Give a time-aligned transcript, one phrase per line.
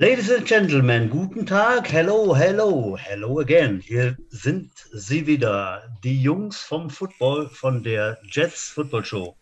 [0.00, 1.92] Ladies and Gentlemen, guten Tag.
[1.92, 3.82] Hello, hello, hello again.
[3.82, 9.36] Hier sind sie wieder, die Jungs vom Football, von der Jets Football Show.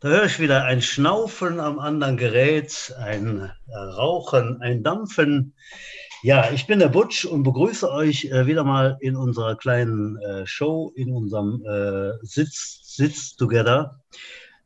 [0.00, 5.54] Da höre ich wieder ein Schnaufen am anderen Gerät, ein Rauchen, ein Dampfen.
[6.24, 10.44] Ja, ich bin der Butch und begrüße euch äh, wieder mal in unserer kleinen äh,
[10.44, 14.00] Show, in unserem äh, Sitz, Sitz Together.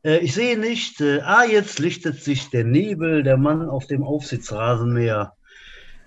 [0.04, 4.02] Äh, ich sehe nicht, äh, ah, jetzt lichtet sich der Nebel, der Mann auf dem
[4.02, 5.32] Aufsitzrasenmäher,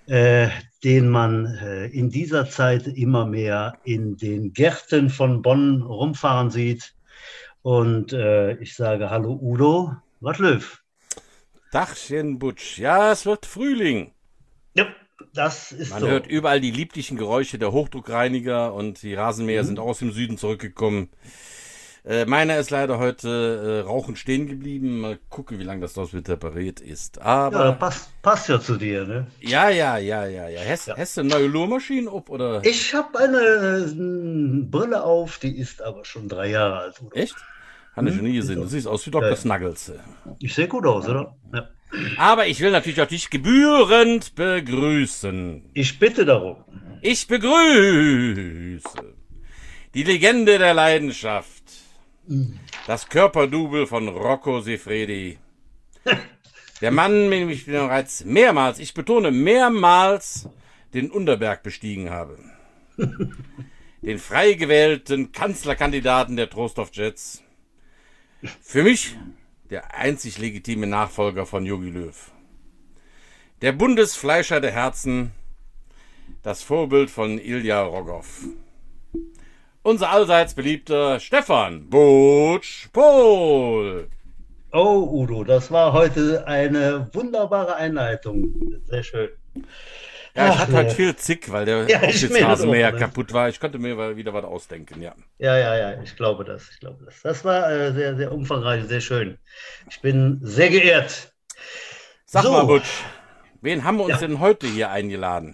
[0.06, 0.48] äh,
[0.84, 6.94] den man äh, in dieser Zeit immer mehr in den Gärten von Bonn rumfahren sieht.
[7.62, 10.82] Und äh, ich sage Hallo Udo, was löw?
[11.72, 14.12] Dachchen Butsch, ja, es wird Frühling.
[14.74, 14.86] Ja,
[15.34, 16.06] das ist Man so.
[16.08, 19.66] hört überall die lieblichen Geräusche der Hochdruckreiniger und die Rasenmäher Mhm.
[19.66, 21.08] sind auch aus dem Süden zurückgekommen.
[22.06, 25.00] Äh, meiner ist leider heute äh, rauchend stehen geblieben.
[25.00, 27.16] Mal gucken, wie lange das noch mit repariert ist.
[27.16, 29.26] Ja, Aber passt, passt ja zu dir, ne?
[29.40, 30.60] ja, ja, ja, ja, ja.
[30.68, 32.64] Hast, hast du eine neue Lohrmaschine ob oder?
[32.64, 37.02] Ich habe eine äh, Brille auf, die ist aber schon drei Jahre alt.
[37.02, 37.10] Udo.
[37.16, 37.34] Echt?
[37.96, 38.60] Habe ich Hm, noch nie gesehen.
[38.60, 39.30] Du siehst aus wie Dr.
[39.30, 39.36] Ja.
[39.36, 39.92] Snuggles.
[40.38, 41.34] Ich sehe gut aus, oder?
[41.52, 41.68] Ja.
[42.18, 45.70] Aber ich will natürlich auch dich gebührend begrüßen.
[45.74, 46.56] Ich bitte darum.
[47.00, 48.80] Ich begrüße
[49.94, 51.55] die Legende der Leidenschaft,
[52.86, 55.38] das Körperdouble von Rocco Sefredi.
[56.80, 60.48] Der Mann, mit dem ich bereits mehrmals, ich betone mehrmals,
[60.92, 62.38] den Unterberg bestiegen habe.
[64.02, 67.42] Den frei gewählten Kanzlerkandidaten der Trostorf Jets.
[68.60, 69.16] Für mich
[69.70, 72.30] der einzig legitime Nachfolger von Jogi Löw.
[73.62, 75.32] Der Bundesfleischer der Herzen,
[76.42, 78.44] das Vorbild von Ilja Rogoff.
[79.86, 84.08] Unser allseits beliebter Stefan Butsch Pohl.
[84.72, 88.52] Oh, Udo, das war heute eine wunderbare Einleitung.
[88.82, 89.28] Sehr schön.
[90.34, 90.94] Ja, ich Ach, hatte halt nee.
[90.94, 93.48] viel Zick, weil der Ja, ich Aufsitzrasenmäher kaputt war.
[93.48, 95.14] Ich konnte mir wieder was ausdenken, ja.
[95.38, 96.68] Ja, ja, ja, ich glaube das.
[96.68, 97.22] Ich glaube das.
[97.22, 99.38] Das war äh, sehr, sehr umfangreich, sehr schön.
[99.88, 101.32] Ich bin sehr geehrt.
[102.24, 102.50] Sag So.
[102.50, 103.04] mal, Butsch,
[103.60, 104.26] wen haben wir uns Ja.
[104.26, 105.52] denn heute hier eingeladen?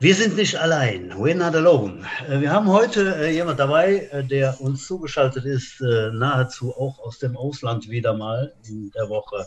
[0.00, 1.12] Wir sind nicht allein.
[1.14, 2.04] We're not alone.
[2.28, 7.18] Wir haben heute äh, jemand dabei, äh, der uns zugeschaltet ist, äh, nahezu auch aus
[7.18, 9.44] dem Ausland wieder mal in der Woche.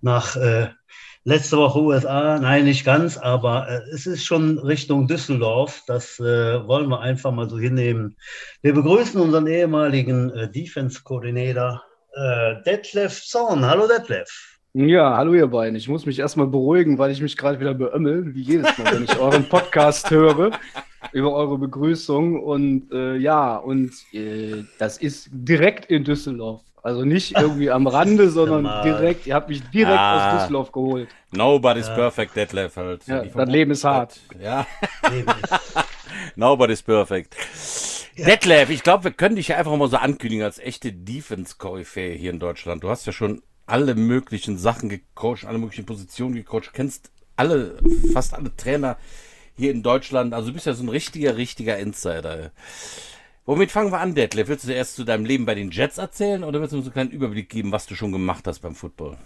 [0.00, 0.66] Nach äh,
[1.22, 5.84] letzte Woche USA, nein, nicht ganz, aber es ist schon Richtung Düsseldorf.
[5.86, 8.16] Das wollen wir einfach mal so hinnehmen.
[8.62, 11.84] Wir begrüßen unseren ehemaligen Defense-Koordinator
[12.14, 13.64] äh, Detlef Zorn.
[13.64, 14.53] Hallo Detlef.
[14.76, 15.76] Ja, hallo ihr beiden.
[15.76, 19.04] Ich muss mich erstmal beruhigen, weil ich mich gerade wieder beömmel, wie jedes Mal, wenn
[19.04, 20.50] ich euren Podcast höre,
[21.12, 22.42] über eure Begrüßung.
[22.42, 26.62] Und äh, ja, und äh, das ist direkt in Düsseldorf.
[26.82, 29.28] Also nicht irgendwie am Rande, sondern direkt.
[29.28, 30.32] Ihr habt mich direkt Ah.
[30.34, 31.08] aus Düsseldorf geholt.
[31.30, 31.94] Nobody's Ja.
[31.94, 33.06] perfect, Detlef halt.
[33.06, 34.18] Ja, das Leben ist hart.
[34.42, 34.66] Ja,
[35.08, 35.54] Leben ist-
[36.34, 37.36] nobody's perfect.
[38.18, 42.32] Detlef, ich glaube, wir können dich ja einfach mal so ankündigen als echte Defense-Koryphäe hier
[42.32, 42.82] in Deutschland.
[42.82, 47.76] Du hast ja schon alle möglichen Sachen gecoacht, alle möglichen Positionen gecoacht, kennst alle,
[48.12, 48.96] fast alle Trainer
[49.56, 50.34] hier in Deutschland.
[50.34, 52.50] Also du bist ja so ein richtiger, richtiger Insider.
[53.46, 54.48] Womit fangen wir an, Detlef?
[54.48, 56.90] Willst du erst zu deinem Leben bei den Jets erzählen oder willst du uns so
[56.90, 59.18] einen kleinen Überblick geben, was du schon gemacht hast beim Football?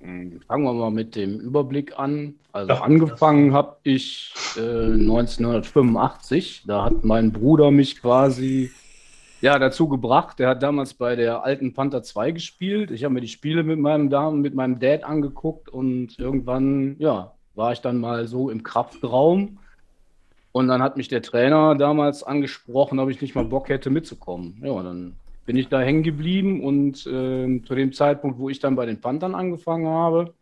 [0.00, 2.34] Fangen wir mal mit dem Überblick an.
[2.52, 2.82] Also Ja.
[2.82, 6.64] angefangen habe ich äh, 1985.
[6.66, 8.70] Da hat mein Bruder mich quasi
[9.44, 10.38] ja, dazu gebracht.
[10.38, 12.90] Der hat damals bei der alten Panther 2 gespielt.
[12.90, 17.34] Ich habe mir die Spiele mit meinem Damen, mit meinem Dad angeguckt und irgendwann, ja,
[17.54, 19.58] war ich dann mal so im Kraftraum.
[20.52, 24.62] Und dann hat mich der Trainer damals angesprochen, ob ich nicht mal Bock hätte mitzukommen.
[24.64, 28.76] Ja, dann bin ich da hängen geblieben und ähm, zu dem Zeitpunkt, wo ich dann
[28.76, 30.32] bei den Panthern angefangen habe,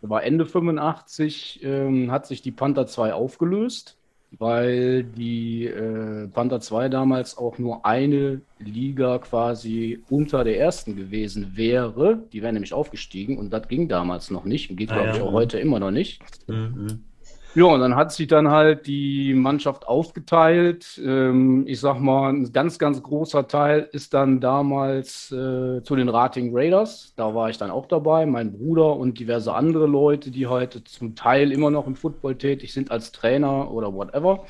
[0.00, 3.98] war Ende 85, ähm, hat sich die Panther 2 aufgelöst,
[4.38, 11.56] weil die äh, Panther 2 damals auch nur eine Liga quasi unter der ersten gewesen
[11.56, 12.22] wäre.
[12.32, 15.14] Die wäre nämlich aufgestiegen und das ging damals noch nicht und geht, Ah, glaube ja.
[15.16, 16.22] ich, auch heute immer noch nicht.
[16.48, 17.04] Mhm.
[17.54, 20.98] Ja, und dann hat sich dann halt die Mannschaft aufgeteilt.
[21.04, 26.08] Ähm, ich sag mal, ein ganz, ganz großer Teil ist dann damals äh, zu den
[26.08, 27.12] Rating Raiders.
[27.14, 31.14] Da war ich dann auch dabei, mein Bruder und diverse andere Leute, die heute zum
[31.14, 34.46] Teil immer noch im Football tätig sind als Trainer oder whatever.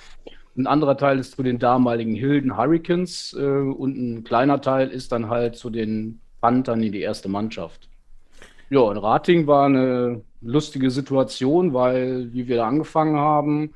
[0.57, 5.11] Ein anderer Teil ist zu den damaligen Hilden Hurricanes äh, und ein kleiner Teil ist
[5.11, 7.89] dann halt zu den Panthern in die erste Mannschaft.
[8.71, 13.75] Ja, und Rating war eine lustige Situation, weil, wie wir da angefangen haben,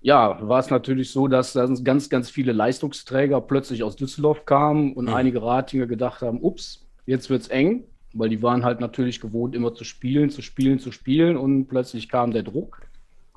[0.00, 4.94] ja, war es natürlich so, dass dann ganz, ganz viele Leistungsträger plötzlich aus Düsseldorf kamen
[4.94, 5.14] und Mhm.
[5.14, 9.74] einige Ratinger gedacht haben, ups, jetzt wird's eng, weil die waren halt natürlich gewohnt, immer
[9.74, 12.82] zu spielen, zu spielen, zu spielen und plötzlich kam der Druck.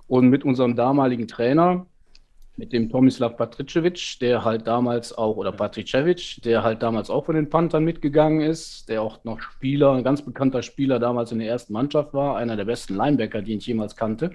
[0.07, 1.87] Und mit unserem damaligen Trainer,
[2.61, 7.33] mit dem Tomislav Patricevic, der halt damals auch, oder Patricevic, der halt damals auch von
[7.33, 11.47] den Panthern mitgegangen ist, der auch noch Spieler, ein ganz bekannter Spieler damals in der
[11.47, 14.29] ersten Mannschaft war, einer der besten Linebacker, die ich jemals kannte.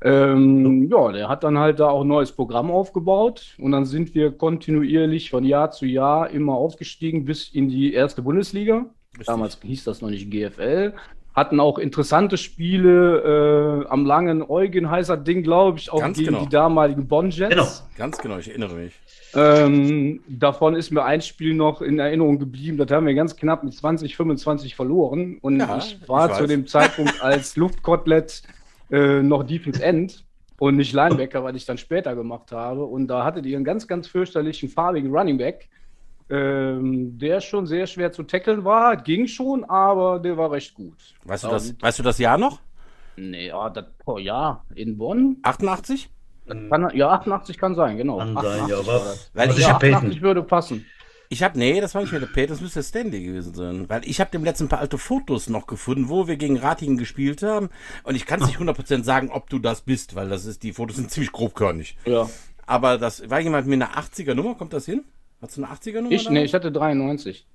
[0.00, 4.14] Ähm, ja, der hat dann halt da auch ein neues Programm aufgebaut und dann sind
[4.14, 8.86] wir kontinuierlich von Jahr zu Jahr immer aufgestiegen bis in die erste Bundesliga.
[9.12, 9.26] Richtig.
[9.26, 10.94] Damals hieß das noch nicht GFL.
[11.34, 16.30] Hatten auch interessante Spiele äh, am langen Eugen heißer Ding, glaube ich, auch Ganz gegen
[16.30, 16.44] genau.
[16.44, 17.50] die damaligen Bonn-Jets.
[17.50, 17.66] Genau.
[17.96, 18.94] Ganz genau, ich erinnere mich.
[19.34, 22.76] Ähm, davon ist mir ein Spiel noch in Erinnerung geblieben.
[22.76, 25.38] Das haben wir ganz knapp mit 20, 25 verloren.
[25.40, 28.42] Und Ja, ich war ich zu dem Zeitpunkt als Luftkotelett
[28.90, 30.24] äh, noch Defense End
[30.58, 32.84] und nicht Linebacker, was ich dann später gemacht habe.
[32.84, 35.68] Und da hattet ihr einen ganz, ganz fürchterlichen farbigen Running Back,
[36.30, 38.96] ähm, der schon sehr schwer zu tackeln war.
[38.96, 40.96] Ging schon, aber der war recht gut.
[41.24, 42.60] Weißt du Aber das, mit- weißt du das Jahr noch?
[43.16, 45.36] Nee, ja, das, oh, ja, in Bonn.
[45.42, 46.10] 88?
[46.46, 48.18] Kann, ja, 88 kann sein, genau.
[48.18, 49.30] Kann sein, 88 ja, war aber das.
[49.34, 49.96] Weil ich Ja, Peyton.
[49.96, 50.86] 88 würde passen.
[51.30, 53.88] Ich habe, nee, das war nicht mehr der Peter, das müsste der Stanley gewesen sein.
[53.88, 57.42] Weil ich habe dem letzten paar alte Fotos noch gefunden, wo wir gegen Ratingen gespielt
[57.42, 57.70] haben.
[58.04, 60.72] Und ich kann es nicht 100% sagen, ob du das bist, weil das ist, die
[60.72, 61.96] Fotos sind ziemlich grobkörnig.
[62.04, 62.28] Ja.
[62.66, 65.04] Aber das war jemand mit einer 80er Nummer, kommt das hin?
[65.40, 66.10] Hast du eine 80er Nummer?
[66.12, 67.46] Ich, nee, ich hatte 93.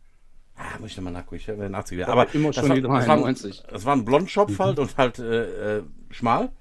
[0.55, 1.95] Ah, muss ich nochmal nachgucken, ich habe eine 80er.
[1.99, 3.63] Ja, Aber immer schon war, die das war, 93.
[3.69, 6.51] das war ein Blondschopf halt und halt äh, äh, schmal.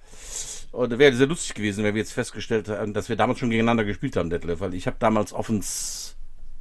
[0.70, 3.84] Und wäre sehr lustig gewesen, wenn wir jetzt festgestellt haben, dass wir damals schon gegeneinander
[3.84, 4.60] gespielt haben, Detlef.
[4.60, 6.16] Weil ich habe damals offens,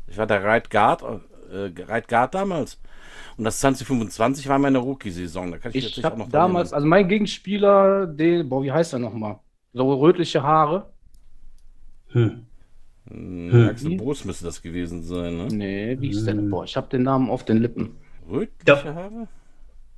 [0.07, 1.03] ich war der Right Guard,
[1.51, 2.79] äh, Right Guard damals.
[3.37, 5.51] Und das 2025 war meine Rookie-Saison.
[5.51, 8.71] Da kann ich, Ich jetzt auch habe noch damals, also mein Gegenspieler, den, boah, wie
[8.71, 9.39] heißt er nochmal?
[9.73, 10.91] So rötliche Haare.
[12.07, 12.46] Hm.
[13.09, 15.47] Hm, Axel Bruce müsste das gewesen sein, ne?
[15.49, 16.49] Nee, wie hieß der denn?
[16.49, 17.95] Boah, ich habe den Namen auf den Lippen.
[18.29, 18.93] Rötliche Ja.
[18.93, 19.27] Haare?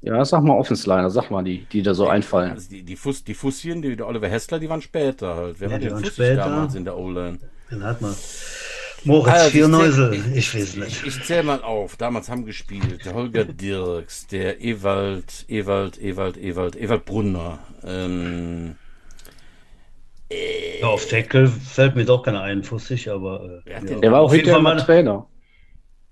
[0.01, 2.51] Ja, sag mal Offensliner, sag mal die, die da so einfallen.
[2.51, 5.59] Also die, die, Fuss, die Fusschen, die der Oliver Hessler, die waren später halt.
[5.59, 6.35] Wer Ja, war die denn waren Fussig später.
[6.45, 7.39] damals in der O-Line?
[7.69, 8.15] Den hat man.
[9.05, 11.05] Moritz Also, ich Vierneusel, zähl- ich, weiß nicht.
[11.05, 11.95] Ich, ich zähle mal auf.
[11.97, 17.59] Damals haben gespielt der Holger Dirks, der Ewald, Ewald, Ewald, Ewald, Ewald Brunner.
[17.85, 18.75] Ähm,
[20.31, 23.61] Ja, auf Tackle fällt mir doch keiner ein, Fussig, aber.
[23.65, 23.79] Äh, ja.
[23.79, 25.25] den- Der war auch hinterher mal Trainer.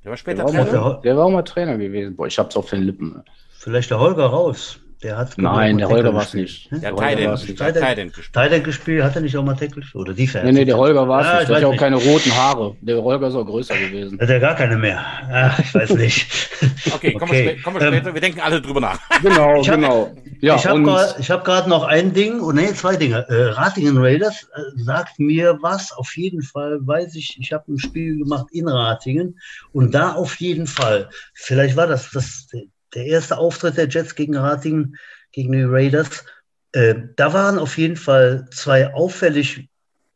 [0.03, 0.81] der war Der später war, auch Trainer.
[0.81, 2.15] mal, der war auch mal Trainer gewesen.
[2.15, 3.21] Boah, ich hab's auf den Lippen.
[3.59, 4.79] Vielleicht der Holger raus.
[5.03, 6.47] Der hat Nein, der Holger war es gespielt.
[6.47, 6.71] nicht.
[6.71, 6.81] Hm?
[6.81, 7.59] Der hat war's gespielt.
[7.59, 7.59] nicht.
[7.59, 9.03] Der hat Titan- Titan gespielt.
[9.03, 9.83] Hat er nicht auch mal Tackle?
[9.93, 10.45] Oder Defense?
[10.47, 11.41] Nee, nee, der Holger war es Ah, nicht.
[11.43, 11.79] ich Der hat ja auch nicht.
[11.79, 12.75] keine roten Haare.
[12.81, 14.19] Der Holger ist auch größer gewesen.
[14.19, 15.05] Hat er gar keine mehr?
[15.31, 16.27] Ach, ich weiß nicht.
[16.93, 18.13] Okay, kommen wir, spä kommen wir Ähm, später.
[18.13, 18.99] Wir denken alle drüber nach.
[19.21, 20.15] Genau, Ich hab- genau.
[20.39, 23.25] Ja, ich habe gerade hab grad noch ein Ding, und nee, zwei Dinge.
[23.29, 27.77] Äh, Ratingen Raiders äh, sagt mir was, auf jeden Fall weiß ich, ich habe ein
[27.79, 29.37] Spiel gemacht in Ratingen
[29.73, 32.47] und da auf jeden Fall, vielleicht war das, das
[32.93, 34.95] der erste Auftritt der Jets gegen Ratingen,
[35.31, 36.25] gegen die Raiders,
[36.71, 39.69] äh, da waren auf jeden Fall zwei auffällig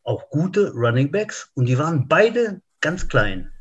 [0.03, 3.51] auch gute Running Backs und die waren beide ganz klein.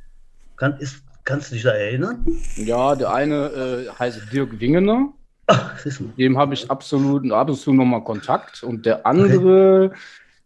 [0.57, 2.25] Kann, ist, kannst du dich da erinnern?
[2.57, 5.13] ja, der eine äh, heißt Dirk Wingener.
[5.47, 5.75] Ach,
[6.17, 8.63] dem habe ich absolut ab und zu nochmal Kontakt.
[8.63, 9.93] Und der andere,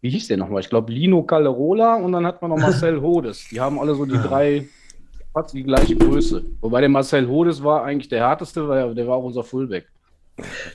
[0.01, 0.61] wie hieß der nochmal?
[0.61, 3.47] Ich glaube Lino Calderola und dann hat man noch Marcel Hodes.
[3.51, 4.21] Die haben alle so die Ja.
[4.23, 4.67] drei,
[5.35, 6.45] fast die gleiche Größe.
[6.61, 9.85] Wobei der Marcel Hodes war eigentlich der härteste, weil der war auch unser Fullback.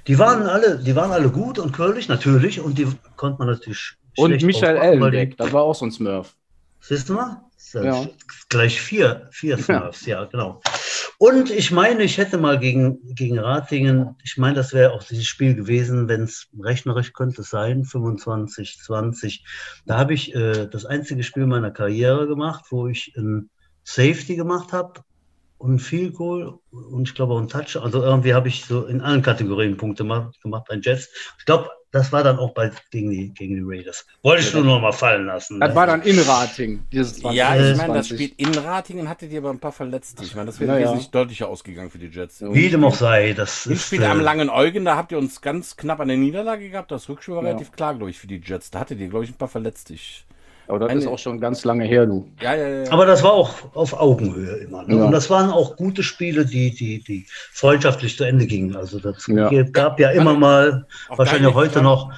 [0.06, 2.86] Die waren alle, die waren alle gut und curlig, natürlich, und die
[3.16, 3.94] konnte man natürlich.
[4.16, 6.34] Und Michael Ellenbeck, das war auch so ein Smurf.
[6.80, 7.42] Siehst du mal?
[7.72, 8.06] Ja.
[8.48, 10.24] Gleich vier, vier Smurfs, ja.
[10.24, 10.60] genau.
[11.18, 15.26] Und ich meine, ich hätte mal gegen, gegen Ratingen, ich meine, das wäre auch dieses
[15.26, 19.44] Spiel gewesen, wenn es rechnerisch könnte es sein, 25, 20.
[19.86, 23.50] Da habe ich äh, das einzige Spiel meiner Karriere gemacht, wo ich ein
[23.84, 25.00] Safety gemacht habe
[25.58, 27.76] und ein Field Goal und ich glaube auch ein Touch.
[27.76, 31.08] Also irgendwie habe ich so in allen Kategorien Punkte gemacht, bei Jets.
[31.38, 34.06] Ich glaube, das war dann auch bald gegen die, gegen die Raiders.
[34.22, 35.58] Wollte ich nur noch mal fallen lassen.
[35.58, 35.74] Das ne?
[35.74, 38.30] war dann in Rating, dieses 20, Ja, ich meine, das 20.
[38.30, 40.22] Spiel in Ratingen hattet ihr aber ein paar Verletzte.
[40.22, 40.84] Ich meine, das wäre Ja, ja.
[40.84, 42.40] wesentlich deutlicher ausgegangen für die Jets.
[42.40, 42.54] Ja.
[42.54, 43.86] Wie dem auch sei, das Im ist.
[43.86, 46.92] Spiel äh, am Langen Eugen, da habt ihr uns ganz knapp an der Niederlage gehabt.
[46.92, 47.48] Das Rückspiel war Ja.
[47.48, 48.70] relativ klar, glaube ich, für die Jets.
[48.70, 49.92] Da hattet ihr, glaube ich, ein paar Verletzte.
[49.94, 50.24] Ich,
[50.70, 52.26] Aber das Eine- ist auch schon ganz lange her, du.
[52.40, 52.92] ja, ja, ja.
[52.92, 54.84] Aber das war auch auf Augenhöhe immer.
[54.84, 54.96] Ne?
[54.96, 55.04] Ja.
[55.04, 58.76] Und das waren auch gute Spiele, die, die, die freundschaftlich zu Ende gingen.
[58.76, 59.50] Also das Ja.
[59.64, 61.82] gab ja immer mal, wahrscheinlich heute ja.
[61.82, 62.12] noch,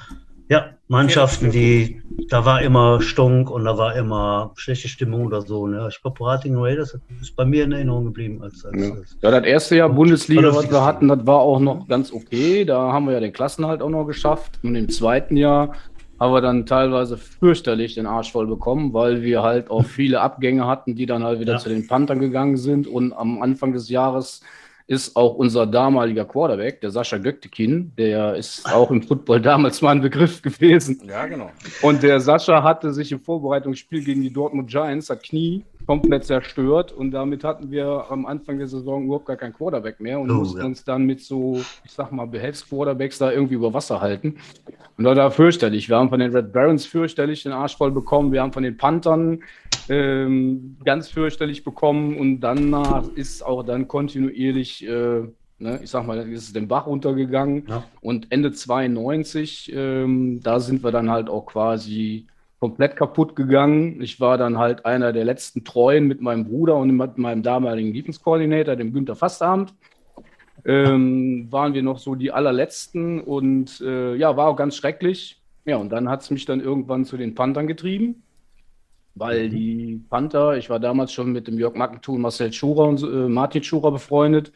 [0.49, 5.65] ja, Mannschaften, die, da war immer Stunk und da war immer schlechte Stimmung oder so.
[5.65, 5.87] Ne?
[5.89, 8.43] Ich glaube, Ratingen Raiders ist bei mir in Erinnerung geblieben.
[8.43, 8.91] Als, als, Ja.
[8.93, 12.11] als ja, das erste Jahr Und Bundesliga, was wir hatten, das war auch noch ganz
[12.13, 12.65] okay.
[12.65, 14.59] Da haben wir ja den Klassenhalt auch noch geschafft.
[14.61, 15.73] Und im zweiten Jahr
[16.19, 20.67] haben wir dann teilweise fürchterlich den Arsch voll bekommen, weil wir halt auch viele Abgänge
[20.67, 21.59] hatten, die dann halt wieder Ja.
[21.59, 22.87] zu den Panthern gegangen sind.
[22.87, 24.41] Und am Anfang des Jahres
[24.85, 27.93] ist auch unser damaliger Quarterback, der Sascha Göktekin.
[27.97, 31.01] Der ist auch im Football damals mal ein Begriff gewesen.
[31.07, 31.49] Ja, genau.
[31.81, 36.91] Und der Sascha hatte sich im Vorbereitungsspiel gegen die Dortmund Giants, das Knie komplett zerstört.
[36.91, 40.35] Und damit hatten wir am Anfang der Saison überhaupt gar keinen Quarterback mehr und Oh,
[40.35, 40.65] mussten ja.
[40.65, 44.37] uns dann mit so, ich sag mal, Behelfs-Quarterbacks da irgendwie über Wasser halten.
[44.97, 45.89] Und das war fürchterlich.
[45.89, 48.31] Wir haben von den Red Barons fürchterlich den Arsch voll bekommen.
[48.31, 49.39] Wir haben von den Panthern
[49.89, 52.17] ähm, ganz fürchterlich bekommen.
[52.17, 55.21] Und danach ist auch dann kontinuierlich, äh,
[55.59, 57.65] ne, ich sag mal, ist es den Bach runtergegangen.
[57.67, 57.83] Ja.
[58.01, 62.27] Und Ende 92, ähm, da sind wir dann halt auch quasi
[62.63, 64.01] komplett kaputt gegangen.
[64.01, 67.93] Ich war dann halt einer der letzten Treuen mit meinem Bruder und mit meinem damaligen
[67.93, 69.73] Defense Coordinator, dem Günther Fastabend.
[70.63, 75.41] Ähm, waren wir noch so die allerletzten und äh, ja, war auch ganz schrecklich.
[75.65, 78.23] Ja, und dann hat es mich dann irgendwann zu den Panthern getrieben,
[79.13, 83.27] weil die Panther, ich war damals schon mit dem Jörg Mackenthun, Marcel Schurer und äh,
[83.27, 84.53] Martin Schurer befreundet.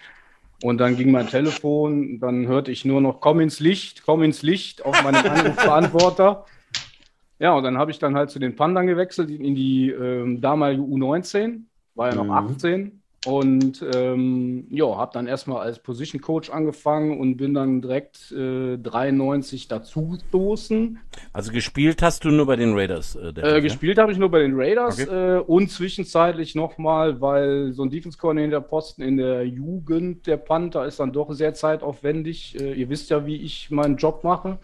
[0.64, 4.44] Und dann ging mein Telefon, dann hörte ich nur noch, komm ins Licht, komm ins
[4.44, 6.46] Licht auf meinem Anrufbeantworter.
[7.40, 10.82] Ja, und dann habe ich dann halt zu den Panthern gewechselt in die ähm, damalige
[10.82, 11.62] U19,
[11.96, 12.32] war ja noch Mhm.
[12.32, 13.02] 18.
[13.26, 18.78] Und ähm, ja, habe dann erstmal als Position Coach angefangen und bin dann direkt äh,
[18.78, 21.00] 93 dazugestoßen.
[21.34, 23.16] Also gespielt hast du nur bei den Raiders.
[23.16, 23.60] Äh, Äh, ja?
[23.60, 25.38] gespielt habe ich nur bei den Raiders Okay.
[25.38, 30.86] äh, und zwischenzeitlich nochmal, weil so ein Defense Coordinator Posten in der Jugend der Panther
[30.86, 32.58] ist dann doch sehr zeitaufwendig.
[32.60, 34.58] Äh, ihr wisst ja, wie ich meinen Job mache.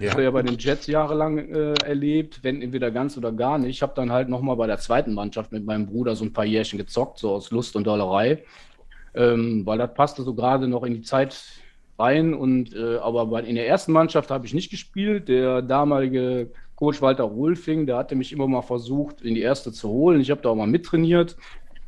[0.00, 3.70] Ich habe ja bei den Jets jahrelang äh, erlebt, wenn entweder ganz oder gar nicht.
[3.76, 6.46] Ich habe dann halt nochmal bei der zweiten Mannschaft mit meinem Bruder so ein paar
[6.46, 8.42] Jährchen gezockt, so aus Lust und Dollerei,
[9.14, 11.36] ähm, weil das passte so gerade noch in die Zeit
[11.98, 12.32] rein.
[12.32, 15.28] Und äh, aber bei, in der ersten Mannschaft habe ich nicht gespielt.
[15.28, 19.90] Der damalige Coach Walter Rolfing, der hatte mich immer mal versucht, in die erste zu
[19.90, 20.20] holen.
[20.20, 21.36] Ich habe da auch mal mittrainiert.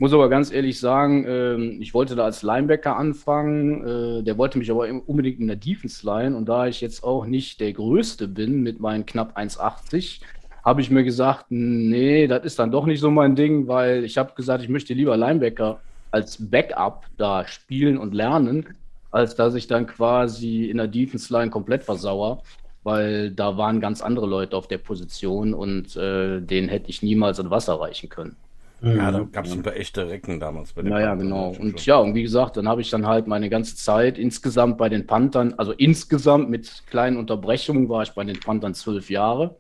[0.02, 4.18] Muss aber ganz ehrlich sagen, ähm, ich wollte da als Linebacker anfangen.
[4.18, 6.37] Äh, der wollte mich aber unbedingt in der Defense Line.
[6.37, 10.21] Und da ich jetzt auch nicht der Größte bin mit meinen knapp 1,80,
[10.64, 14.18] habe ich mir gesagt, nee, das ist dann doch nicht so mein Ding, weil ich
[14.18, 15.78] habe gesagt, ich möchte lieber Linebacker
[16.11, 18.66] als Backup da spielen und lernen,
[19.12, 22.42] als dass ich dann quasi in der Defense Line komplett versauer,
[22.82, 27.38] weil da waren ganz andere Leute auf der Position und äh, denen hätte ich niemals
[27.38, 28.35] an Wasser reichen können.
[28.84, 29.32] Ja, da Mhm.
[29.32, 31.50] gab es ein paar echte Recken damals bei den Naja, Panthern, genau.
[31.50, 34.88] Und ja, und wie gesagt, dann habe ich dann halt meine ganze Zeit insgesamt bei
[34.88, 39.56] den Panthern, also insgesamt mit kleinen Unterbrechungen war ich bei den Panthern zwölf Jahre.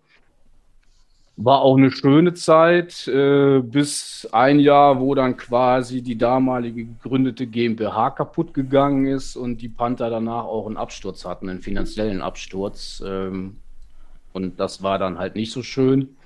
[1.36, 7.46] War auch eine schöne Zeit, äh, bis ein Jahr, wo dann quasi die damalige gegründete
[7.46, 13.02] GmbH kaputt gegangen ist und die Panther danach auch einen Absturz hatten, einen finanziellen Absturz.
[13.04, 13.62] Ähm,
[14.32, 16.18] und das war dann halt nicht so schön.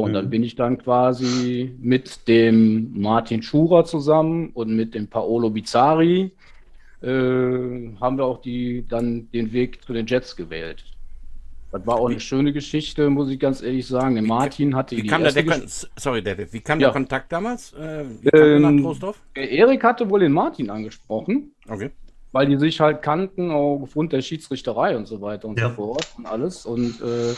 [0.00, 5.08] Ja, und dann bin ich dann quasi mit dem Martin Schurer zusammen und mit dem
[5.08, 6.32] Paolo Bizzari
[7.02, 10.84] äh, haben wir auch die, dann den Weg zu den Jets gewählt.
[11.70, 14.14] Das war auch eine schöne Geschichte, muss ich ganz ehrlich sagen.
[14.14, 16.86] Der Martin hatte Wie die kam erste der Kon Sorry, Detlef, wie kam Ja.
[16.88, 17.72] der Kontakt damals?
[17.72, 18.96] Äh, wie Ähm,
[19.34, 21.90] Erik hatte wohl den Martin angesprochen, Okay.
[22.30, 25.68] weil die sich halt kannten, auch aufgrund der Schiedsrichterei und so weiter und Ja.
[25.70, 26.64] so fort und alles.
[26.64, 27.34] Und äh,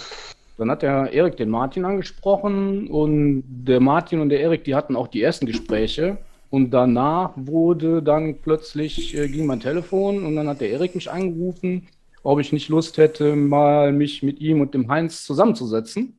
[0.58, 4.96] dann hat der Erik den Martin angesprochen und der Martin und der Erik, die hatten
[4.96, 6.18] auch die ersten Gespräche.
[6.48, 11.10] Und danach wurde dann plötzlich, äh, ging mein Telefon und dann hat der Erik mich
[11.10, 11.88] angerufen,
[12.22, 16.18] ob ich nicht Lust hätte, mal mich mit ihm und dem Heinz zusammenzusetzen.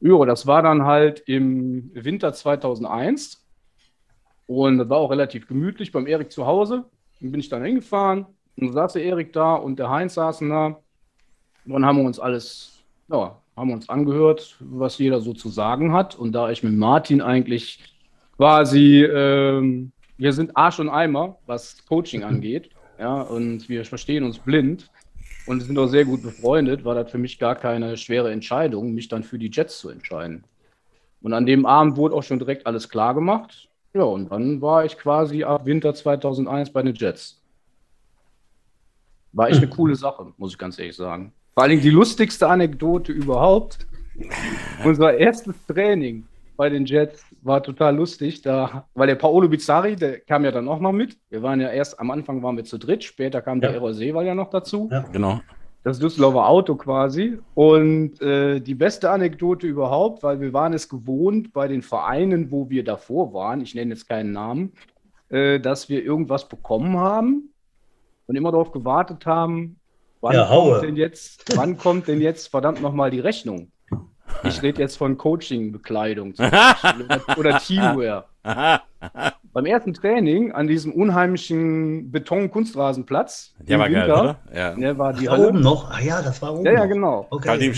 [0.00, 3.44] Ja, das war dann halt im Winter 2001.
[4.46, 6.84] Und das war auch relativ gemütlich beim Erik zu Hause.
[7.20, 10.66] Dann bin ich dann hingefahren und saß der Erik da und der Heinz saßen da.
[11.66, 12.79] Und dann haben wir uns alles,
[13.10, 16.14] ja, haben uns angehört, was jeder so zu sagen hat.
[16.14, 17.80] Und da ich mit Martin eigentlich
[18.36, 24.38] quasi, ähm, wir sind Arsch und Eimer, was Coaching angeht, ja, und wir verstehen uns
[24.38, 24.90] blind
[25.46, 29.08] und sind auch sehr gut befreundet, war das für mich gar keine schwere Entscheidung, mich
[29.08, 30.44] dann für die Jets zu entscheiden.
[31.22, 33.68] Und an dem Abend wurde auch schon direkt alles klar gemacht.
[33.92, 37.42] Ja, und dann war ich quasi ab Winter 2001 bei den Jets.
[39.32, 41.32] War echt eine coole Sache, muss ich ganz ehrlich sagen.
[41.54, 43.86] Vor allen Dingen die lustigste Anekdote überhaupt.
[44.84, 46.24] Unser erstes Training
[46.56, 50.68] bei den Jets war total lustig, da, weil der Paolo Bizzari, der kam ja dann
[50.68, 51.16] auch noch mit.
[51.30, 53.76] Wir waren ja erst, am Anfang waren wir zu dritt, später kam der Ja.
[53.76, 55.06] Errol Seewald ja noch dazu Ja.
[55.10, 55.40] Genau.
[55.84, 57.38] das Düsseldorfer Auto quasi.
[57.54, 62.68] Und äh, die beste Anekdote überhaupt, weil wir waren es gewohnt bei den Vereinen, wo
[62.68, 64.72] wir davor waren, ich nenne jetzt keinen Namen,
[65.30, 67.48] äh, dass wir irgendwas bekommen haben
[68.26, 69.79] und immer darauf gewartet haben,
[70.20, 70.72] wann, Ja, haue.
[70.74, 73.70] kommt, denn jetzt, wann kommt denn jetzt verdammt nochmal die Rechnung?
[74.44, 78.26] Ich rede jetzt von Coaching-Bekleidung zum Beispiel oder, oder Teamwear.
[79.52, 83.54] Beim ersten Training an diesem unheimlichen Beton-Kunstrasenplatz.
[83.58, 84.38] Der im war geil, Winter, oder?
[84.54, 84.74] Ja.
[84.76, 85.48] Der war die Da Hölle.
[85.48, 85.90] oben noch?
[85.90, 87.26] Ah ja, das war oben Ja, ja, genau.
[87.30, 87.72] Okay.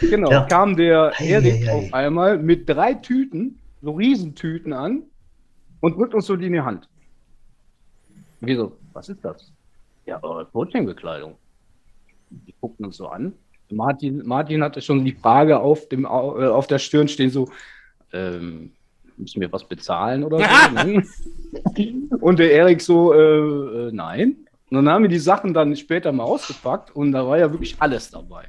[0.00, 0.40] Genau, Ja.
[0.46, 5.02] kam der Erik auf einmal mit drei Tüten, so Riesentüten an
[5.80, 6.88] und drückt uns so die in die Hand.
[8.40, 8.72] Wieso?
[8.94, 9.52] Was ist das?
[10.06, 11.34] Ja, Coaching-Bekleidung.
[12.30, 13.32] Die guckten uns so an.
[13.70, 17.48] Martin, Martin hatte schon die Frage auf, dem, äh, auf der Stirn stehen so,
[18.12, 18.72] ähm,
[19.16, 20.84] müssen wir was bezahlen oder so?
[20.84, 21.04] ne?
[22.20, 24.36] und der Erik so, äh, äh, nein.
[24.70, 27.76] Und dann haben wir die Sachen dann später mal ausgepackt und da war ja wirklich
[27.78, 28.46] alles dabei.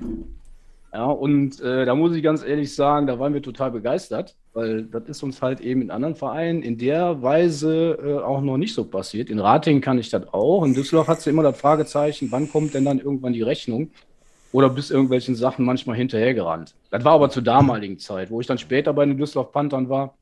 [0.97, 4.81] Ja, und äh, da muss ich ganz ehrlich sagen, da waren wir total begeistert, weil
[4.85, 8.73] das ist uns halt eben in anderen Vereinen in der Weise äh, auch noch nicht
[8.73, 9.29] so passiert.
[9.29, 10.65] In Ratingen kann ich das auch.
[10.65, 13.91] In Düsseldorf hat sie immer das Fragezeichen, wann kommt denn dann irgendwann die Rechnung?
[14.51, 16.73] Oder bis irgendwelchen Sachen manchmal hinterhergerannt.
[16.89, 20.15] Das war aber zur damaligen Zeit, wo ich dann später bei den Düsseldorf Panthern war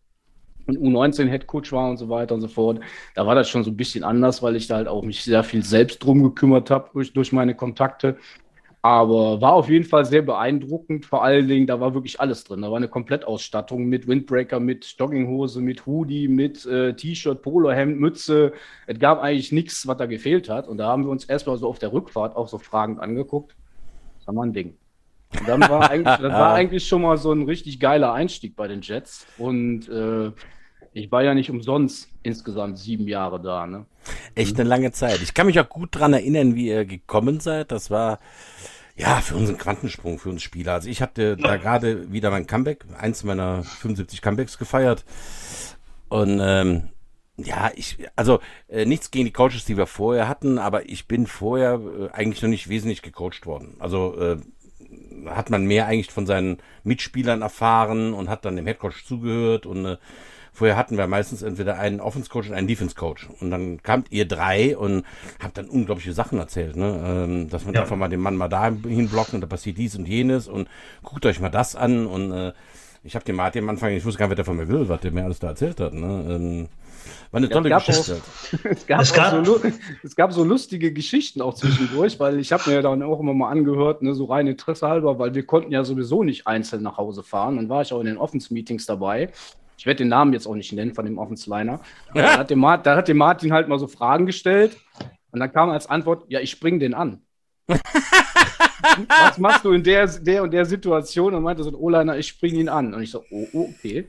[0.67, 2.81] und U19-Headcoach war und so weiter und so fort.
[3.13, 5.45] Da war das schon so ein bisschen anders, weil ich da halt auch mich sehr
[5.45, 8.17] viel selbst drum gekümmert habe durch, durch meine Kontakte.
[8.85, 11.07] Aber war auf jeden Fall sehr beeindruckend.
[11.07, 12.61] Vor allen Dingen, da war wirklich alles drin.
[12.61, 18.53] Da war eine Komplettausstattung mit Windbreaker, mit Jogginghose, mit Hoodie, mit äh, T-Shirt, Polohemd, Mütze.
[18.85, 20.67] Es gab eigentlich nichts, was da gefehlt hat.
[20.67, 23.55] Und da haben wir uns erstmal so auf der Rückfahrt auch so fragend angeguckt.
[24.19, 24.77] Das war mal ein Ding.
[25.39, 28.67] Und dann war eigentlich, das war eigentlich schon mal so ein richtig geiler Einstieg bei
[28.67, 29.25] den Jets.
[29.39, 30.31] Und äh,
[30.93, 33.65] ich war ja nicht umsonst insgesamt sieben Jahre da.
[33.65, 33.87] Ne?
[34.35, 35.23] Echt eine lange Zeit.
[35.23, 37.71] Ich kann mich auch gut dran erinnern, wie ihr gekommen seid.
[37.71, 38.19] Das war
[38.95, 40.73] ja für uns ein Quantensprung für uns Spieler.
[40.73, 45.03] Also ich hatte da gerade wieder mein Comeback, eins meiner 75 Comebacks gefeiert.
[46.07, 46.89] Und ähm,
[47.37, 51.27] ja, ich, also äh, nichts gegen die Coaches, die wir vorher hatten, aber ich bin
[51.27, 53.75] vorher äh, eigentlich noch nicht wesentlich gecoacht worden.
[53.79, 54.37] Also äh,
[55.27, 59.85] hat man mehr eigentlich von seinen Mitspielern erfahren und hat dann dem Headcoach zugehört und
[59.85, 59.97] äh,
[60.55, 64.11] vorher hatten wir meistens entweder einen Offense Coach und einen Defense Coach und dann kamt
[64.11, 65.03] ihr drei und
[65.43, 67.03] habt dann unglaubliche Sachen erzählt, ne?
[67.27, 67.81] ähm, dass man Ja.
[67.81, 70.67] einfach mal den Mann mal da hinblockt und da passiert dies und jenes und
[71.03, 72.53] guckt euch mal das an und äh,
[73.03, 74.89] ich habe dem Martin am Anfang, ich wusste gar nicht, was der von mir will,
[74.89, 75.93] was der mir alles da erzählt hat.
[75.93, 76.25] Ne?
[76.27, 76.67] Ähm,
[77.29, 78.17] war eine Ja, tolle gab auch- Geschichte.
[78.63, 79.61] Es gab, Es gab- so,
[80.01, 83.49] es gab so lustige Geschichten auch zwischendurch, weil ich habe mir dann auch immer mal
[83.51, 87.21] angehört, ne, so rein Interesse halber, weil wir konnten ja sowieso nicht einzeln nach Hause
[87.21, 87.57] fahren.
[87.57, 89.29] Dann war ich auch in den Offense-Meetings dabei.
[89.77, 91.79] Ich werde den Namen jetzt auch nicht nennen von dem Offense-Liner.
[92.09, 94.77] Aber Da hat, der Mar- da hat der Martin halt mal so Fragen gestellt
[95.31, 97.21] und dann kam als Antwort, ja, ich spring den an.
[97.67, 101.33] Was machst du in der, der und der Situation?
[101.33, 102.93] Und meinte so, ein O-Liner, ich spring ihn an.
[102.93, 104.07] Und ich so, oh, oh, okay.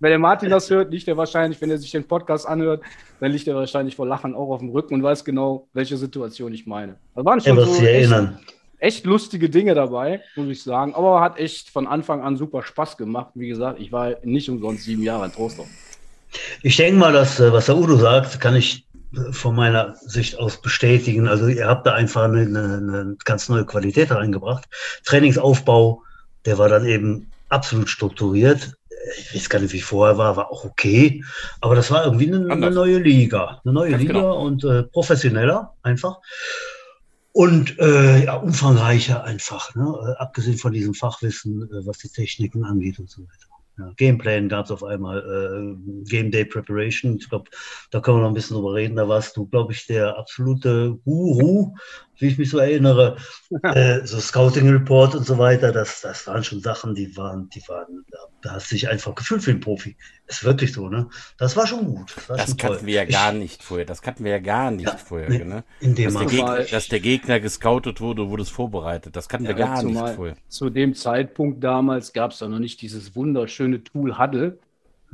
[0.00, 2.82] Wenn der Martin das hört, liegt er wahrscheinlich, wenn er sich den Podcast anhört,
[3.20, 6.52] dann liegt er wahrscheinlich vor Lachen auch auf dem Rücken und weiß genau, welche Situation
[6.52, 6.96] ich meine.
[7.14, 8.38] Da waren Er wird so sich erinnern.
[8.42, 8.54] echt
[9.04, 10.94] lustige Dinge dabei, muss ich sagen.
[10.94, 13.30] Aber hat echt von Anfang an super Spaß gemacht.
[13.34, 15.68] Wie gesagt, ich war nicht umsonst sieben Jahre in Trostorf.
[16.62, 20.38] Ich denke mal, dass, äh, was der Udo sagt, kann ich äh, von meiner Sicht
[20.38, 21.28] aus bestätigen.
[21.28, 24.64] Also ihr habt da einfach eine, eine, eine ganz neue Qualität reingebracht.
[25.04, 26.02] Trainingsaufbau,
[26.44, 28.74] der war dann eben absolut strukturiert.
[29.18, 31.22] Ich weiß gar nicht, wie vorher war, war auch okay.
[31.60, 33.60] Aber das war irgendwie eine, eine neue Liga.
[33.64, 34.42] Eine neue Ganz Liga genau.
[34.42, 36.18] und äh, professioneller einfach.
[37.36, 39.82] Und äh, ja, umfangreicher einfach, ne?
[39.82, 43.48] äh, abgesehen von diesem Fachwissen, äh, was die Techniken angeht und so weiter.
[43.76, 47.16] Ja, Gameplan gab es auf einmal, äh, Game Day Preparation.
[47.16, 47.50] Ich glaube,
[47.90, 48.94] da können wir noch ein bisschen drüber reden.
[48.94, 51.74] Da warst du, glaube ich, der absolute Guru,
[52.18, 53.16] wie ich mich so erinnere.
[53.62, 55.72] äh, so Scouting Report und so weiter.
[55.72, 59.14] Das, das waren schon Sachen, die waren, die waren, da, da hast du dich einfach
[59.14, 59.96] gefühlt wie ein Profi.
[60.26, 61.08] Ist wirklich so, ne?
[61.38, 62.14] Das war schon gut.
[62.16, 62.86] Das, war Das schon kannten toll.
[62.86, 63.86] wir ja Ich- gar nicht vorher.
[63.86, 65.28] Das kannten wir ja gar nicht Ja, vorher.
[65.28, 65.44] nee.
[65.44, 65.64] Ne?
[65.80, 66.30] In dem Dass, der.
[66.30, 69.16] Gegner, dass der Gegner gescoutet wurde, wurde es vorbereitet.
[69.16, 70.36] Das kannten wir Ja, gar nicht vorher.
[70.48, 74.58] Zu dem Zeitpunkt damals gab es ja noch nicht dieses wunderschöne Tool Huddle,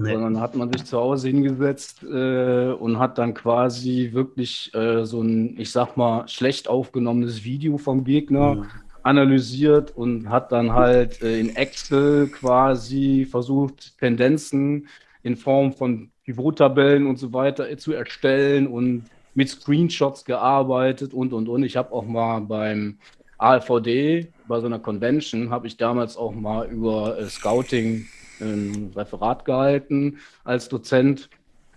[0.01, 0.13] Nee.
[0.15, 5.21] sondern hat man sich zu Hause hingesetzt äh, und hat dann quasi wirklich äh, so
[5.21, 8.67] ein, ich sag mal, schlecht aufgenommenes Video vom Gegner Mhm.
[9.03, 14.89] analysiert und hat dann halt äh, in Excel quasi versucht, Tendenzen
[15.23, 21.33] in Form von Pivot-Tabellen und so weiter äh, zu erstellen und mit Screenshots gearbeitet und
[21.33, 21.63] und und.
[21.63, 22.99] Ich habe auch mal beim
[23.39, 28.07] ALVD, bei so einer Convention, habe ich damals auch mal über äh, Scouting
[28.41, 31.29] ein Referat gehalten als Dozent.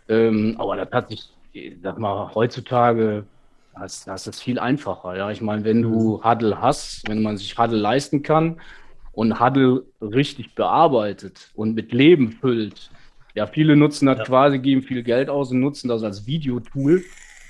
[0.08, 3.26] Ähm, aber das hat sich, ich sag mal, heutzutage
[3.76, 5.18] das, das ist viel einfacher.
[5.18, 8.62] Ja, ich meine, wenn du Huddle hast, wenn man sich Huddle leisten kann
[9.12, 12.92] und Huddle richtig bearbeitet und mit Leben füllt.
[13.36, 14.24] Ja, viele nutzen das Ja.
[14.26, 17.04] quasi, geben viel Geld aus und nutzen das als Videotool.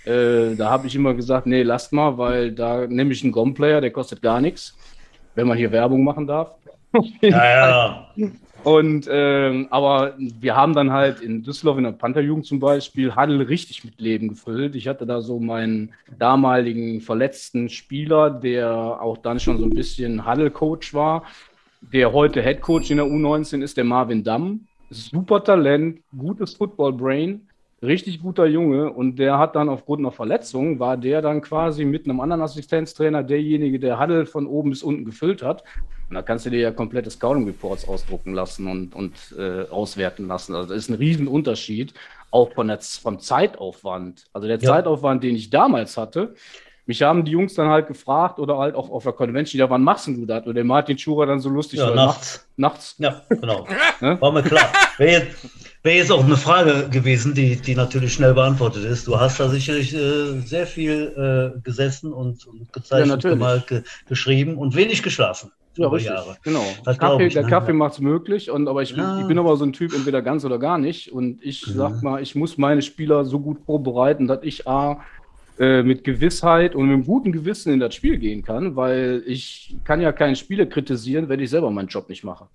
[0.05, 3.81] Äh, da habe ich immer gesagt, nee, lasst mal, weil da nehme ich einen GOM-Player,
[3.81, 4.77] der kostet gar nichts,
[5.35, 6.55] wenn man hier Werbung machen darf.
[7.21, 8.07] Ja, ja.
[8.63, 13.47] Und ähm, aber wir haben dann halt in Düsseldorf in der Pantherjugend zum Beispiel Huddle
[13.49, 14.75] richtig mit Leben gefüllt.
[14.75, 20.25] Ich hatte da so meinen damaligen verletzten Spieler, der auch dann schon so ein bisschen
[20.25, 21.23] Huddle-Coach war,
[21.81, 24.67] der heute Head Coach in der U19 ist, der Marvin Damm.
[24.89, 27.47] Super Talent, gutes Football-Brain
[27.83, 32.05] richtig guter Junge und der hat dann aufgrund einer Verletzung, war der dann quasi mit
[32.05, 35.63] einem anderen Assistenztrainer derjenige, der Huddle von oben bis unten gefüllt hat.
[36.09, 40.55] Und da kannst du dir ja komplette Scouting-Reports ausdrucken lassen und, und äh, auswerten lassen.
[40.55, 41.93] Also das ist ein Riesenunterschied,
[42.31, 44.25] auch von der, vom Zeitaufwand.
[44.33, 44.69] Also der ja.
[44.73, 46.35] Zeitaufwand, den ich damals hatte,
[46.85, 49.83] mich haben die Jungs dann halt gefragt oder halt auch auf der Convention, ja, wann
[49.83, 50.45] machst du das?
[50.45, 52.45] Und der Martin Schurer dann so lustig ja, nachts.
[52.57, 52.95] nachts.
[52.97, 53.65] Ja, genau.
[53.99, 54.69] War mir klar.
[54.97, 55.47] Wäre jetzt,
[55.83, 59.07] wär jetzt, auch eine Frage gewesen, die, die natürlich schnell beantwortet ist.
[59.07, 63.83] Du hast da sicherlich äh, sehr viel äh, gesessen und, und gezeichnet, ja, gemalt, ge
[64.07, 65.51] geschrieben und wenig geschlafen.
[65.75, 66.11] Ja, richtig.
[66.11, 66.37] Jahre.
[66.43, 66.63] Genau.
[66.99, 67.49] Kaffee, ich, der ne?
[67.49, 68.51] Kaffee macht es möglich.
[68.51, 69.19] Und, aber ich, ja.
[69.19, 71.11] ich, bin aber so ein Typ, entweder ganz oder gar nicht.
[71.11, 71.73] Und ich mhm.
[71.73, 75.01] sag mal, ich muss meine Spieler so gut vorbereiten, dass ich A,
[75.59, 79.75] äh, mit Gewissheit und mit einem guten Gewissen in das Spiel gehen kann, weil ich
[79.83, 82.47] kann ja keinen Spieler kritisieren, wenn ich selber meinen Job nicht mache.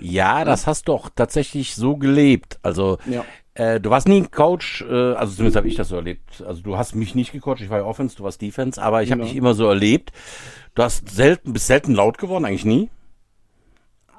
[0.00, 2.58] Ja, das hast du auch tatsächlich so gelebt.
[2.62, 3.24] Also ja.
[3.54, 6.44] äh, du warst nie ein Coach, äh, also zumindest habe ich das so erlebt.
[6.46, 9.10] Also du hast mich nicht gecoacht, ich war ja Offense, du warst Defense, aber ich
[9.10, 9.26] habe ja.
[9.26, 10.12] dich immer so erlebt.
[10.74, 12.90] Du hast selten, bist selten laut geworden, eigentlich nie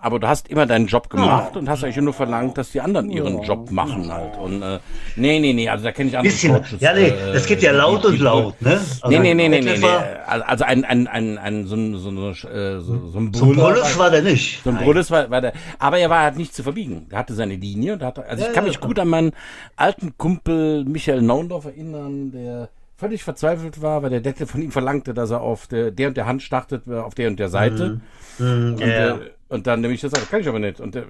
[0.02, 1.60] aber du hast immer deinen Job gemacht ja.
[1.60, 4.38] und hast eigentlich nur verlangt, dass die anderen ihren Job machen halt.
[4.38, 4.80] Und äh,
[5.16, 6.80] nee, nee, nee, also da kenne ich andere Bisschen, Coaches.
[6.80, 8.72] Ja, nee, äh, das geht ja laut die, und laut, ne?
[8.72, 9.88] Also nee, nee, nee, nee, nee, nee.
[10.28, 13.86] Also ein, ein, ein, ein so, ein, so, so, so, so ein Brüller.
[13.86, 14.64] So war der nicht.
[14.64, 15.54] So ein Brülles war, war der.
[15.80, 17.08] Aber er war halt nicht zu verbiegen.
[17.10, 19.32] Er hatte seine Linie und hatte, also ja, ich kann ja, mich gut an meinen
[19.76, 25.14] alten Kumpel Michael Naundorf erinnern, der völlig verzweifelt war, weil der Dette von ihm verlangte,
[25.14, 28.00] dass er auf der, der und der Hand startet, auf der und der Seite.
[28.40, 28.46] Mhm.
[28.46, 29.16] Mhm, und, yeah.
[29.16, 30.80] äh, und dann nehme ich das kann ich aber nicht.
[30.80, 31.06] Und der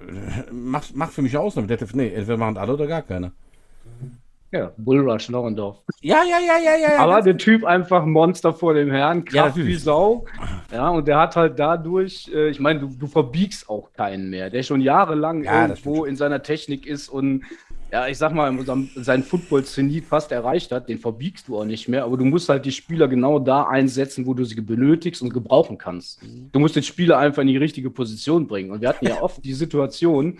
[0.52, 1.66] macht, macht für mich eine Ausnahme.
[1.66, 3.32] Der, nee, entweder machen alle oder gar keine.
[4.50, 5.82] Ja, Bullrush Norendorf.
[6.00, 6.98] Ja, ja, ja, ja, ja.
[6.98, 10.24] Aber der Typ einfach Monster vor dem Herrn, Kraft ja, wie Sau.
[10.72, 14.48] Ja, und der hat halt dadurch, äh, ich meine, du, du verbiegst auch keinen mehr,
[14.48, 17.44] der schon jahrelang ja, irgendwo in seiner Technik ist und
[17.90, 18.54] ja, ich sag mal,
[18.96, 22.66] sein Football-Zenit fast erreicht hat, den verbiegst du auch nicht mehr, aber du musst halt
[22.66, 26.22] die Spieler genau da einsetzen, wo du sie benötigst und gebrauchen kannst.
[26.22, 26.50] Mhm.
[26.52, 28.70] Du musst den Spieler einfach in die richtige Position bringen.
[28.70, 30.38] Und wir hatten ja oft die Situation,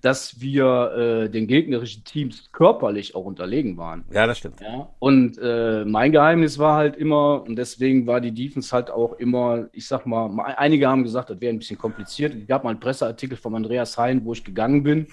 [0.00, 0.92] dass wir
[1.26, 4.04] äh, den gegnerischen Teams körperlich auch unterlegen waren.
[4.12, 4.60] Ja, das stimmt.
[4.60, 4.88] Ja?
[4.98, 9.68] Und äh, mein Geheimnis war halt immer, und deswegen war die Defense halt auch immer,
[9.72, 12.34] ich sag mal, einige haben gesagt, das wäre ein bisschen kompliziert.
[12.34, 15.06] Es gab mal einen Presseartikel von Andreas Hein, wo ich gegangen bin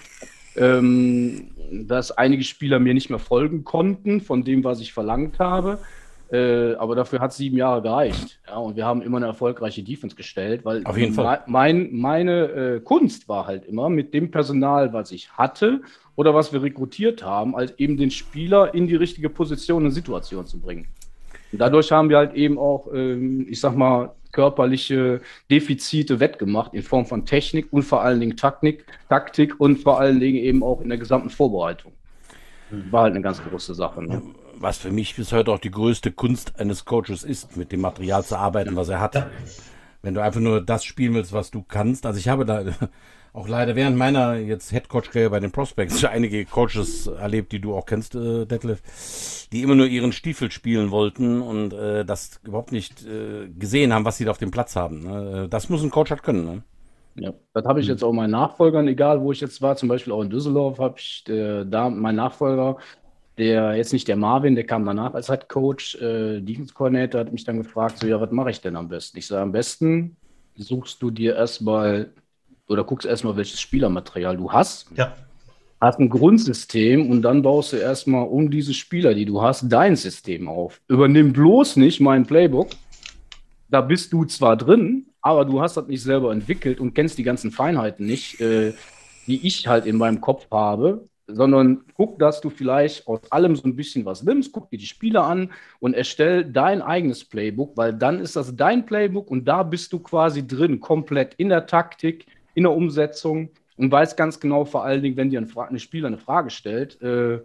[0.58, 5.78] ähm, dass einige Spieler mir nicht mehr folgen konnten von dem, was ich verlangt habe.
[6.30, 8.40] Äh, aber dafür hat sieben Jahre gereicht.
[8.46, 11.42] Ja, und wir haben immer eine erfolgreiche Defense gestellt, weil Auf jeden Fall.
[11.46, 15.80] Mein, meine äh, Kunst war halt immer mit dem Personal, was ich hatte
[16.16, 20.46] oder was wir rekrutiert haben, als eben den Spieler in die richtige Position und Situation
[20.46, 20.88] zu bringen.
[21.50, 26.82] Und dadurch haben wir halt eben auch, ähm, ich sag mal, körperliche Defizite wettgemacht in
[26.82, 30.82] Form von Technik und vor allen Dingen Taktik, Taktik und vor allen Dingen eben auch
[30.82, 31.92] in der gesamten Vorbereitung.
[32.70, 32.92] Mhm.
[32.92, 34.02] War halt eine ganz große Sache.
[34.02, 34.20] Ne?
[34.60, 38.24] Was für mich bis heute auch die größte Kunst eines Coaches ist, mit dem Material
[38.24, 39.26] zu arbeiten, was er hat.
[40.02, 42.06] Wenn du einfach nur das spielen willst, was du kannst.
[42.06, 42.64] Also ich habe da
[43.32, 47.86] auch leider während meiner jetzt Headcoach-Karriere bei den Prospects einige Coaches erlebt, die du auch
[47.86, 53.06] kennst, äh, Detlef, die immer nur ihren Stiefel spielen wollten und äh, das überhaupt nicht
[53.06, 55.02] äh, gesehen haben, was sie da auf dem Platz haben.
[55.02, 55.46] Ne?
[55.48, 56.44] Das muss ein Coach halt können.
[56.44, 56.62] Ne?
[57.20, 60.12] Ja, das habe ich jetzt auch meinen Nachfolgern, egal wo ich jetzt war, zum Beispiel
[60.12, 62.76] auch in Düsseldorf, habe ich äh, da mein Nachfolger,
[63.38, 67.32] der jetzt nicht der Marvin, der kam danach als Head Coach, äh, Defense Coordinator, hat
[67.32, 69.18] mich dann gefragt, so ja, was mache ich denn am besten?
[69.18, 70.16] Ich sage, am besten
[70.56, 72.12] suchst du dir erstmal
[72.68, 74.88] oder guckst erstmal, welches Spielermaterial du hast.
[74.96, 75.14] Ja.
[75.80, 79.94] Hast ein Grundsystem und dann baust du erstmal um diese Spieler, die du hast, dein
[79.94, 80.80] System auf.
[80.88, 82.70] Übernimm bloß nicht mein Playbook.
[83.70, 87.22] Da bist du zwar drin, aber du hast das nicht selber entwickelt und kennst die
[87.22, 88.72] ganzen Feinheiten nicht, äh,
[89.26, 93.68] die ich halt in meinem Kopf habe, sondern guck, dass du vielleicht aus allem so
[93.68, 97.92] ein bisschen was nimmst, guck dir die Spieler an und erstell dein eigenes Playbook, weil
[97.92, 102.26] dann ist das dein Playbook und da bist du quasi drin, komplett in der Taktik,
[102.54, 106.08] in der Umsetzung und weiß ganz genau, vor allen Dingen, wenn dir ein, ein Spieler
[106.08, 107.40] eine Frage stellt, äh,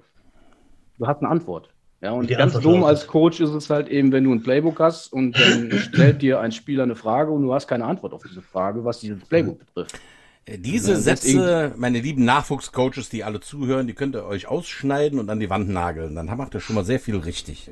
[0.97, 1.69] du hast eine Antwort.
[2.01, 4.79] Ja, und die ganz dumm als Coach ist es halt eben, wenn du ein Playbook
[4.79, 8.23] hast und dann stellt dir ein Spieler eine Frage und du hast keine Antwort auf
[8.23, 9.99] diese Frage, was dieses Playbook betrifft.
[10.45, 15.29] Äh, diese Sätze, meine lieben Nachwuchscoaches, die alle zuhören, die könnt ihr euch ausschneiden und
[15.29, 16.15] an die Wand nageln.
[16.15, 17.69] Dann macht ihr schon mal sehr viel richtig.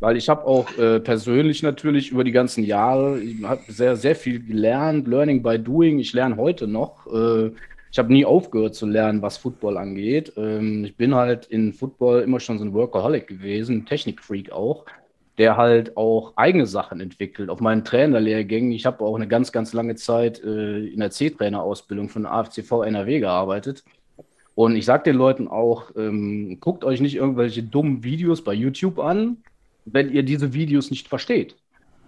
[0.00, 4.14] Weil ich habe auch äh, persönlich natürlich über die ganzen Jahre, ich habe sehr, sehr
[4.14, 5.98] viel gelernt, Learning by Doing.
[5.98, 7.06] Ich lerne heute noch.
[7.12, 7.50] Äh,
[7.90, 10.32] ich habe nie aufgehört zu lernen, was Football angeht.
[10.36, 14.84] Ähm, ich bin halt in Football immer schon so ein Workaholic gewesen, Technikfreak auch,
[15.38, 17.48] der halt auch eigene Sachen entwickelt.
[17.48, 22.08] Auf meinen Trainerlehrgängen, ich habe auch eine ganz, ganz lange Zeit äh, in der C-Trainer-Ausbildung
[22.08, 23.84] von AFCV NRW gearbeitet.
[24.56, 28.98] Und ich sage den Leuten auch, ähm, guckt euch nicht irgendwelche dummen Videos bei YouTube
[28.98, 29.36] an,
[29.84, 31.54] wenn ihr diese Videos nicht versteht.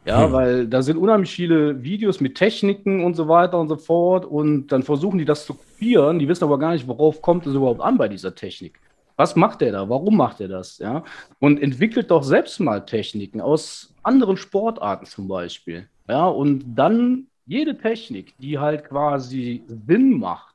[0.05, 0.33] Ja, hm.
[0.33, 4.25] weil da sind unheimlich viele Videos mit Techniken und so weiter und so fort.
[4.25, 6.19] Und dann versuchen die das zu kopieren.
[6.19, 8.81] Die wissen aber gar nicht, worauf kommt es überhaupt an bei dieser Technik.
[9.20, 9.87] Was macht der da?
[9.87, 10.78] Warum macht er das?
[10.78, 11.04] Ja?
[11.40, 15.90] Und entwickelt doch selbst mal Techniken aus anderen Sportarten zum Beispiel.
[16.09, 20.54] Ja, und dann jede Technik, die halt quasi Sinn macht,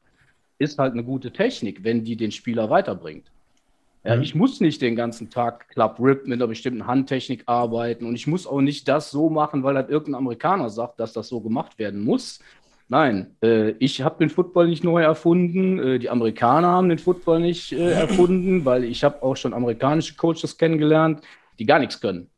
[0.58, 3.30] ist halt eine gute Technik, wenn die den Spieler weiterbringt.
[4.04, 4.24] Ja, mhm.
[4.24, 8.26] Ich muss nicht den ganzen Tag Club Rip mit einer bestimmten Handtechnik arbeiten und ich
[8.26, 11.78] muss auch nicht das so machen, weil halt irgendein Amerikaner sagt, dass das so gemacht
[11.78, 12.40] werden muss.
[12.88, 17.40] Nein, äh, ich habe den Football nicht neu erfunden, äh, die Amerikaner haben den Football
[17.40, 21.22] nicht äh, erfunden, weil ich habe auch schon amerikanische Coaches kennengelernt,
[21.58, 22.30] die gar nichts können.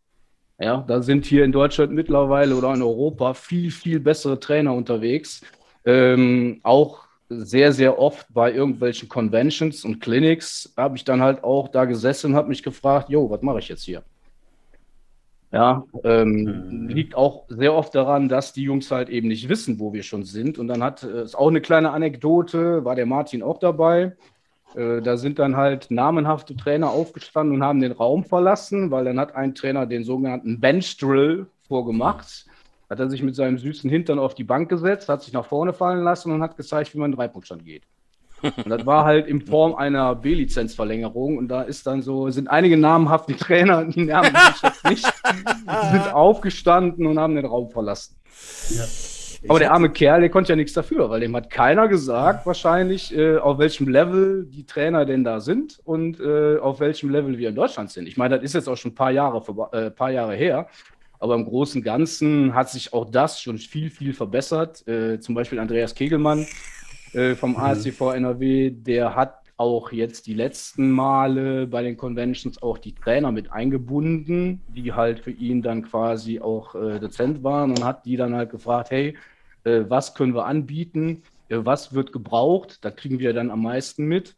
[0.59, 5.41] Ja, da sind hier in Deutschland mittlerweile oder in Europa viel, viel bessere Trainer unterwegs.
[5.85, 11.67] Ähm, auch sehr, sehr oft bei irgendwelchen Conventions und Clinics habe ich dann halt auch
[11.67, 14.03] da gesessen und habe mich gefragt, jo, was mache ich jetzt hier?
[15.51, 16.87] Ja, ähm, mhm.
[16.89, 20.23] liegt auch sehr oft daran, dass die Jungs halt eben nicht wissen, wo wir schon
[20.23, 20.59] sind.
[20.59, 24.17] Und dann hat es äh, auch eine kleine Anekdote, war der Martin auch dabei.
[24.75, 29.19] Äh, da sind dann halt namenhafte Trainer aufgestanden und haben den Raum verlassen, weil dann
[29.19, 32.45] hat ein Trainer den sogenannten Bench Drill vorgemacht
[32.89, 35.73] hat er sich mit seinem süßen Hintern auf die Bank gesetzt, hat sich nach vorne
[35.73, 37.83] fallen lassen und hat gezeigt, wie man in Dreipunktstand geht.
[38.41, 41.37] Und das war halt in Form einer B-Lizenzverlängerung.
[41.37, 45.05] Und da ist dann so, sind einige namhafte Trainer, die Namen ich jetzt nicht,
[45.91, 48.15] sind aufgestanden und haben den Raum verlassen.
[48.69, 48.83] Ja.
[49.47, 53.15] Aber der arme Kerl, der konnte ja nichts dafür, weil dem hat keiner gesagt, wahrscheinlich,
[53.15, 57.49] äh, auf welchem Level die Trainer denn da sind und äh, auf welchem Level wir
[57.49, 58.07] in Deutschland sind.
[58.07, 60.67] Ich meine, das ist jetzt auch schon ein paar Jahre, äh, paar Jahre her.
[61.19, 64.87] Aber im Großen und Ganzen hat sich auch das schon viel, viel verbessert.
[64.87, 66.45] Äh, zum Beispiel Andreas Kegelmann
[67.13, 67.57] äh, vom mhm.
[67.57, 73.31] ASCV NRW, der hat auch jetzt die letzten Male bei den Conventions auch die Trainer
[73.31, 78.17] mit eingebunden, die halt für ihn dann quasi auch äh, Dozent waren und hat die
[78.17, 79.17] dann halt gefragt, hey,
[79.63, 84.05] äh, was können wir anbieten, äh, was wird gebraucht, da kriegen wir dann am meisten
[84.05, 84.35] mit.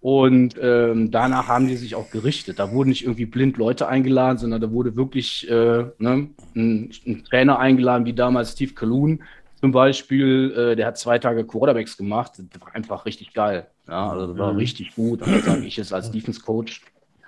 [0.00, 2.58] Und ähm, danach haben die sich auch gerichtet.
[2.58, 7.24] Da wurden nicht irgendwie blind Leute eingeladen, sondern da wurde wirklich äh, ne, ein, ein,
[7.28, 9.22] Trainer eingeladen, wie damals Steve Kalun
[9.60, 10.52] zum Beispiel.
[10.56, 12.32] Äh, der hat zwei Tage Quarterbacks gemacht.
[12.36, 13.66] Das war einfach richtig geil.
[13.88, 14.58] Ja, also das war mhm.
[14.58, 15.22] richtig gut.
[15.22, 16.82] Und das sage ich jetzt als Defense Coach.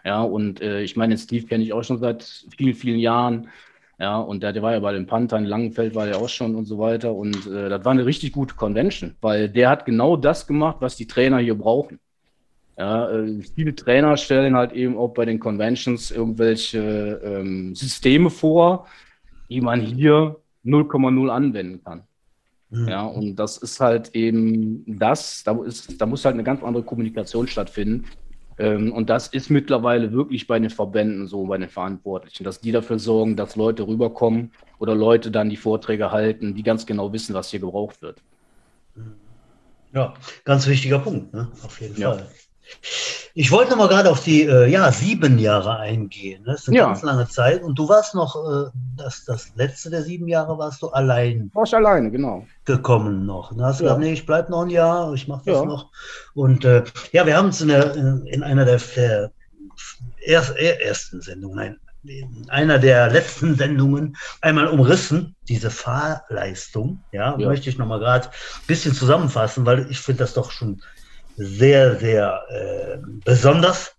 [0.04, 2.24] Ja, und äh, ich meine, den Steve kenne ich auch schon seit
[2.56, 3.48] vielen, vielen Jahren.
[3.98, 6.64] Ja, und der, der war ja bei den Panthern, Langenfeld war der auch schon und
[6.64, 7.12] so weiter.
[7.12, 10.96] Und äh, das war eine richtig gute Convention, weil der hat genau das gemacht, was
[10.96, 12.00] die Trainer hier brauchen.
[12.76, 18.86] Ja, äh, viele Trainer stellen halt eben auch bei den Conventions irgendwelche ähm, Systeme vor,
[19.48, 22.02] die man hier 0,0 anwenden kann.
[22.72, 22.88] Mhm.
[22.88, 26.82] Ja, und das ist halt eben das, da, ist, da muss halt eine ganz andere
[26.82, 28.06] Kommunikation stattfinden.
[28.58, 32.72] Ähm, und das ist mittlerweile wirklich bei den Verbänden so, bei den Verantwortlichen, dass die
[32.72, 37.34] dafür sorgen, dass Leute rüberkommen oder Leute dann die Vorträge halten, die ganz genau wissen,
[37.34, 38.22] was hier gebraucht wird.
[39.92, 41.52] Ja, ganz wichtiger Punkt, ne?
[41.62, 42.12] auf jeden ja.
[42.12, 42.26] Fall.
[43.34, 46.42] Ich wollte noch mal gerade auf die äh, ja, sieben Jahre eingehen.
[46.42, 46.52] Ne?
[46.52, 46.86] Das ist eine ja.
[46.86, 47.62] ganz lange Zeit.
[47.62, 51.50] Und du warst noch, äh, das, das letzte der sieben Jahre warst du allein.
[51.54, 52.46] War ich alleine, genau.
[52.64, 53.56] Gekommen noch.
[53.56, 53.90] Da hast du ja.
[53.90, 55.64] gesagt, nee, ich bleibe noch ein Jahr, ich mache das ja.
[55.64, 55.90] noch.
[56.34, 59.30] Und äh, ja, wir haben uns in, in einer der, der
[60.20, 67.02] erst, ersten Sendungen, nein, in einer der letzten Sendungen einmal umrissen, diese Fahrleistung.
[67.12, 67.48] Ja, ja.
[67.48, 70.82] möchte ich noch mal gerade ein bisschen zusammenfassen, weil ich finde das doch schon
[71.36, 73.96] sehr, sehr äh, besonders.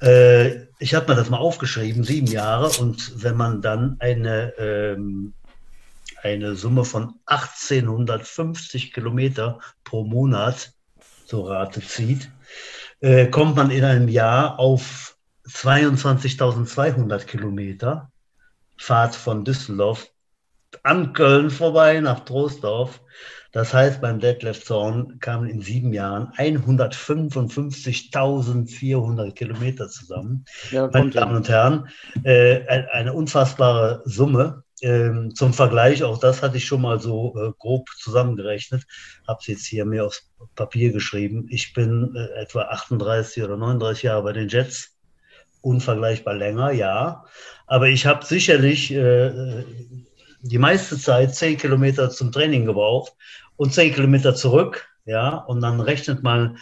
[0.00, 5.32] Äh, ich habe mir das mal aufgeschrieben, sieben Jahre, und wenn man dann eine, ähm,
[6.22, 10.72] eine Summe von 1850 Kilometer pro Monat
[11.26, 12.30] zur Rate zieht,
[13.00, 15.16] äh, kommt man in einem Jahr auf
[15.48, 18.10] 22.200 Kilometer
[18.76, 20.10] Fahrt von Düsseldorf
[20.82, 23.00] an Köln vorbei nach Troisdorf
[23.54, 30.44] das heißt, beim Detlef Zorn kamen in sieben Jahren 155.400 Kilometer zusammen.
[30.72, 31.88] Ja, Meine Damen und Herren,
[32.24, 34.64] äh, eine unfassbare Summe.
[34.82, 38.82] Ähm, zum Vergleich, auch das hatte ich schon mal so äh, grob zusammengerechnet,
[39.28, 41.46] habe es jetzt hier mir aufs Papier geschrieben.
[41.48, 44.96] Ich bin äh, etwa 38 oder 39 Jahre bei den Jets
[45.60, 47.24] unvergleichbar länger, ja.
[47.68, 49.62] Aber ich habe sicherlich äh,
[50.44, 53.14] die meiste Zeit zehn Kilometer zum Training gebraucht
[53.56, 55.36] und zehn Kilometer zurück, ja.
[55.36, 56.58] Und dann rechnet man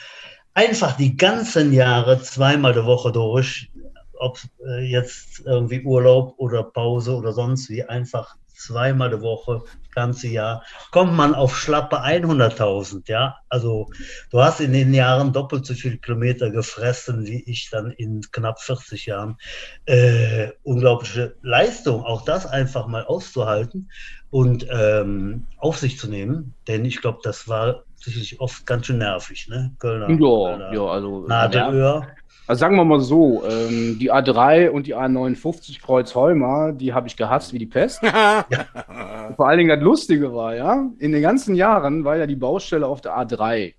[0.55, 3.71] einfach die ganzen Jahre zweimal die Woche durch,
[4.19, 9.63] ob äh, jetzt irgendwie Urlaub oder Pause oder sonst wie, einfach zweimal die Woche,
[9.95, 13.37] ganze Jahr, kommt man auf schlappe 100.000, ja.
[13.49, 13.91] Also
[14.31, 18.61] du hast in den Jahren doppelt so viele Kilometer gefressen, wie ich dann in knapp
[18.61, 19.37] 40 Jahren.
[19.85, 23.91] Äh, unglaubliche Leistung, auch das einfach mal auszuhalten
[24.31, 28.99] und ähm, auf sich zu nehmen, denn ich glaube, das war sicherlich oft ganz schön
[28.99, 29.75] nervig, ne?
[29.79, 30.09] Kölner.
[30.09, 31.27] Ja, Kölner, ja also.
[31.27, 32.07] Nadelöhr.
[32.47, 37.17] Also sagen wir mal so, ähm, die A3 und die A59 Kreuzholmer, die habe ich
[37.17, 38.01] gehasst wie die Pest.
[39.37, 42.87] Vor allen Dingen das Lustige war, ja, in den ganzen Jahren war ja die Baustelle
[42.87, 43.75] auf der A3.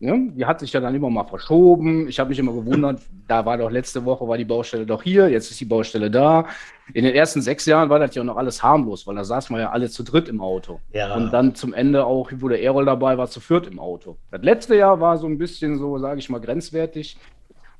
[0.00, 2.08] Ja, die hat sich ja dann immer mal verschoben.
[2.08, 5.28] Ich habe mich immer gewundert, da war doch letzte Woche war die Baustelle doch hier,
[5.28, 6.46] jetzt ist die Baustelle da.
[6.92, 9.60] In den ersten sechs Jahren war das ja noch alles harmlos, weil da saßen wir
[9.60, 10.80] ja alle zu dritt im Auto.
[10.92, 11.14] Ja.
[11.14, 14.16] Und dann zum Ende auch, wo der Erol dabei war, zu viert im Auto.
[14.32, 17.16] Das letzte Jahr war so ein bisschen so, sage ich mal, grenzwertig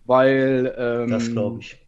[0.05, 1.79] weil ähm, das glaube ich.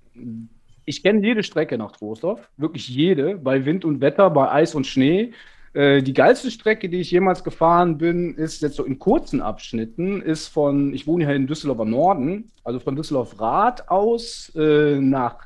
[0.87, 4.87] Ich kenne jede Strecke nach Trostorf, wirklich jede, bei Wind und Wetter, bei Eis und
[4.87, 5.33] Schnee.
[5.73, 10.23] Äh, die geilste Strecke, die ich jemals gefahren bin, ist jetzt so in kurzen Abschnitten,
[10.23, 15.01] ist von, ich wohne hier in Düsseldorf am Norden, also von Düsseldorf Rad aus äh,
[15.01, 15.39] nach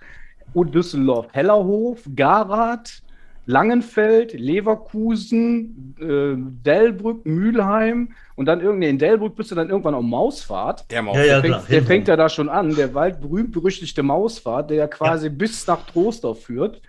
[0.55, 3.03] Düsseldorf Hellerhof, Garath,
[3.49, 10.03] Langenfeld, Leverkusen, äh, Delbrück, Mülheim und dann irgendwie in Delbrück bist du dann irgendwann auf
[10.03, 10.85] Mausfahrt.
[10.91, 14.03] Der, Maus ja, ja, der, fängt, der fängt, ja da schon an, der weit berühmt-berüchtigte
[14.03, 15.33] Mausfahrt, der ja quasi ja.
[15.35, 16.83] bis nach Trostorf führt.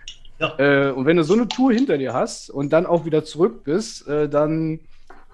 [0.58, 3.64] Äh, und wenn du so eine Tour hinter dir hast und dann auch wieder zurück
[3.64, 4.80] bist, äh, dann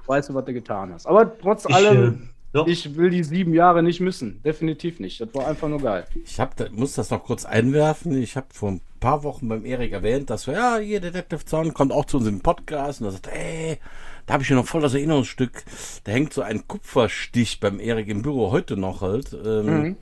[0.06, 1.06] weißt du, was du getan hast.
[1.06, 2.28] Aber trotz allem.
[2.54, 2.70] Äh.
[2.70, 4.40] Ich will die sieben Jahre nicht missen.
[4.42, 5.20] Definitiv nicht.
[5.20, 6.06] Das war einfach nur geil.
[6.24, 8.16] Ich hab, muss das noch kurz einwerfen.
[8.16, 11.72] Ich habe vor ein paar Wochen beim Erik erwähnt, dass wir, ja, hier Detective Zahn
[11.72, 13.78] kommt auch zu unserem Podcast und er sagt, ey,
[14.26, 15.62] da habe ich ja noch voll das Erinnerungsstück.
[16.02, 19.32] Da hängt so ein Kupferstich beim Erik im Büro heute noch halt.
[19.32, 19.96] Ähm, mhm.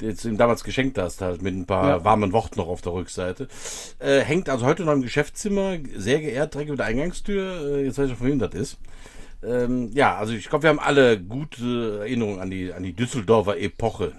[0.00, 2.04] Jetzt ihm damals geschenkt hast, halt mit ein paar ja.
[2.06, 3.48] warmen Worten noch auf der Rückseite.
[3.98, 7.76] Äh, hängt also heute noch im Geschäftszimmer, sehr geehrt, direkt mit der Eingangstür.
[7.76, 8.78] Äh, jetzt weiß ich, von wem das ist.
[9.44, 13.58] Ähm, ja, also ich glaube, wir haben alle gute Erinnerungen an die, an die Düsseldorfer
[13.58, 14.12] Epoche.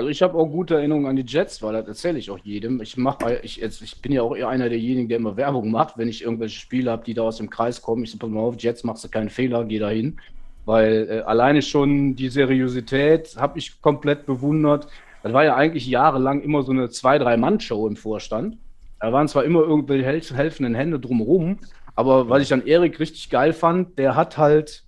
[0.00, 2.80] Also ich habe auch gute Erinnerungen an die Jets, weil das erzähle ich auch jedem.
[2.80, 6.08] Ich mache, ich, ich bin ja auch eher einer derjenigen, der immer Werbung macht, wenn
[6.08, 8.04] ich irgendwelche Spiele habe, die da aus dem Kreis kommen.
[8.04, 10.16] Ich sage mal auf, Jets machst du keinen Fehler, geh da hin.
[10.64, 14.88] Weil äh, alleine schon die Seriosität habe ich komplett bewundert.
[15.22, 18.56] Das war ja eigentlich jahrelang immer so eine zwei, drei Mann-Show im Vorstand.
[19.00, 21.58] Da waren zwar immer irgendwelche helfenden Hände drumherum,
[21.94, 24.82] aber was ich dann Erik richtig geil fand, der hat halt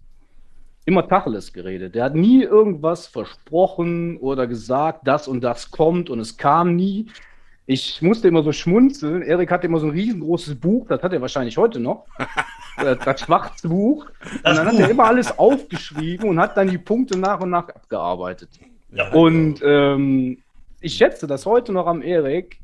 [0.84, 1.94] immer Tacheles geredet.
[1.94, 7.06] Der hat nie irgendwas versprochen oder gesagt, das und das kommt und es kam nie.
[7.66, 9.22] Ich musste immer so schmunzeln.
[9.22, 12.06] Erik hatte immer so ein riesengroßes Buch, das hat er wahrscheinlich heute noch.
[13.04, 14.06] das schwarze Buch.
[14.32, 17.68] Und dann hat er immer alles aufgeschrieben und hat dann die Punkte nach und nach
[17.68, 18.50] abgearbeitet.
[18.90, 19.12] Ja.
[19.12, 20.38] Und ähm,
[20.80, 22.58] ich schätze das heute noch am Erik.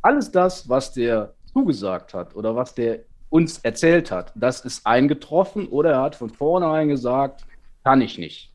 [0.00, 3.00] Alles das, was der zugesagt hat oder was der
[3.30, 7.44] uns erzählt hat, das ist eingetroffen oder er hat von vornherein gesagt,
[7.88, 8.52] kann ich nicht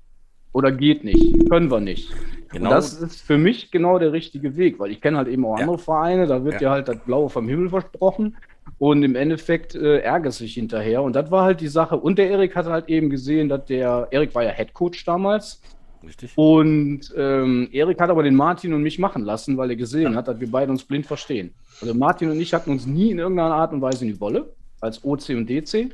[0.51, 2.13] oder geht nicht, können wir nicht.
[2.51, 2.69] Genau.
[2.69, 5.55] Und das ist für mich genau der richtige Weg, weil ich kenne halt eben auch
[5.55, 5.83] andere ja.
[5.83, 6.61] Vereine, da wird ja.
[6.61, 6.69] ja.
[6.69, 8.37] halt das Blaue vom Himmel versprochen
[8.77, 11.97] und im Endeffekt äh, ärgert sich hinterher und das war halt die Sache.
[11.97, 15.59] Und der Erik hat halt eben gesehen, dass der, Erik war ja Head Coach damals.
[16.05, 16.33] Richtig.
[16.35, 20.17] Und ähm, Erik hat aber den Martin und mich machen lassen, weil er gesehen ja.
[20.19, 21.55] hat, dass wir beide uns blind verstehen.
[21.81, 24.53] Also Martin und ich hatten uns nie in irgendeiner Art und Weise in die Wolle
[24.79, 25.89] als OC und DC.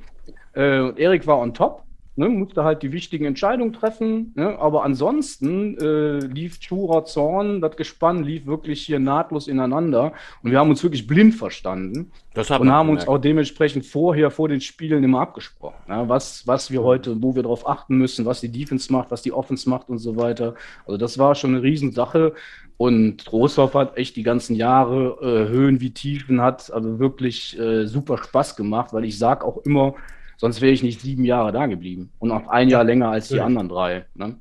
[0.55, 1.83] Äh, Erik war on top,
[2.19, 4.33] ne, musste halt die wichtigen Entscheidungen treffen.
[4.35, 10.11] Ne, aber ansonsten äh, lief Chura Zorn, das Gespann lief wirklich hier nahtlos ineinander.
[10.43, 12.11] Und wir haben uns wirklich blind verstanden.
[12.59, 12.89] und haben gemerkt.
[12.89, 15.77] uns auch dementsprechend vorher, vor den Spielen immer abgesprochen.
[15.87, 19.21] Ne, was, was wir heute, wo wir darauf achten müssen, was die Defense macht, was
[19.21, 20.55] die Offense macht und so weiter.
[20.85, 22.33] Also das war schon eine Riesensache.
[22.75, 27.85] Und Trostorf hat echt die ganzen Jahre äh, Höhen wie Tiefen hat, also wirklich äh,
[27.85, 29.95] super Spaß gemacht, weil ich sage auch immer,
[30.39, 33.41] sonst wäre ich nicht sieben Jahre da geblieben und auch ein Jahr länger als die
[33.41, 34.05] anderen drei.
[34.15, 34.37] Ne?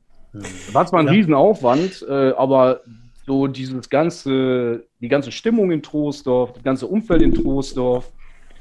[0.72, 1.12] War zwar ein ja.
[1.12, 2.80] Riesenaufwand, äh, aber
[3.26, 8.12] so dieses ganze, die ganze Stimmung in Troisdorf, das ganze Umfeld in Troisdorf,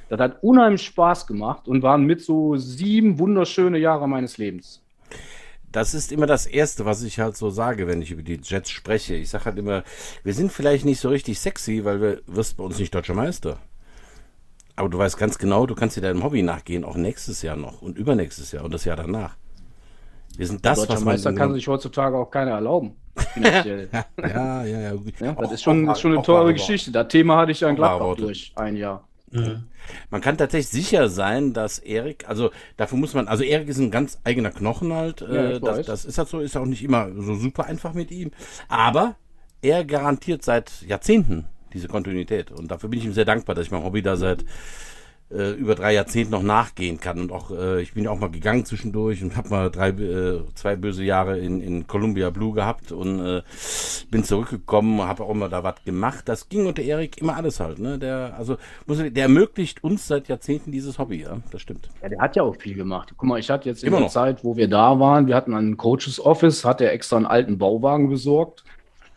[0.10, 4.82] das hat unheimlich Spaß gemacht und waren mit so sieben wunderschöne Jahre meines Lebens
[5.72, 8.72] das ist immer das Erste, was ich halt so sage, wenn ich über die Jets
[8.72, 9.16] spreche.
[9.16, 9.84] Ich sage halt immer,
[10.24, 13.60] wir sind vielleicht nicht so richtig sexy, weil wir wirst bei uns nicht deutscher Meister.
[14.78, 17.82] Aber du weißt ganz genau, du kannst dir deinem Hobby nachgehen, auch nächstes Jahr noch
[17.82, 19.36] und übernächstes Jahr und das Jahr danach.
[20.38, 22.96] Wir sind das, Deutscher was man Meister kann sich heutzutage auch keiner erlauben.
[23.34, 23.90] finanziell.
[24.22, 24.94] ja, ja, ja.
[25.20, 26.92] ja, das Auch- ist schon, auch- ist schon eine teure Geschichte.
[26.92, 29.08] Das Thema hatte ich ja in Gladbach durch ein Jahr.
[29.32, 29.64] Mhm.
[30.12, 33.90] Man kann tatsächlich sicher sein, dass Erik, also dafür muss man, also Erik ist ein
[33.90, 35.22] ganz eigener Knochen halt.
[35.22, 38.12] Ja, äh, das, das ist halt so, ist auch nicht immer so super einfach mit
[38.12, 38.30] ihm.
[38.70, 39.16] Aber
[39.64, 42.52] er garantiert seit Jahrzehnten diese Kontinuität.
[42.52, 44.44] Und dafür bin ich ihm sehr dankbar, dass ich mein Hobby da seit
[45.30, 47.20] äh, über drei Jahrzehnten noch nachgehen kann.
[47.20, 50.42] Und auch, äh, ich bin ja auch mal gegangen zwischendurch und habe mal drei, äh,
[50.56, 53.42] zwei böse Jahre in, in Columbia Blue gehabt und äh,
[54.10, 56.30] bin zurückgekommen, habe auch immer da was gemacht.
[56.30, 57.80] Das ging unter Erik immer alles halt.
[57.80, 58.00] Ne?
[58.00, 61.90] Der, also, muss, der ermöglicht uns seit Jahrzehnten dieses Hobby, ja, das stimmt.
[62.02, 63.14] Ja, der hat ja auch viel gemacht.
[63.18, 64.12] Guck mal, ich hatte jetzt in Immer der noch.
[64.14, 67.58] Zeit, wo wir da waren, wir hatten einen Coaches Office, hat er extra einen alten
[67.58, 68.64] Bauwagen besorgt.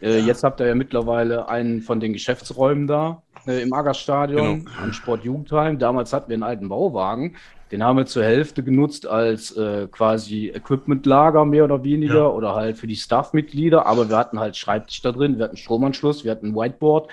[0.03, 4.71] Äh, Jetzt habt ihr ja mittlerweile einen von den Geschäftsräumen da äh, im Aggerstadion Genau.
[4.83, 5.79] am Sportjugendheim.
[5.79, 7.37] Damals hatten wir einen alten Bauwagen.
[7.71, 12.27] Den haben wir zur Hälfte genutzt als äh, quasi Equipmentlager mehr oder weniger Ja.
[12.29, 13.87] oder halt für die Staffmitglieder.
[13.87, 17.09] Aber wir hatten halt Schreibtisch da drin, wir hatten Stromanschluss, wir hatten ein Whiteboard.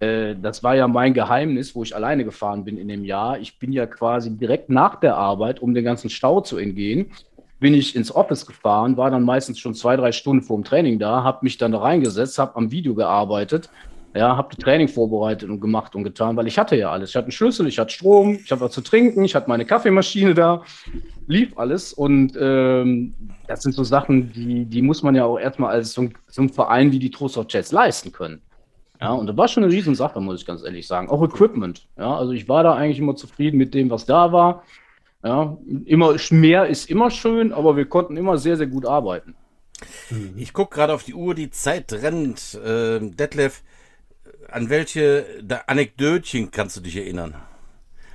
[0.00, 3.38] Äh, das war ja mein Geheimnis, wo ich alleine gefahren bin in dem Jahr.
[3.38, 7.12] Ich bin ja quasi direkt nach der Arbeit, um den ganzen Stau zu entgehen,
[7.60, 10.98] bin ich ins Office gefahren, war dann meistens schon zwei, drei Stunden vor dem Training
[10.98, 13.70] da, habe mich dann da reingesetzt, habe am Video gearbeitet,
[14.14, 17.10] ja, habe das Training vorbereitet und gemacht und getan, weil ich hatte ja alles.
[17.10, 19.64] Ich hatte einen Schlüssel, ich hatte Strom, ich hatte was zu trinken, ich hatte meine
[19.64, 20.62] Kaffeemaschine da,
[21.28, 23.14] lief alles und ähm,
[23.46, 26.42] das sind so Sachen, die, die muss man ja auch erstmal als so ein, so
[26.42, 28.40] ein Verein wie die Trostorf Jets leisten können.
[29.00, 31.08] Ja, und das war schon eine Riesensache, muss ich ganz ehrlich sagen.
[31.08, 31.86] Auch Equipment.
[31.96, 34.62] Ja, also ich war da eigentlich immer zufrieden mit dem, was da war.
[35.22, 39.34] Ja, immer mehr ist immer schön, aber wir konnten immer sehr, sehr gut arbeiten.
[40.36, 42.58] Ich gucke gerade auf die Uhr, die Zeit rennt.
[42.64, 43.62] Ähm, Detlef,
[44.48, 45.26] an welche
[45.66, 47.34] Anekdötchen kannst du dich erinnern?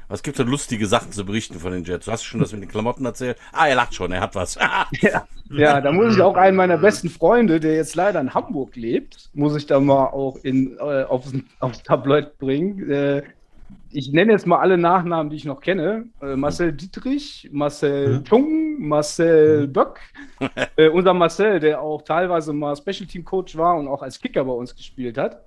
[0.08, 2.06] Was gibt es lustige Sachen zu berichten von den Jets?
[2.06, 3.38] Du hast schon das mit den Klamotten erzählt.
[3.51, 4.58] Ah, er lacht schon, er hat was.
[5.01, 8.76] Ja, ja, da muss ich auch einen meiner besten Freunde, der jetzt leider in Hamburg
[8.76, 12.89] lebt, muss ich da mal auch in, äh, aufs, aufs Tablet bringen.
[12.89, 13.24] Äh,
[13.96, 16.06] ich nenne jetzt mal alle Nachnamen, die ich noch kenne.
[16.22, 18.24] Äh, Marcel Dietrich, Marcel.
[18.24, 20.00] Tung, Marcel Böck.
[20.78, 24.43] Äh, unser Marcel, der auch teilweise mal Special Team Coach war und auch als Kicker
[24.43, 25.41] bei uns gespielt hat.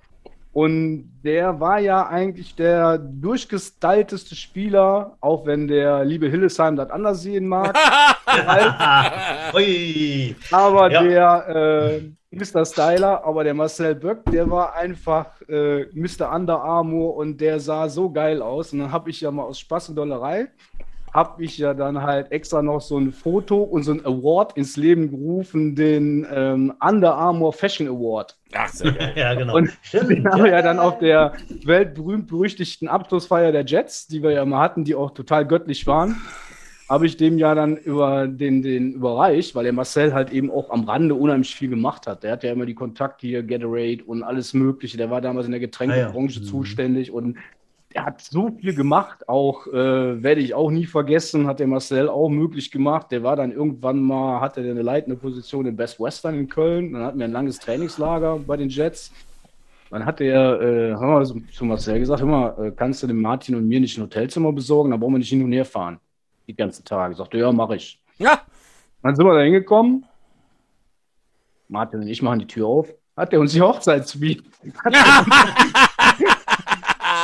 [0.51, 7.21] Und der war ja eigentlich der durchgestylteste Spieler, auch wenn der liebe Hillesheim das anders
[7.21, 7.77] sehen mag.
[10.51, 11.03] Aber Ja.
[11.03, 12.63] der äh, Mr.
[12.63, 16.31] Styler, aber der Marcel Böck, der war einfach äh, Mr.
[16.31, 18.71] Under Armour und der sah so geil aus.
[18.71, 20.49] Und dann habe ich ja mal aus Spaß und Dollerei,
[21.11, 24.77] habe ich ja dann halt extra noch so ein Foto und so ein Award ins
[24.77, 28.37] Leben gerufen, den ähm, Under Armour Fashion Award.
[28.53, 29.13] Ach, sehr geil.
[29.15, 29.55] Ja, genau.
[29.55, 34.31] Und Stimmt, den haben wir ja dann auf der weltberühmt-berüchtigten Abschlussfeier der Jets, die wir
[34.31, 36.21] ja mal hatten, die auch total göttlich waren,
[36.89, 40.71] habe ich dem ja dann über den, den überreicht, weil der Marcel halt eben auch
[40.71, 42.23] am Rande unheimlich viel gemacht hat.
[42.23, 44.97] Der hat ja immer die Kontakte hier, Gatorade und alles Mögliche.
[44.97, 46.41] Der war damals in der Getränkebranche Ah ja.
[46.41, 46.45] Mhm.
[46.45, 47.37] zuständig und
[47.93, 52.07] er hat so viel gemacht, auch äh, werde ich auch nie vergessen, hat der Marcel
[52.09, 53.11] auch möglich gemacht.
[53.11, 56.93] Der war dann irgendwann mal, hatte der eine leitende Position in Best Western in Köln.
[56.93, 59.11] Dann hatten wir ein langes Trainingslager bei den Jets.
[59.89, 63.21] Dann hat er, äh, haben wir zu Marcel gesagt, hör mal, äh, kannst du dem
[63.21, 65.99] Martin und mir nicht ein Hotelzimmer besorgen, dann brauchen wir nicht hin und her fahren.
[66.49, 67.13] Die ganzen Tage.
[67.15, 68.01] Sagte, ja, mache ich.
[68.17, 68.41] Ja,
[69.03, 70.03] Dann sind wir da hingekommen.
[71.67, 72.89] Martin und ich machen die Tür auf.
[73.15, 74.43] Hat er uns die Hochzeitssuite,
[74.83, 74.93] hat,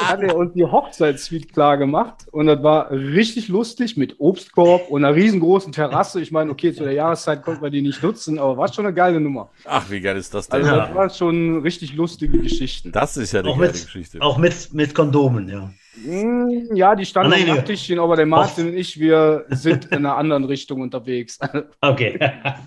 [0.09, 2.27] hat er uns die Hochzeitssuite klar gemacht.
[2.31, 6.21] Und das war richtig lustig mit Obstkorb und einer riesengroßen Terrasse.
[6.21, 8.93] Ich meine, okay, zu der Jahreszeit konnten wir die nicht nutzen, aber war schon eine
[8.93, 9.49] geile Nummer.
[9.65, 10.61] ach, wie geil ist das denn?
[10.61, 10.85] Also Ja.
[10.85, 12.91] das waren schon richtig lustige Geschichten.
[12.91, 14.21] Das ist ja eine Auch geile mit, Geschichte.
[14.21, 15.71] auch mit, mit Kondomen, ja.
[15.97, 17.53] Mm, Ja, die standen dem nee.
[17.53, 21.39] Nachttischchen, aber der Martin und ich, wir sind in einer anderen Richtung unterwegs.
[21.81, 22.19] Okay.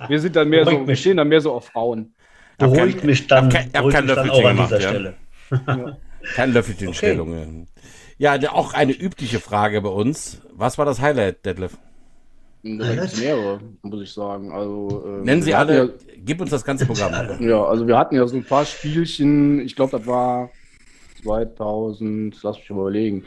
[0.09, 1.01] Wir sind dann mehr so, Beruhigt wir mich.
[1.01, 2.15] stehen dann mehr so auf Frauen.
[2.57, 4.81] Beruhigt kein- mich dann, kein- hab beruhigt kein mich dann Löffelchen auch an gemacht, dieser
[4.83, 4.89] ja.
[4.89, 5.15] Stelle.
[6.35, 7.67] Kein Löffelchenstellung.
[8.19, 10.41] Ja, der- auch eine übliche Frage bei uns.
[10.53, 11.77] Was war das Highlight, Detlef?
[12.63, 14.51] Mehrere, muss ich sagen.
[14.53, 17.13] Also, ähm, Nennen Sie wir alle, gib uns das ganze Programm.
[17.13, 19.61] Ja, ja, also wir hatten ja so ein paar Spielchen.
[19.61, 20.51] Ich glaube, das war
[21.23, 23.25] 2000, lass mich mal überlegen.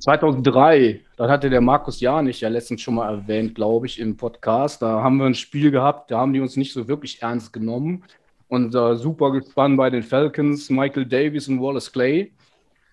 [0.00, 4.80] 2003, das hatte der Markus Janich ja letztens schon mal erwähnt, glaube ich, im Podcast.
[4.80, 8.04] Da haben wir ein Spiel gehabt, da haben die uns nicht so wirklich ernst genommen.
[8.48, 12.32] Und äh, super gespannt bei den Falcons, Michael Davis und Wallace Clay,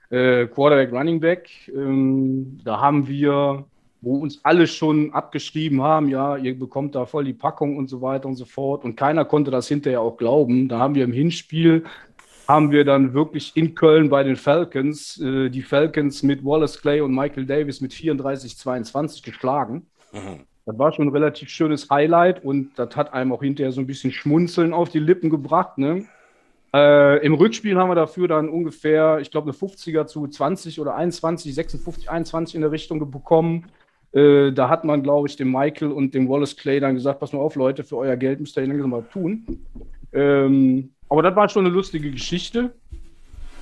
[0.09, 1.49] äh, Quarterback, Running Back.
[1.73, 3.65] Ähm, da haben wir,
[4.01, 8.01] wo uns alle schon abgeschrieben haben, ja, ihr bekommt da voll die Packung und so
[8.01, 8.83] weiter und so fort.
[8.83, 10.67] Und keiner konnte das hinterher auch glauben.
[10.67, 11.85] Da haben wir im Hinspiel
[12.47, 17.01] haben wir dann wirklich in Köln bei den Falcons äh, die Falcons mit Wallace Clay
[17.01, 19.87] und Michael Davis mit 34-22 geschlagen.
[20.65, 23.87] Das war schon ein relativ schönes Highlight und das hat einem auch hinterher so ein
[23.87, 25.77] bisschen Schmunzeln auf die Lippen gebracht.
[25.77, 26.05] Ne?
[26.73, 30.95] Äh, Im Rückspiel haben wir dafür dann ungefähr, ich glaube, eine 50er zu 20 oder
[30.95, 33.67] 21, 56, 21 in der Richtung bekommen.
[34.11, 37.33] Äh, da hat man, glaube ich, dem Michael und dem Wallace Clay dann gesagt: Pass
[37.33, 39.45] mal auf, Leute, für euer Geld müsst ihr langsam mal tun.
[40.11, 42.73] Ähm, aber das war schon eine lustige Geschichte.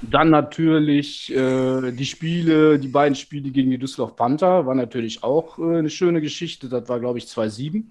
[0.02, 5.58] Dann natürlich äh, die Spiele, die beiden Spiele gegen die Düsseldorf Panther, war natürlich auch
[5.58, 6.70] äh, eine schöne Geschichte.
[6.70, 7.84] Das war, glaube ich, 2-7.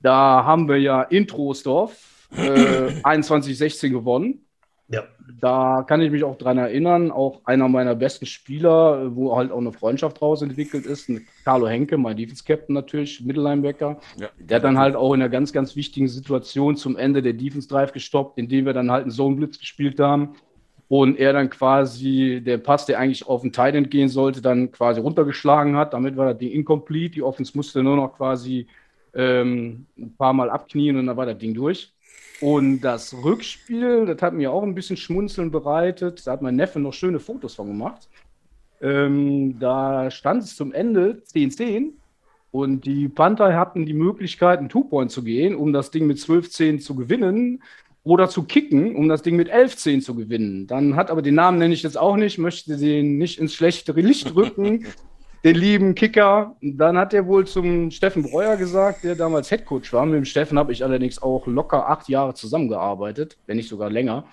[0.00, 2.40] Da haben wir ja in Troisdorf äh,
[3.02, 4.44] 21-16 gewonnen.
[4.90, 5.04] Ja.
[5.40, 9.58] Da kann ich mich auch dran erinnern, auch einer meiner besten Spieler, wo halt auch
[9.58, 11.10] eine Freundschaft draus entwickelt ist,
[11.44, 14.00] Carlo Henke, mein Defense-Captain natürlich, Mittellinebacker.
[14.18, 17.34] Ja, der hat dann halt auch in einer ganz, ganz wichtigen Situation zum Ende der
[17.34, 20.34] Defense-Drive gestoppt, indem wir dann halt einen Zone-Blitz gespielt haben
[20.88, 24.72] und er dann quasi der Pass, der eigentlich auf den Tight End gehen sollte, dann
[24.72, 25.94] quasi runtergeschlagen hat.
[25.94, 27.14] Damit war das Ding incomplete.
[27.14, 28.66] Die Offense musste nur noch quasi
[29.14, 31.92] ähm, ein paar Mal abknien und dann war das Ding durch.
[32.40, 36.26] Und das Rückspiel, das hat mir auch ein bisschen Schmunzeln bereitet.
[36.26, 38.08] Da hat mein Neffe noch schöne Fotos von gemacht.
[38.80, 41.92] Ähm, da stand es zum Ende 10-10
[42.50, 46.80] und die Panther hatten die Möglichkeit, einen Two-Point zu gehen, um das Ding mit 12-10
[46.80, 47.62] zu gewinnen
[48.02, 50.66] oder zu kicken, um das Ding mit 11-10 zu gewinnen.
[50.66, 54.00] Dann hat aber den Namen nenne ich jetzt auch nicht, möchte den nicht ins schlechtere
[54.00, 54.86] Licht drücken,
[55.44, 56.56] den lieben Kicker.
[56.60, 60.06] Dann hat er wohl zum Steffen Breuer gesagt, der damals Headcoach war.
[60.06, 64.24] Mit dem Steffen habe ich allerdings auch locker acht Jahre zusammengearbeitet, wenn nicht sogar länger,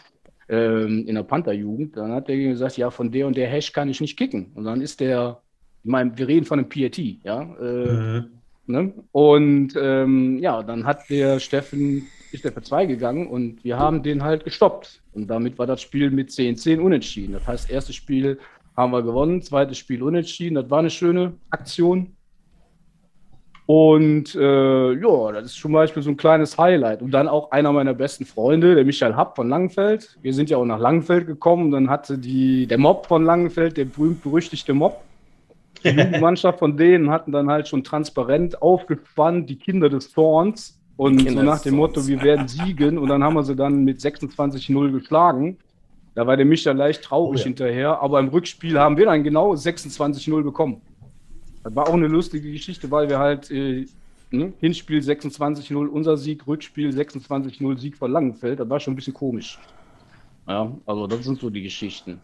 [0.50, 1.96] ähm, in der Panther-Jugend.
[1.98, 4.52] Dann hat er gesagt, ja, von der und der Hash kann ich nicht kicken.
[4.56, 5.42] Und dann ist der,
[5.84, 7.42] ich meine, wir reden von einem PAT, ja.
[7.42, 8.26] Äh, mhm.
[8.66, 8.94] ne?
[9.12, 14.04] Und ähm, ja, dann hat der Steffen ist der für zwei gegangen und wir haben
[14.04, 15.02] den halt gestoppt.
[15.14, 17.34] Und damit war das Spiel mit 10-10 unentschieden.
[17.34, 18.40] Das heißt, erstes Spiel
[18.78, 20.56] haben wir gewonnen, zweites Spiel unentschieden.
[20.56, 22.16] Das war eine schöne Aktion.
[23.66, 27.02] Und äh, ja, das ist zum Beispiel so ein kleines Highlight.
[27.02, 30.18] Und dann auch einer meiner besten Freunde, der Michael Happ von Langenfeld.
[30.22, 31.66] Wir sind ja auch nach Langenfeld gekommen.
[31.66, 35.02] Und dann hatte die, der Mob von Langenfeld, der berühmt-berüchtigte Mob,
[35.84, 40.80] die Mannschaft von denen hatten dann halt schon transparent aufgespannt, die Kinder des Thorns.
[40.96, 42.98] Und so nach dem Motto, wir werden siegen.
[42.98, 45.58] Und dann haben wir sie dann mit 26-0 geschlagen.
[46.18, 47.44] Da war der Mischer leicht traurig oh, ja.
[47.44, 48.02] hinterher.
[48.02, 50.82] Aber im Rückspiel haben wir dann genau 26-0 bekommen.
[51.64, 53.86] Das war auch eine lustige Geschichte, weil wir halt äh,
[54.32, 58.60] ne, Hinspiel 26-0 unser Sieg, Rückspiel 26-0 Sieg von Langenfeld.
[58.60, 59.60] Das war schon ein bisschen komisch.
[60.48, 62.20] Ja, also das sind so die Geschichten.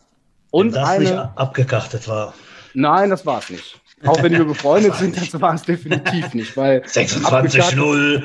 [0.49, 2.33] Und Wenn das eine, nicht abgekachtet war.
[2.73, 3.79] Nein, das war es nicht.
[4.05, 6.55] Auch wenn wir befreundet sind, das war es definitiv nicht.
[6.55, 8.23] 26-0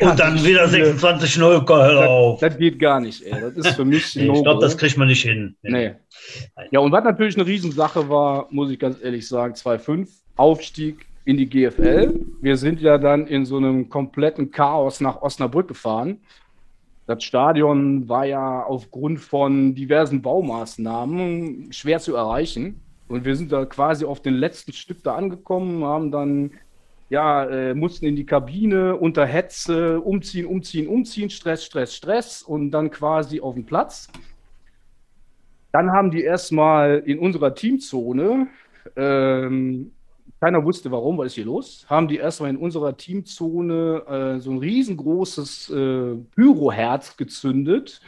[0.00, 2.40] und dann wieder 26-0, hör auf.
[2.40, 3.40] Das, das, geht gar nicht, ey.
[3.40, 5.56] Das ist für mich nee, Ich glaube, das kriegt man nicht hin.
[5.62, 5.92] Nee.
[6.70, 11.36] Ja, und was natürlich eine Riesensache war, muss ich ganz ehrlich sagen, 2-5, Aufstieg in
[11.36, 12.20] die GFL.
[12.40, 16.20] Wir sind ja dann in so einem kompletten Chaos nach Osnabrück gefahren.
[17.06, 22.80] Das Stadion war ja aufgrund von diversen Baumaßnahmen schwer zu erreichen.
[23.08, 26.52] Und wir sind da quasi auf den letzten Stück da angekommen, haben dann,
[27.08, 32.70] ja, äh, mussten in die Kabine unter Hetze umziehen, umziehen, umziehen, Stress, Stress, Stress und
[32.70, 34.08] dann quasi auf den Platz.
[35.72, 38.48] Dann haben die erstmal in unserer Teamzone,
[38.96, 39.92] ähm,
[40.40, 44.50] keiner wusste warum, was ist hier los, haben die erstmal in unserer Teamzone äh, so
[44.50, 48.00] ein riesengroßes äh, Pyroherz gezündet.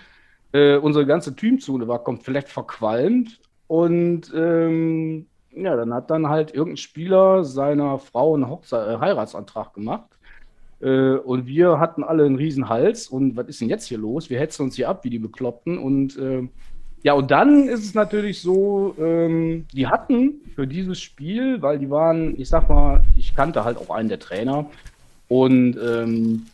[0.53, 3.41] Äh, unsere ganze Teamzone war komplett verqualmt
[3.71, 9.75] und ähm, ja, dann hat dann halt irgendein Spieler seiner Frau einen Hochze äh, Heiratsantrag
[9.75, 10.09] gemacht.
[10.81, 13.07] Äh, und wir hatten alle einen riesen Hals.
[13.07, 14.29] Und was ist denn jetzt hier los?
[14.29, 15.79] Wir hetzen uns hier ab wie die Bekloppten.
[15.79, 16.49] Und äh,
[17.05, 21.91] ja, und dann ist es natürlich so, ähm, die hatten für dieses Spiel, weil die
[21.91, 24.69] waren, ich sag mal, ich kannte halt auch einen der Trainer.
[25.29, 26.47] Und ähm,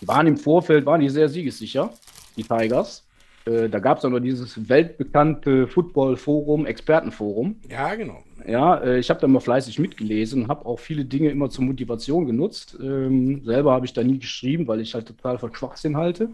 [0.00, 1.90] die waren im Vorfeld, waren die sehr siegessicher,
[2.36, 3.04] die Tigers.
[3.50, 7.56] Äh, da gab es auch noch dieses weltbekannte Football-Forum, Expertenforum.
[7.68, 8.22] Ja, genau.
[8.46, 12.26] Ja, äh, ich habe da mal fleißig mitgelesen, habe auch viele Dinge immer zur Motivation
[12.26, 12.78] genutzt.
[12.80, 16.30] Ähm, selber habe ich da nie geschrieben, weil ich halt total von Schwachsinn halte.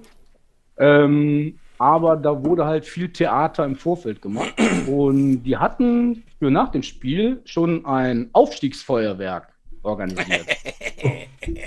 [0.78, 4.54] Ähm, aber da wurde halt viel Theater im Vorfeld gemacht.
[4.86, 9.48] Und die hatten für nach dem Spiel schon ein Aufstiegsfeuerwerk
[9.82, 10.46] organisiert.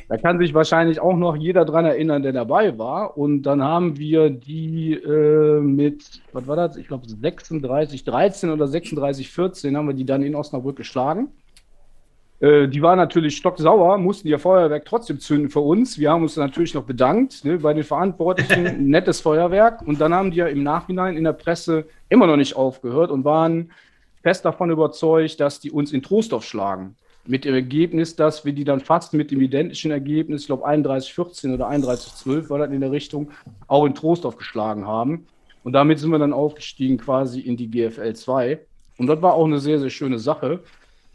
[0.08, 3.18] da kann sich wahrscheinlich auch noch jeder dran erinnern, der dabei war.
[3.18, 6.78] Und dann haben wir die äh, mit, was war das?
[6.78, 11.30] Ich glaube 36, 13 oder 36, 14 haben wir die dann in Osnabrück geschlagen.
[12.40, 16.00] Äh, die waren natürlich stocksauer, mussten ihr Feuerwerk trotzdem zünden für uns.
[16.00, 18.90] Wir haben uns natürlich noch bedankt ne, bei den Verantwortlichen.
[18.90, 19.82] Nettes Feuerwerk.
[19.86, 23.26] Und dann haben die ja im Nachhinein in der Presse immer noch nicht aufgehört und
[23.26, 23.72] waren
[24.22, 26.96] fest davon überzeugt, dass die uns in Trostorf schlagen.
[27.26, 31.54] Mit dem Ergebnis, dass wir die dann fast mit dem identischen Ergebnis, ich glaube 31-14
[31.54, 33.32] oder 31-12 war das in der Richtung,
[33.68, 35.28] auch in Trostorf geschlagen haben.
[35.64, 38.60] Und damit sind wir dann aufgestiegen quasi in die GFL 2.
[38.98, 40.62] Und das war auch eine sehr, sehr schöne Sache.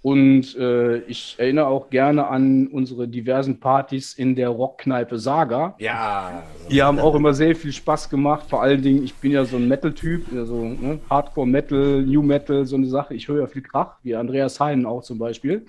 [0.04, 5.74] Und äh, ich erinnere auch gerne an unsere diversen Partys in der Rockkneipe Saga.
[5.78, 6.42] Ja.
[6.70, 8.44] Die haben auch immer sehr viel Spaß gemacht.
[8.50, 12.76] Vor allen Dingen, ich bin ja so ein Metal-Typ, also ne, Hardcore-Metal, New Metal, so
[12.76, 13.14] eine Sache.
[13.14, 15.64] Ich höre ja viel Krach, wie Andreas Heinen auch zum Beispiel.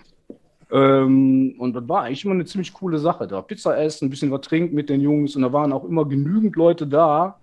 [0.71, 3.41] Ähm, und das war eigentlich immer eine ziemlich coole Sache da.
[3.41, 6.55] Pizza essen, ein bisschen was trinken mit den Jungs und da waren auch immer genügend
[6.55, 7.39] Leute da.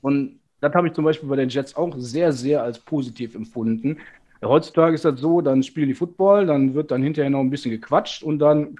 [0.00, 3.98] Und das habe ich zum Beispiel bei den Jets auch sehr, sehr als positiv empfunden.
[4.44, 7.70] Heutzutage ist das so, dann spielen die Football, dann wird dann hinterher noch ein bisschen
[7.70, 8.76] gequatscht und dann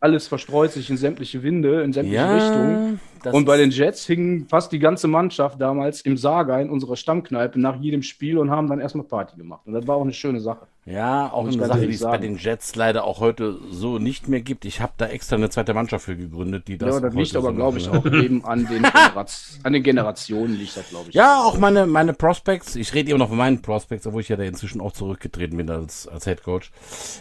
[0.00, 3.00] alles verstreut sich in sämtliche Winde, in sämtliche Ja, Richtungen.
[3.24, 6.96] Das Und bei den Jets hing fast die ganze Mannschaft damals im Saga in unserer
[6.96, 9.62] Stammkneipe nach jedem Spiel und haben dann erstmal Party gemacht.
[9.64, 10.66] Und das war auch eine schöne Sache.
[10.86, 14.42] Ja, auch eine Sache, die es bei den Jets leider auch heute so nicht mehr
[14.42, 14.66] gibt.
[14.66, 16.96] Ich habe da extra eine zweite Mannschaft für gegründet, die das.
[16.96, 18.00] ja, das liegt aber, so glaube ich, machen.
[18.00, 18.84] auch eben an den,
[19.62, 21.14] an den Generationen, liegt das, glaube ich.
[21.14, 22.76] Ja, auch meine, meine Prospects.
[22.76, 25.70] Ich rede immer noch von meinen Prospects, obwohl ich ja da inzwischen auch zurückgetreten bin
[25.70, 26.70] als, als Head Coach.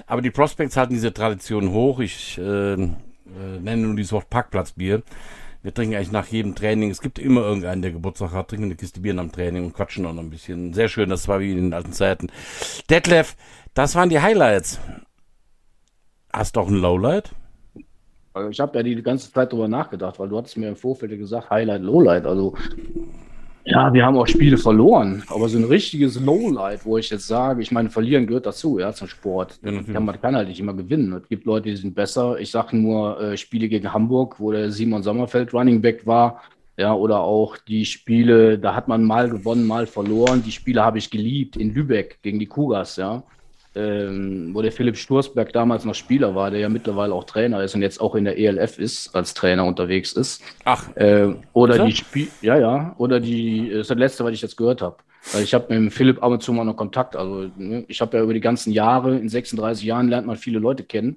[0.07, 2.01] Aber die Prospects halten diese Tradition hoch.
[2.01, 5.03] Ich äh, äh, nenne nur dieses Wort Parkplatzbier.
[5.63, 6.91] Wir trinken eigentlich nach jedem Training.
[6.91, 10.05] Es gibt immer irgendeinen, der Geburtstag hat, trinken eine Kiste Bier am Training und quatschen
[10.05, 10.73] auch noch ein bisschen.
[10.73, 12.27] Sehr schön, das war wie in den alten Zeiten.
[12.89, 13.37] Detlef,
[13.73, 14.81] das waren die Highlights.
[16.33, 17.33] Hast du auch ein Lowlight?
[18.49, 21.49] Ich habe ja die ganze Zeit drüber nachgedacht, weil du hattest mir im Vorfeld gesagt,
[21.49, 22.25] Highlight, Lowlight.
[22.25, 22.55] Also
[23.65, 27.61] ja, wir haben auch Spiele verloren, aber so ein richtiges Lowlight, wo ich jetzt sage,
[27.61, 29.59] ich meine, verlieren gehört dazu, ja, zum Sport.
[29.63, 31.13] Ja, man kann halt nicht immer gewinnen.
[31.13, 32.39] Es gibt Leute, die sind besser.
[32.39, 36.41] Ich sage nur äh, Spiele gegen Hamburg, wo der Simon Sommerfeld Running Back war.
[36.75, 40.43] Ja, oder auch die Spiele, da hat man mal gewonnen, mal verloren.
[40.43, 43.23] Die Spiele habe ich geliebt in Lübeck gegen die Kugas, ja.
[43.75, 47.73] Ähm, wo der Philipp Sturzberg damals noch Spieler war, der ja mittlerweile auch Trainer ist
[47.73, 50.43] und jetzt auch in der ELF ist, als Trainer unterwegs ist.
[50.63, 51.85] Ach, Äh, oder er?
[51.85, 54.97] die Spiel, ja, ja, oder die, das ist das letzte, was ich jetzt gehört habe.
[55.31, 57.15] Weil ich habe mit dem Philipp ab und zu mal noch Kontakt.
[57.15, 60.59] Also, ne, ich habe ja über die ganzen Jahre, in 36 Jahren lernt man viele
[60.59, 61.15] Leute kennen.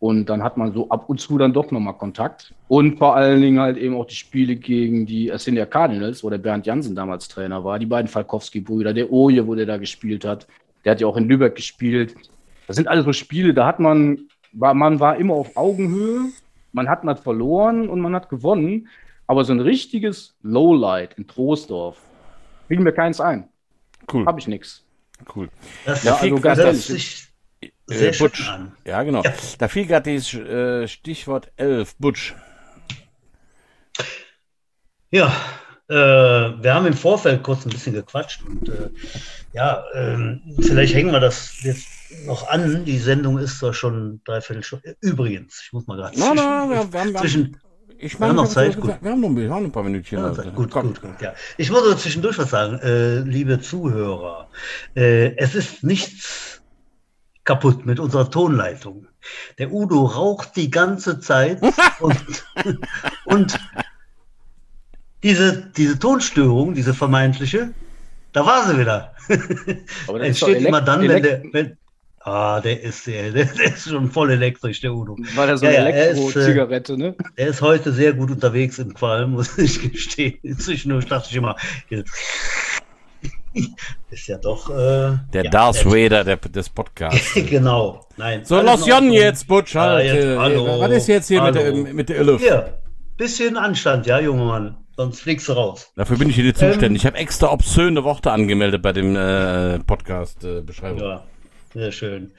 [0.00, 2.52] Und dann hat man so ab und zu dann doch nochmal Kontakt.
[2.66, 6.38] Und vor allen Dingen halt eben auch die Spiele gegen die Ascendia Cardinals, wo der
[6.38, 10.48] Bernd Jansen damals Trainer war, die beiden Falkowski-Brüder, der Oje, wo der da gespielt hat.
[10.84, 12.14] Der hat ja auch in Lübeck gespielt.
[12.66, 16.26] Das sind alles so Spiele, da hat man, war, man war immer auf Augenhöhe,
[16.72, 18.88] man hat mal verloren und man hat gewonnen.
[19.26, 21.96] Aber so ein richtiges Lowlight in Troisdorf,
[22.68, 23.48] fiel mir keins ein.
[24.12, 24.84] cool, Habe ich nichts.
[25.34, 25.48] cool.
[25.84, 27.28] Das Ja, also ganz ehrlich.
[27.86, 28.48] sehr Äh, Butch.
[28.48, 28.72] an.
[28.86, 29.22] Ja, genau.
[29.58, 32.34] Da fiel gerade dieses äh, Stichwort 11, Butch.
[35.10, 35.32] Ja,
[35.88, 38.88] äh, wir haben im Vorfeld kurz ein bisschen gequatscht und äh,
[39.52, 41.86] ja, ähm, vielleicht hängen wir das jetzt
[42.26, 42.84] noch an.
[42.84, 44.96] Die Sendung ist zwar schon dreiviertel Stunde.
[45.00, 47.56] Übrigens, ich muss mal gerade Nein, nein, wir, wir, haben, zwischen,
[47.98, 48.94] ich wir haben noch Zeit, wir, gut.
[49.02, 50.18] wir haben noch ein, paar Minütchen.
[50.18, 50.42] Ja, also.
[50.52, 50.88] gut, Komm.
[50.88, 51.34] gut, gut, ja.
[51.58, 54.48] Ich muss aber zwischendurch was sagen, äh, liebe Zuhörer.
[54.94, 56.62] Äh, es ist nichts
[57.44, 59.06] kaputt mit unserer Tonleitung.
[59.58, 61.60] Der Udo raucht die ganze Zeit
[62.00, 62.44] und,
[63.26, 63.58] und
[65.22, 67.72] diese, diese Tonstörung, diese vermeintliche,
[68.32, 69.14] da war sie wieder.
[70.08, 71.76] Aber das Entsteht immer dann, wenn der, wenn,
[72.20, 75.16] ah, der ist, der, der ist schon voll elektrisch, der Udo.
[75.34, 77.14] War das so eine ja, äh, Elektro-Zigarette, ne?
[77.36, 80.38] Er ist heute sehr gut unterwegs im Qualm, muss ich gestehen.
[80.58, 81.56] Zwischendurch dachte ich immer,
[84.10, 84.70] ist ja doch.
[84.70, 87.34] Äh, Der ja, Darth der- Vader der, des Podcasts.
[87.34, 88.44] genau, nein.
[88.44, 89.76] So, los Jon jetzt, Butch.
[89.76, 91.86] Ah, Halt, jetzt, äh, hallo, was ist jetzt hier mit der, hallo.
[91.92, 92.40] mit der 11?
[92.40, 92.78] Hier,
[93.18, 94.76] bisschen Anstand, ja, junger Mann.
[95.02, 95.90] Sonst fliegst du raus.
[95.96, 97.02] Dafür bin ich hier nicht Ähm, zuständig.
[97.02, 101.00] ich habe extra obszöne Worte angemeldet bei dem äh, Podcast-Beschreibung.
[101.00, 101.24] Ja,
[101.74, 102.30] sehr schön.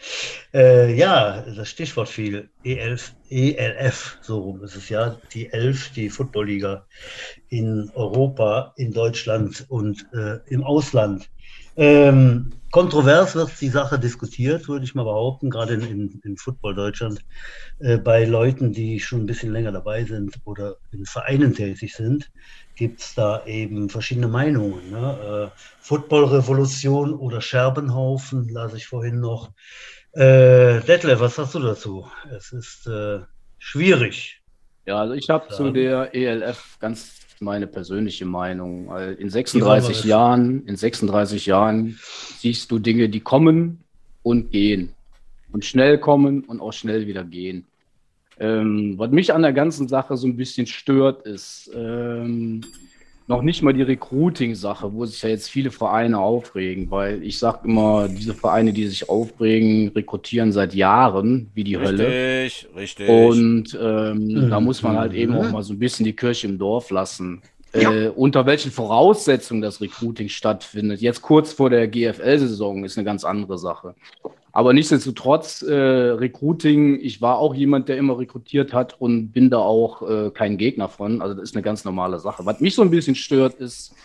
[0.54, 2.48] Äh, ja, das Stichwort fiel.
[2.64, 5.18] E11, ELF, so rum ist es ja.
[5.34, 6.86] Die 11, die Footballliga
[7.50, 11.30] in Europa, in Deutschland und äh, im Ausland.
[11.76, 16.76] Ähm, kontrovers wird die Sache diskutiert, würde ich mal behaupten, gerade in, in, in Football
[16.76, 17.20] Deutschland,
[17.80, 22.32] äh, bei Leuten, die schon ein bisschen länger dabei sind oder in Vereinen tätig sind,
[22.76, 24.92] gibt es da eben verschiedene Meinungen.
[24.92, 25.52] Ne?
[25.52, 29.52] Äh, Football-Revolution oder Scherbenhaufen, las ich vorhin noch.
[30.14, 32.08] Äh, Detlef, was sagst du dazu?
[32.36, 33.20] Es ist äh,
[33.58, 34.42] schwierig.
[34.86, 38.86] Ja, also ich habe zu der ELF ganz meine persönliche Meinung.
[38.86, 40.08] In Die wollen wir 36 wissen.
[40.08, 42.00] Jahren, in 36 Jahren
[42.38, 43.84] siehst du Dinge, die kommen
[44.22, 44.94] und gehen.
[45.52, 47.66] Und schnell kommen und auch schnell wieder gehen.
[48.40, 52.62] Ähm, was mich an der ganzen Sache so ein bisschen stört, ist, ähm,
[53.28, 57.60] noch nicht mal die Recruiting-Sache, wo sich ja jetzt viele Vereine aufregen, weil ich sage
[57.66, 62.44] immer, diese Vereine, die sich aufregen, rekrutieren seit Jahren wie die richtig, Hölle.
[62.44, 63.10] Richtig, richtig.
[63.10, 64.50] Und ähm, Mhm.
[64.50, 65.40] da muss man halt eben Mhm.
[65.40, 67.42] auch mal so ein bisschen die Kirche im Dorf lassen.
[67.76, 67.92] Ja.
[67.92, 71.02] Äh, unter welchen Voraussetzungen das Recruiting stattfindet.
[71.02, 73.96] Jetzt kurz vor der GFL-Saison ist eine ganz andere Sache.
[74.56, 79.58] Aber nichtsdestotrotz, äh, Recruiting, ich war auch jemand, der immer rekrutiert hat und bin da
[79.58, 81.24] auch äh, kein Gegner von.
[81.24, 82.46] Also das ist eine ganz normale Sache.
[82.46, 83.96] Was mich so ein bisschen stört, ist,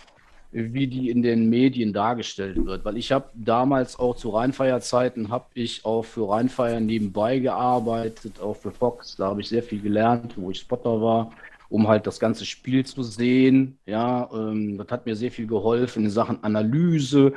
[0.50, 2.82] wie die in den Medien dargestellt wird.
[2.86, 8.56] Weil ich habe damals auch zu Rheinfeierzeiten, habe ich auch für Rheinfeier nebenbei gearbeitet, auch
[8.56, 9.16] für Fox.
[9.16, 11.30] Da habe ich sehr viel gelernt, wo ich Spotter war,
[11.68, 13.76] um halt das ganze Spiel zu sehen.
[13.84, 17.34] Ja, ähm, das hat mir sehr viel geholfen in Sachen Analyse.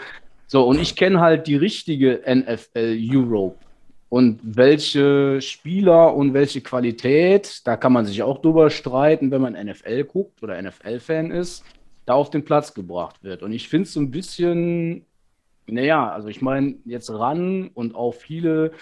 [0.51, 3.55] So, und ich kenne halt die richtige NFL Europe.
[4.09, 9.53] Und welche Spieler und welche Qualität, da kann man sich auch drüber streiten, wenn man
[9.53, 11.63] NFL guckt oder NFL-Fan ist,
[12.05, 13.43] da auf den Platz gebracht wird.
[13.43, 15.05] Und ich finde es so ein bisschen,
[15.67, 18.73] naja, also ich meine, jetzt ran und auch viele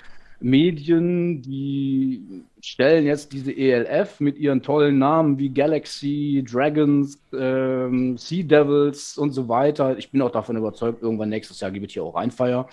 [0.42, 8.44] Medien, die stellen jetzt diese ELF mit ihren tollen Namen wie Galaxy, Dragons, ähm, Sea
[8.44, 9.98] Devils und so weiter.
[9.98, 12.68] Ich bin auch davon überzeugt, irgendwann nächstes Jahr gibt es hier auch Rheinfeier.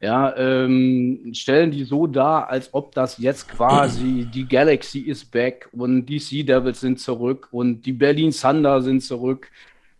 [0.00, 5.68] Ja, ähm, stellen die so dar, als ob das jetzt quasi die Galaxy ist back
[5.72, 9.50] und die Sea Devils sind zurück und die Berlin Thunder sind zurück.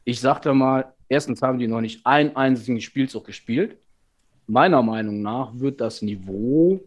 [0.04, 3.76] Ich sagte mal, erstens haben die noch nicht einen einzigen Spielzug gespielt.
[4.48, 6.80] Meiner Meinung nach wird das Niveau,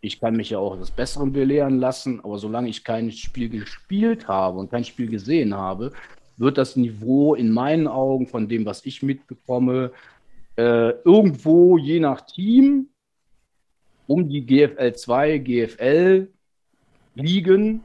[0.00, 4.26] ich kann mich ja auch des Besseren belehren lassen, aber solange ich kein Spiel gespielt
[4.26, 5.92] habe und kein Spiel gesehen habe,
[6.36, 9.92] wird das Niveau in meinen Augen von dem, was ich mitbekomme,
[10.56, 12.88] äh, irgendwo je nach Team
[14.08, 16.28] um die GFL 2, GFL
[17.14, 17.84] liegen.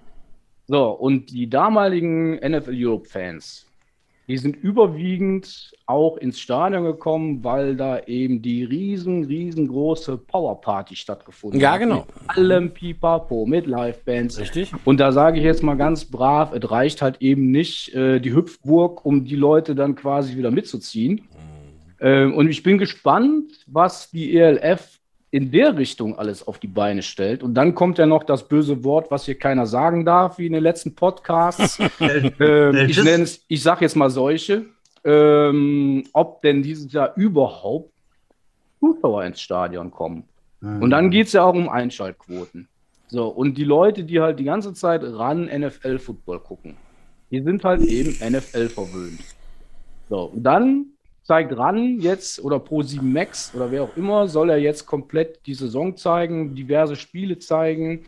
[0.66, 3.67] So, und die damaligen NFL Europe Fans,
[4.28, 11.60] die sind überwiegend auch ins Stadion gekommen, weil da eben die riesen, riesengroße Powerparty stattgefunden
[11.62, 11.80] Ja, hat.
[11.80, 12.06] genau.
[12.28, 14.38] Mit allem Pipapo, mit Livebands.
[14.40, 14.72] Richtig?
[14.84, 18.34] Und da sage ich jetzt mal ganz brav, es reicht halt eben nicht äh, die
[18.34, 21.22] Hüpfburg, um die Leute dann quasi wieder mitzuziehen.
[22.02, 24.97] Ähm, und ich bin gespannt, was die ELF
[25.30, 27.44] in der Richtung alles auf die Beine stellt.
[27.44, 30.54] Und dann kommt ja noch das böse Wort, was hier keiner sagen darf, wie in
[30.54, 31.80] den letzten Podcasts.
[32.00, 34.66] Äh, ähm, Äh, ich nenne es, ich sage jetzt mal solche,
[35.04, 37.92] ähm, ob denn dieses Jahr überhaupt
[38.80, 40.24] Zuschauer ins Stadion kommen.
[40.60, 42.68] Und dann geht es ja auch um Einschaltquoten.
[43.08, 46.76] So, und die Leute, die halt die ganze Zeit ran NFL-Football gucken,
[47.32, 49.22] die sind halt eben NFL verwöhnt.
[50.10, 50.88] So, und dann
[51.28, 55.54] zeigt ran jetzt oder Pro7 Max oder wer auch immer, soll er jetzt komplett die
[55.54, 58.06] Saison zeigen, diverse Spiele zeigen.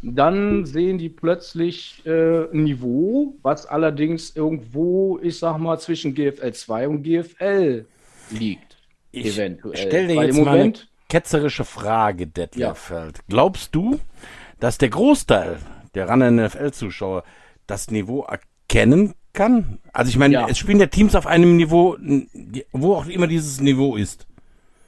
[0.00, 6.52] Dann sehen die plötzlich äh, ein Niveau, was allerdings irgendwo, ich sag mal, zwischen GFL
[6.52, 7.84] 2 und GFL
[8.30, 8.78] liegt.
[9.12, 9.76] Ich eventuell.
[9.76, 10.72] stell dir Weil jetzt mal eine
[11.10, 13.08] ketzerische Frage, Detlef Ja.
[13.28, 14.00] Glaubst du,
[14.60, 15.58] dass der Großteil
[15.94, 17.22] der ran NFL-Zuschauer
[17.66, 19.78] das Niveau erkennen kann?
[19.92, 20.46] Also ich meine, Ja.
[20.48, 21.96] es spielen ja Teams auf einem Niveau,
[22.72, 24.26] wo auch immer dieses Niveau ist.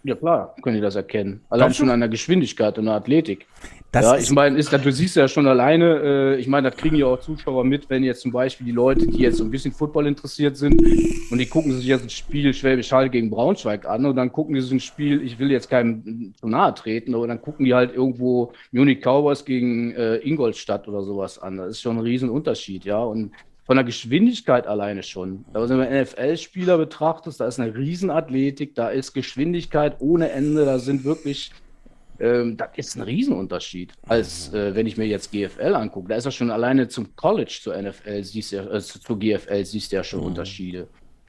[0.04, 1.40] Ja, klar, können die das erkennen.
[1.48, 1.74] Allein du?
[1.74, 3.46] schon an der Geschwindigkeit und der Athletik.
[3.90, 6.96] Das ja, ich meine, ist, du siehst ja schon alleine, äh, ich meine, das kriegen
[6.96, 9.72] ja auch Zuschauer mit, wenn jetzt zum Beispiel die Leute, die jetzt so ein bisschen
[9.72, 10.82] Football interessiert sind
[11.30, 14.56] und die gucken sich jetzt ein Spiel Schwäbisch Hall gegen Braunschweig an und dann gucken
[14.56, 17.72] die so ein Spiel, ich will jetzt keinem zu nahe treten, aber dann gucken die
[17.72, 21.56] halt irgendwo Munich Cowboys gegen äh, Ingolstadt oder sowas an.
[21.56, 22.98] Das ist schon ein Riesenunterschied, ja.
[22.98, 23.30] Und
[23.64, 25.44] von der Geschwindigkeit alleine schon.
[25.52, 31.04] Wenn du NFL-Spieler betrachtest, da ist eine Riesenathletik, da ist Geschwindigkeit ohne Ende, da sind
[31.04, 31.50] wirklich
[32.20, 36.08] ähm, das ist ein Riesenunterschied, als äh, wenn ich mir jetzt GFL angucke.
[36.08, 39.64] Da ist ja schon alleine zum College zur NFL, siehst du ja, äh, zu- GFL
[39.64, 40.86] siehst du ja schon Unterschiede.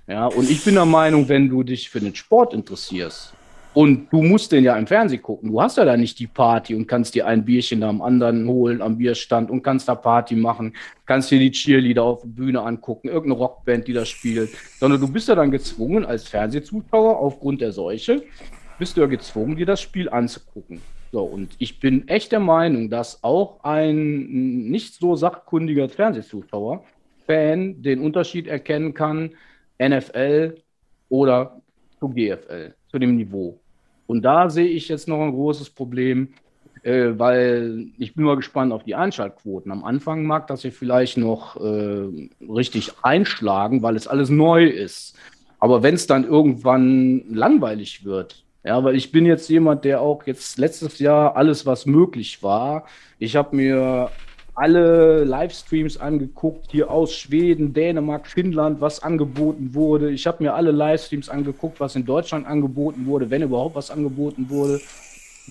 [0.07, 3.33] Ja, und ich bin der Meinung, wenn du dich für den Sport interessierst
[3.75, 6.73] und du musst den ja im Fernsehen gucken, du hast ja da nicht die Party
[6.73, 10.73] und kannst dir ein Bierchen am anderen holen am Bierstand und kannst da Party machen,
[11.05, 15.11] kannst dir die Cheerleader auf der Bühne angucken, irgendeine Rockband, die da spielt, sondern du
[15.11, 18.23] bist ja dann gezwungen als Fernsehzuschauer aufgrund der Seuche,
[18.79, 20.79] bist du ja gezwungen, dir das Spiel anzugucken.
[21.11, 26.85] So, und ich bin echt der Meinung, dass auch ein nicht so sachkundiger Fernsehzuschauer,
[27.25, 29.31] Fan, den Unterschied erkennen kann,
[29.79, 30.55] NFL
[31.09, 31.61] oder
[31.99, 33.59] zu GFL, zu dem Niveau.
[34.07, 36.29] Und da sehe ich jetzt noch ein großes Problem,
[36.83, 39.71] äh, weil ich bin mal gespannt auf die Einschaltquoten.
[39.71, 45.17] Am Anfang mag das ja vielleicht noch äh, richtig einschlagen, weil es alles neu ist.
[45.59, 50.25] Aber wenn es dann irgendwann langweilig wird, ja, weil ich bin jetzt jemand, der auch
[50.25, 52.85] jetzt letztes Jahr alles, was möglich war,
[53.19, 54.09] ich habe mir
[54.55, 60.11] alle Livestreams angeguckt, hier aus Schweden, Dänemark, Finnland, was angeboten wurde.
[60.11, 64.49] Ich habe mir alle Livestreams angeguckt, was in Deutschland angeboten wurde, wenn überhaupt was angeboten
[64.49, 64.79] wurde.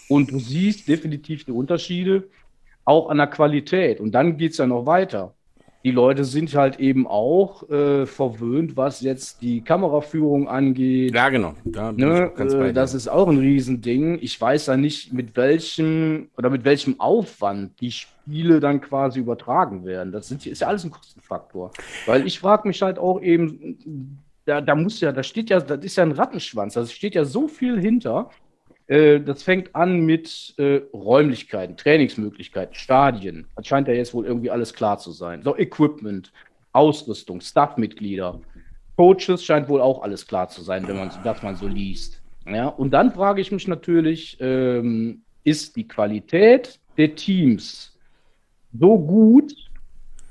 [0.09, 2.25] Und du siehst definitiv die Unterschiede,
[2.87, 4.01] auch an der Qualität.
[4.01, 5.35] Und dann geht es ja noch weiter
[5.85, 11.15] die Leute sind halt eben auch äh, verwöhnt, was jetzt die Kameraführung angeht.
[11.15, 11.55] Ja, genau.
[11.65, 12.33] Da ne?
[12.39, 14.19] äh, das ist auch ein Riesending.
[14.23, 19.85] Ich weiß ja nicht, mit welchem oder mit welchem Aufwand die Spiele dann quasi übertragen
[19.85, 20.11] werden.
[20.11, 21.71] Das sind, ist ja alles ein Kostenfaktor.
[22.07, 25.85] Weil ich frage mich halt auch eben, da, da muss ja, da steht ja, das
[25.85, 28.31] ist ja ein Rattenschwanz, da steht ja so viel hinter.
[28.87, 33.47] Äh, das fängt an mit äh, Räumlichkeiten, Trainingsmöglichkeiten, Stadien.
[33.57, 35.43] Das scheint ja jetzt wohl irgendwie alles klar zu sein.
[35.43, 36.33] So, Equipment,
[36.73, 38.41] Ausrüstung, Staffmitglieder,
[38.97, 42.21] Coaches scheint wohl auch alles klar zu sein, wenn man das man so liest.
[42.47, 47.97] Ja, und dann frage ich mich natürlich, ähm, ist die Qualität der Teams
[48.79, 49.55] so gut,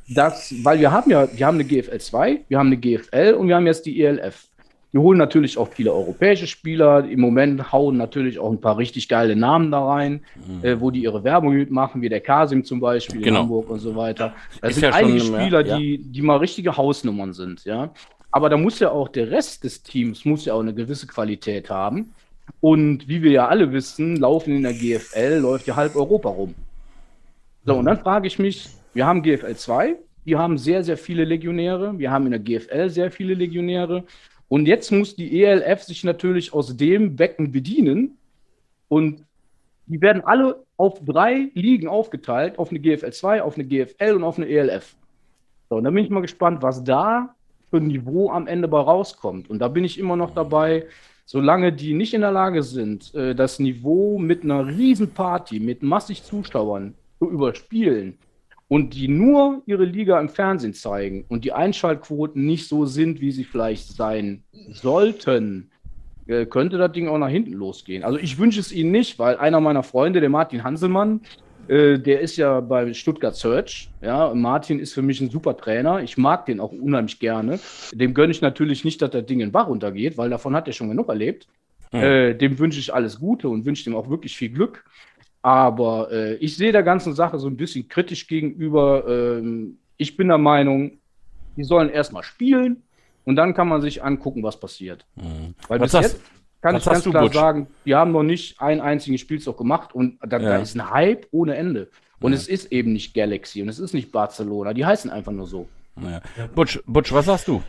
[0.09, 3.47] dass, weil wir haben ja, wir haben eine GFL 2, wir haben eine GFL und
[3.47, 4.47] wir haben jetzt die ELF.
[4.93, 7.03] Die holen natürlich auch viele europäische Spieler.
[7.03, 10.63] Im Moment hauen natürlich auch ein paar richtig geile Namen da rein, mhm.
[10.63, 13.39] äh, wo die ihre Werbung mitmachen, wie der Kasim zum Beispiel genau.
[13.39, 14.33] in Hamburg und so weiter.
[14.61, 15.77] Da sind ja einige Spieler, mehr, ja.
[15.77, 17.89] die, die mal richtige Hausnummern sind, ja.
[18.29, 21.71] Aber da muss ja auch der Rest des Teams muss ja auch eine gewisse Qualität
[21.71, 22.13] haben.
[22.61, 26.53] Und wie wir ja alle wissen, laufen in der GFL, läuft ja halb Europa rum.
[27.65, 31.23] So, und dann frage ich mich, wir haben GFL 2, die haben sehr, sehr viele
[31.25, 34.03] Legionäre, wir haben in der GFL sehr viele Legionäre
[34.53, 38.19] und jetzt muss die ELF sich natürlich aus dem Becken bedienen.
[38.87, 39.25] Und
[39.87, 44.23] die werden alle auf drei Ligen aufgeteilt, auf eine GFL 2, auf eine GFL und
[44.23, 44.95] auf eine ELF.
[45.71, 47.33] So, und da bin ich mal gespannt, was da
[47.71, 49.49] für ein Niveau am Ende bei rauskommt.
[49.49, 50.85] Und da bin ich immer noch dabei,
[51.25, 56.21] solange die nicht in der Lage sind, äh, das Niveau mit einer Riesenparty, mit massig
[56.21, 58.19] Zuschauern zu überspielen,
[58.74, 63.32] und die nur ihre Liga im Fernsehen zeigen und die Einschaltquoten nicht so sind, wie
[63.32, 65.69] sie vielleicht sein sollten,
[66.26, 68.03] äh, könnte das Ding auch nach hinten losgehen.
[68.03, 71.21] Also ich wünsche es ihnen nicht, weil einer meiner Freunde, der Martin Hanselmann,
[71.67, 73.91] äh, der ist ja bei Stuttgart Search.
[74.01, 76.01] Ja, Martin ist für mich ein super Trainer.
[76.01, 77.59] Ich mag den auch unheimlich gerne.
[77.93, 80.74] Dem gönne ich natürlich nicht, dass das Ding in Bach runtergeht, weil davon hat er
[80.74, 81.47] schon genug erlebt.
[81.91, 81.99] Mhm.
[81.99, 84.84] Äh, dem wünsche ich alles Gute und wünsche ihm auch wirklich viel Glück.
[85.43, 89.03] Aber äh, ich sehe der ganzen Sache so ein bisschen kritisch gegenüber.
[89.07, 90.93] Ähm, ich bin der Meinung,
[91.57, 92.81] die sollen erstmal spielen
[93.25, 95.05] und dann kann man sich angucken, was passiert.
[95.15, 95.53] Mhm.
[95.67, 96.21] Weil was bis jetzt
[96.61, 97.33] kann ich ganz klar Butch?
[97.33, 100.49] sagen, die haben noch nicht einen einzigen Spielzug gemacht und da, ja.
[100.49, 101.89] da ist ein Hype ohne Ende.
[102.21, 102.37] Und ja.
[102.37, 105.67] es ist eben nicht Galaxy und es ist nicht Barcelona, die heißen einfach nur so.
[106.01, 106.21] Ja.
[106.55, 107.61] Butch, Butch, was sagst du?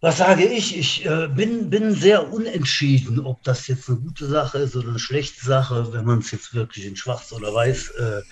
[0.00, 0.78] Was sage ich?
[0.78, 4.98] Ich äh, bin, bin sehr unentschieden, ob das jetzt eine gute Sache ist oder eine
[5.00, 8.22] schlechte Sache, wenn man es jetzt wirklich in Schwarz oder Weiß äh,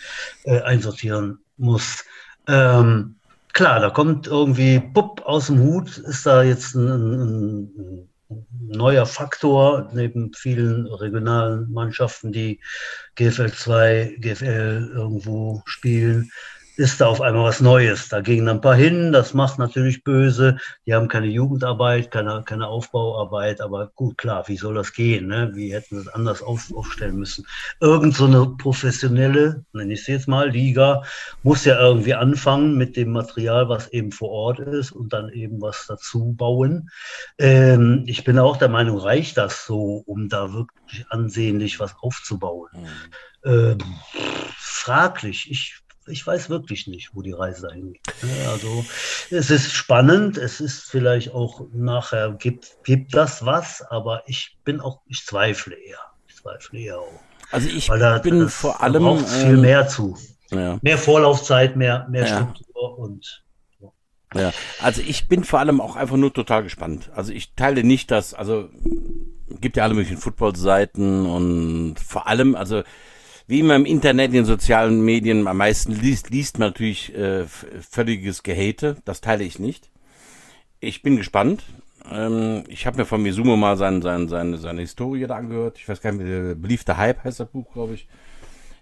[0.44, 2.04] äh, einsortieren muss.
[2.46, 3.16] Ähm,
[3.52, 9.06] klar, da kommt irgendwie, pupp, aus dem Hut ist da jetzt ein, ein, ein neuer
[9.06, 12.60] Faktor neben vielen regionalen Mannschaften, die
[13.16, 16.30] GFL 2, GFL irgendwo spielen
[16.76, 18.08] ist da auf einmal was Neues.
[18.08, 20.58] Da gehen ein paar hin, das macht natürlich böse.
[20.84, 25.26] Die haben keine Jugendarbeit, keine, keine Aufbauarbeit, aber gut, klar, wie soll das gehen?
[25.26, 25.50] Ne?
[25.54, 27.46] Wie hätten sie es anders auf, aufstellen müssen?
[27.80, 31.02] Irgend so eine professionelle, nenne ich es jetzt mal, Liga,
[31.42, 35.62] muss ja irgendwie anfangen mit dem Material, was eben vor Ort ist und dann eben
[35.62, 36.90] was dazu bauen.
[37.38, 42.68] Ähm, ich bin auch der Meinung, reicht das so, um da wirklich ansehnlich was aufzubauen?
[42.74, 43.50] Mhm.
[43.50, 43.76] Äh,
[44.58, 45.50] fraglich.
[45.50, 48.02] Ich ich weiß wirklich nicht, wo die Reise dahin geht.
[48.48, 48.84] Also
[49.30, 54.80] es ist spannend, es ist vielleicht auch nachher, gibt, gibt das was, aber ich bin
[54.80, 55.98] auch, ich zweifle eher.
[56.28, 57.20] Ich zweifle eher auch.
[57.50, 59.02] Also ich da, bin das, vor allem.
[59.02, 60.16] Braucht viel ähm, mehr zu.
[60.50, 60.78] Ja.
[60.82, 62.36] Mehr Vorlaufzeit, mehr, mehr ja.
[62.36, 63.42] Struktur und.
[64.34, 64.52] Ja,
[64.82, 67.10] also ich bin vor allem auch einfach nur total gespannt.
[67.14, 68.68] Also ich teile nicht das, also
[69.60, 72.82] gibt ja alle möglichen Football-Seiten und vor allem, also
[73.46, 77.44] wie immer im Internet, in den sozialen Medien am meisten liest, liest man natürlich äh,
[77.46, 78.96] völliges Gehate.
[79.04, 79.90] Das teile ich nicht.
[80.80, 81.62] Ich bin gespannt.
[82.10, 85.78] Ähm, ich habe mir von Mizumo mal sein, sein, seine, seine Historie da angehört.
[85.78, 88.08] Ich weiß gar nicht, wie Beliefte Hype heißt das Buch, glaube ich.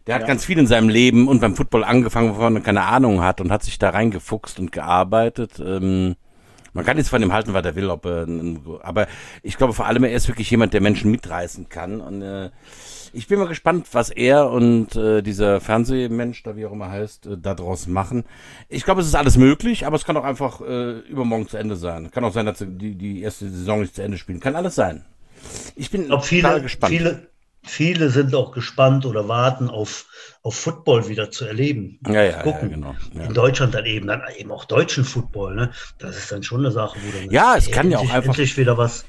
[0.06, 0.28] Der hat ja.
[0.28, 3.50] ganz viel in seinem Leben und beim Football angefangen, wovon er keine Ahnung hat und
[3.50, 5.58] hat sich da reingefuchst und gearbeitet.
[5.64, 6.16] Ähm,
[6.74, 8.26] man kann jetzt von ihm halten, was er will, ob er,
[8.82, 9.06] aber
[9.42, 12.50] ich glaube vor allem, er ist wirklich jemand, der Menschen mitreißen kann und äh,
[13.14, 17.26] ich bin mal gespannt, was er und äh, dieser Fernsehmensch, da wie auch immer heißt,
[17.26, 18.24] äh, da draus machen.
[18.68, 21.76] Ich glaube, es ist alles möglich, aber es kann auch einfach äh, übermorgen zu Ende
[21.76, 22.10] sein.
[22.10, 24.40] Kann auch sein, dass die, die erste Saison nicht zu Ende spielen.
[24.40, 25.04] Kann alles sein.
[25.76, 26.92] Ich bin viele, gespannt.
[26.92, 27.28] Viele,
[27.64, 30.06] viele sind auch gespannt oder warten auf,
[30.42, 31.98] auf Football wieder zu erleben.
[32.06, 32.68] Ja, ja, Gucken.
[32.70, 32.94] ja genau.
[33.14, 33.22] Ja.
[33.24, 35.70] In Deutschland dann eben, dann eben auch deutschen Football, ne?
[35.98, 38.56] Das ist dann schon eine Sache, wo dann Ja, es kann ja auch einfach- endlich
[38.56, 39.04] wieder was.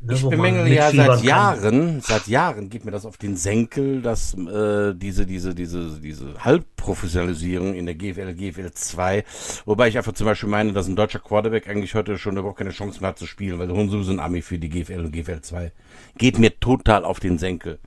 [0.00, 1.24] Ne, Ich man bemängel ja seit kann.
[1.24, 6.34] Jahren, seit Jahren geht mir das auf den Senkel, dass äh, diese, diese, diese, diese
[6.44, 9.24] Halbprofessionalisierung in der GFL, GFL 2,
[9.64, 12.70] wobei ich einfach zum Beispiel meine, dass ein deutscher Quarterback eigentlich heute schon überhaupt keine
[12.70, 15.40] Chance mehr hat zu spielen, weil Honsu ist ein Ami für die GFL und GFL
[15.40, 15.72] 2.
[16.18, 17.78] Geht mir total auf den Senkel.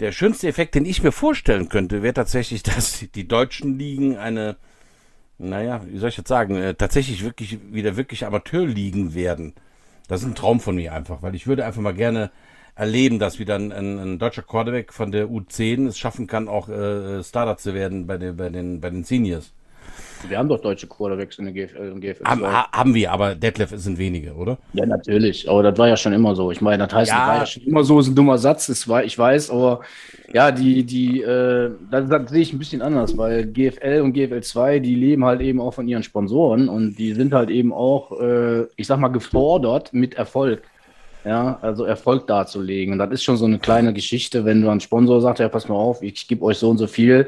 [0.00, 4.56] Der schönste Effekt, den ich mir vorstellen könnte, wäre tatsächlich, dass die deutschen Ligen eine,
[5.38, 9.54] naja, wie soll ich jetzt sagen, äh, tatsächlich wirklich wieder wirklich Amateurligen werden.
[10.08, 12.30] Das ist ein Traum von mir einfach, weil ich würde einfach mal gerne
[12.74, 16.68] erleben, dass wieder ein, ein, ein deutscher Quarterback von der U10 es schaffen kann, auch
[16.68, 19.52] äh, Starter zu werden bei, den bei, den, bei den Seniors.
[20.28, 22.24] Wir haben doch deutsche Quarterbacks in der GFL und GFL.
[22.24, 24.58] Haben, ha- haben wir, aber Detlef sind wenige, oder?
[24.72, 25.48] Ja, natürlich.
[25.48, 26.50] Aber das war ja schon immer so.
[26.50, 27.18] Ich meine, das heißt, Ja.
[27.18, 29.80] das war ja schon immer so, ist ein dummer Satz, das war, ich weiß, aber
[30.32, 34.42] ja, die, die, äh, das, das sehe ich ein bisschen anders, weil GFL und GFL
[34.42, 38.18] 2, die leben halt eben auch von ihren Sponsoren und die sind halt eben auch,
[38.20, 40.62] äh, ich sag mal, gefordert mit Erfolg.
[41.24, 42.92] Ja, also Erfolg darzulegen.
[42.92, 45.68] Und das ist schon so eine kleine Geschichte, wenn du ein Sponsor sagst, ja, pass
[45.68, 47.26] mal auf, ich gebe euch so und so viel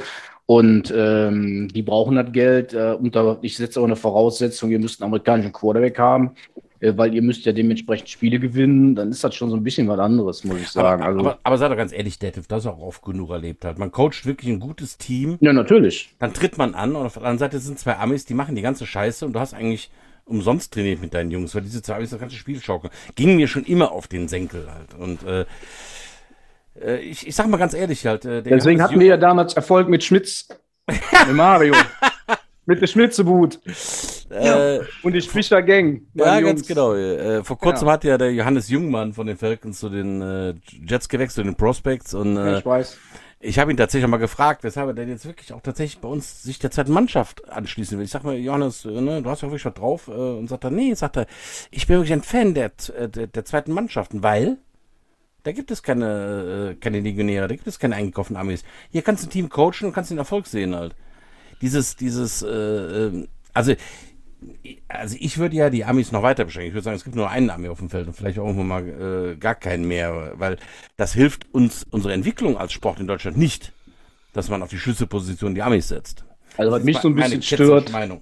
[0.51, 2.73] und ähm, die brauchen das Geld.
[2.73, 6.31] Äh, unter, ich setze auch eine Voraussetzung, ihr müsst einen amerikanischen Quarterback haben,
[6.81, 8.95] äh, weil ihr müsst ja dementsprechend Spiele gewinnen.
[8.95, 11.03] Dann ist das schon so ein bisschen was anderes, muss ich sagen.
[11.03, 13.79] aber, Also, aber, aber sei doch ganz ehrlich, Detlef, das auch oft genug erlebt hat.
[13.79, 16.15] Man coacht wirklich ein gutes Team, ja, natürlich.
[16.19, 18.63] dann tritt man an und auf der anderen Seite sind zwei Amis, die machen die
[18.63, 19.91] ganze Scheiße und du hast eigentlich
[20.25, 22.91] umsonst trainiert mit deinen Jungs, weil diese zwei Amis das ganze Spiel schaukeln.
[23.17, 24.95] Ging mir schon immer auf den Senkel halt.
[24.95, 25.45] Und äh, äh,
[27.01, 28.25] ich, ich sag mal ganz ehrlich halt.
[28.25, 30.49] Äh, der Deswegen hatten wir ja damals Erfolg mit Schmitz.
[30.89, 31.75] mit Mario.
[32.67, 33.61] mit der Schmitzebut
[34.31, 36.03] Äh, und die Splichter Gang.
[36.15, 36.69] ja, meine ganz Jungs.
[36.69, 36.95] genau.
[36.95, 37.95] Äh, vor kurzem Ja.
[37.95, 40.55] hat ja der Johannes Jungmann von den Falcons zu den äh,
[40.87, 42.13] Jets gewechselt, zu den Prospects.
[42.15, 42.99] Und Ja, äh, ich weiß.
[43.41, 46.43] ich habe ihn tatsächlich mal gefragt, weshalb er denn jetzt wirklich auch tatsächlich bei uns
[46.43, 48.05] sich der zweiten Mannschaft anschließen will.
[48.05, 50.09] Ich sag mal, Johannes, äh, ne, du hast ja wirklich was drauf.
[50.09, 51.27] Äh, und sagt er, nee, sagt er,
[51.71, 54.59] ich bin wirklich ein Fan der, äh, der, der zweiten Mannschaften, weil
[55.49, 58.65] da gibt es keine, äh, keine Legionäre, da gibt es keine eingekauften Amis.
[58.93, 60.95] Hier kannst du ein Team coachen und kannst den Erfolg sehen halt.
[61.63, 63.73] Dieses, dieses, äh, ähm, also,
[64.89, 66.69] also ich würde ja die Amis noch weiter beschränken.
[66.69, 68.69] Ich würde sagen, es gibt nur einen Ami auf dem Feld und vielleicht auch irgendwann
[68.69, 70.59] mal äh, gar keinen mehr, weil
[70.99, 73.73] das hilft uns, unsere Entwicklung als Sport in Deutschland nicht,
[74.35, 76.27] dass man auf die Schlüsselposition die Amis setzt.
[76.59, 78.21] Also, was mich so ein bisschen stört, Meinung.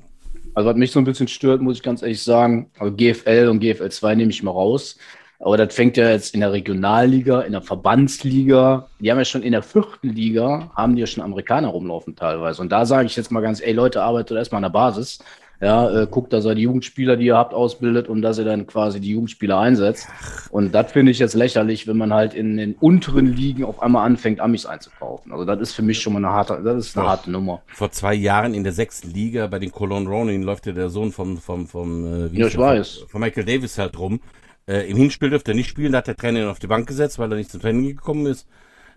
[0.55, 3.61] Also was mich so ein bisschen stört, muss ich ganz ehrlich sagen, also GFL und
[3.61, 4.97] GFL 2 nehme ich mal raus.
[5.39, 8.87] Aber das fängt ja jetzt in der Regionalliga, in der Verbandsliga.
[9.01, 12.63] Die haben ja schon in der vierten Liga, haben die ja schon Amerikaner rumlaufen teilweise.
[12.63, 15.19] Und da sage ich jetzt mal ganz, ey Leute, arbeitet erstmal an der Basis.
[15.59, 18.67] Ja, äh, guckt, dass ihr die Jugendspieler, die ihr habt, ausbildet und dass ihr dann
[18.67, 20.07] quasi die Jugendspieler einsetzt.
[20.51, 24.05] Und das finde ich jetzt lächerlich, wenn man halt in den unteren Ligen auf einmal
[24.05, 25.33] anfängt, Amis einzukaufen.
[25.33, 27.11] Also das ist für mich schon mal eine harte, das ist eine Ja.
[27.13, 27.63] harte Nummer.
[27.69, 31.11] Vor zwei Jahren in der sechsten Liga bei den Cologne Ronin läuft ja der Sohn
[31.11, 32.97] vom, vom, vom, äh, wie Ja, ich weiß.
[32.99, 34.21] Von, von Michael Davis halt rum.
[34.69, 36.87] Äh, Im Hinspiel dürfte er nicht spielen, da hat der Trainer ihn auf die Bank
[36.89, 38.49] gesetzt, weil er nicht zum Training gekommen ist.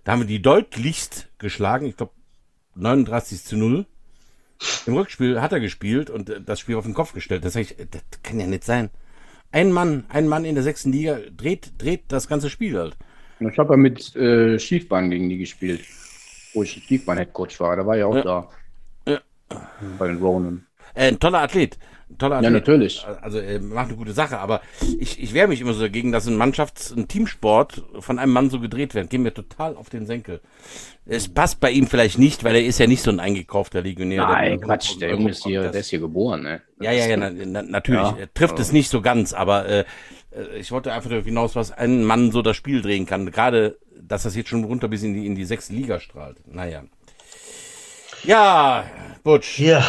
[0.04, 2.14] Da haben wir die deutlichst geschlagen, ich glaube
[2.76, 3.86] 39 zu 0.
[4.88, 7.46] Im Rückspiel hat er gespielt und äh, das Spiel auf den Kopf gestellt.
[7.46, 8.90] Das, ich, äh, das kann ja nicht sein.
[9.52, 12.98] Ein Mann, ein Mann in der sechsten Liga dreht, dreht das ganze Spiel halt.
[13.40, 15.82] Ich habe ja mit äh, Schiefbahn gegen die gespielt,
[16.54, 17.76] wo ich Schiefbahn-Headcoach war.
[17.78, 18.24] Da war ja auch Ja.
[18.24, 18.50] da.
[19.08, 19.22] Ja.
[19.98, 20.66] Bei den Ronan.
[20.94, 21.78] Äh, ein toller Athlet.
[22.18, 22.54] Toller Ja, Athlet.
[22.54, 23.06] natürlich.
[23.22, 24.62] Also äh, macht eine gute Sache, aber
[25.00, 28.50] ich, ich wehre mich immer so dagegen, dass ein Mannschafts-, ein Teamsport von einem Mann
[28.50, 29.10] so gedreht wird.
[29.10, 30.42] Gehen mir total auf den Senkel.
[31.06, 34.24] Es passt bei ihm vielleicht nicht, weil er ist ja nicht so ein eingekaufter Legionär.
[34.28, 36.62] Nein, der- Quatsch, der Junge ist hier, der ist hier geboren, ne?
[36.82, 38.02] Ja, ja, ja, na, na, natürlich.
[38.02, 38.18] Ja.
[38.20, 39.80] Er trifft es nicht so ganz, aber äh,
[40.32, 43.30] äh, ich wollte einfach darauf hinaus, was ein Mann so das Spiel drehen kann.
[43.32, 46.38] Gerade, dass das jetzt schon runter bis in die, in die sechste Liga strahlt.
[46.48, 46.84] Naja.
[48.24, 48.86] Ja,
[49.24, 49.60] Butch.
[49.60, 49.86] Ja,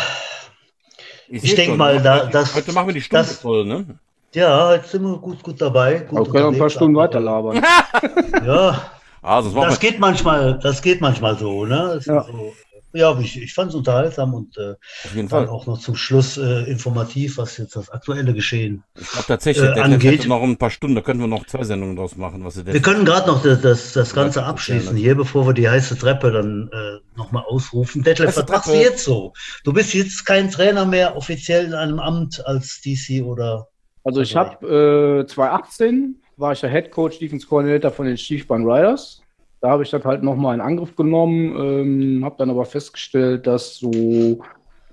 [1.33, 3.65] Ich, Ich seh denk schon, mal, da- das- heute machen wir die Stunde das- voll,
[3.65, 3.87] ne?
[4.35, 6.01] ja, jetzt sind wir gut, gut dabei.
[6.01, 7.63] Gut Aber wir können noch ein paar Stunden weiter labern.
[8.45, 8.91] Ja,
[9.23, 11.95] Ah, machen das wir, geht manchmal, das geht manchmal so, ne?
[11.99, 12.25] Ist Ja.
[12.25, 12.53] So,
[12.93, 14.75] ja, ich, ich fand es unterhaltsam und äh,
[15.05, 15.49] auf jeden Fall.
[15.49, 18.83] auch noch zum Schluss äh, informativ, was jetzt das aktuelle Geschehen.
[18.99, 20.21] Ich glaube tatsächlich, äh, der angeht.
[20.21, 22.67] hätte noch ein paar Stunden, da könnten wir noch zwei Sendungen draus machen, was ihr
[22.67, 26.33] Wir können gerade noch das, das, das Ganze abschließen hier, bevor wir die heiße Treppe
[26.33, 28.03] dann äh, nochmal ausrufen.
[28.03, 29.33] Detlef, was machst du jetzt so?
[29.65, 33.69] Du bist jetzt kein Trainer mehr offiziell in einem Amt als DC oder
[34.05, 38.65] Also ich habe äh, 2018 war ich der Head Coach, Defense Coordinator von den Schiefbahn
[38.65, 39.20] Riders.
[39.61, 43.77] Da habe ich das halt nochmal in Angriff genommen, ähm, habe dann aber festgestellt, dass
[43.77, 44.41] so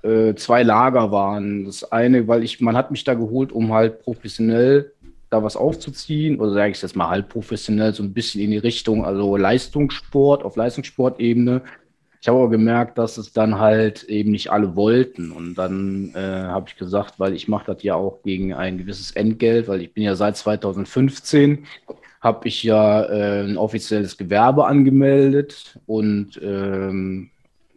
[0.02, 1.64] äh, zwei Lager waren.
[1.64, 4.92] Das eine, weil ich, man hat mich da geholt, um halt professionell
[5.30, 8.58] da was aufzuziehen, oder sage ich jetzt mal halb professionell, so ein bisschen in die
[8.58, 11.62] Richtung, also Leistungssport, auf Leistungssportebene.
[12.20, 15.30] Ich habe aber gemerkt, dass es dann halt eben nicht alle wollten.
[15.30, 19.12] Und dann äh, habe ich gesagt, weil ich mache das ja auch gegen ein gewisses
[19.12, 21.66] Entgelt, weil ich bin ja seit 2015,
[22.20, 27.30] habe ich ja äh, ein offizielles Gewerbe angemeldet und ähm,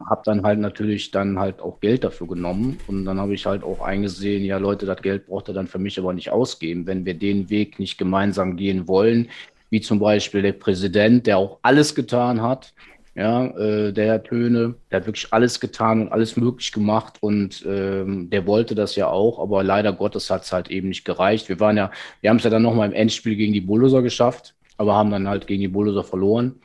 [0.09, 2.79] habe dann halt natürlich dann halt auch Geld dafür genommen.
[2.87, 5.79] Und dann habe ich halt auch eingesehen, ja Leute, das Geld braucht er dann für
[5.79, 9.29] mich aber nicht ausgeben, wenn wir den Weg nicht gemeinsam gehen wollen,
[9.69, 12.73] wie zum Beispiel der Präsident, der auch alles getan hat
[13.13, 17.65] ja, äh, der Herr Töne, der hat wirklich alles getan und alles möglich gemacht und
[17.67, 21.49] ähm, der wollte das ja auch, aber leider Gottes hat es halt eben nicht gereicht.
[21.49, 21.91] Wir waren ja,
[22.21, 25.27] wir haben es ja dann nochmal im Endspiel gegen die Bulldozer geschafft, aber haben dann
[25.27, 26.55] halt gegen die Bulldozer verloren.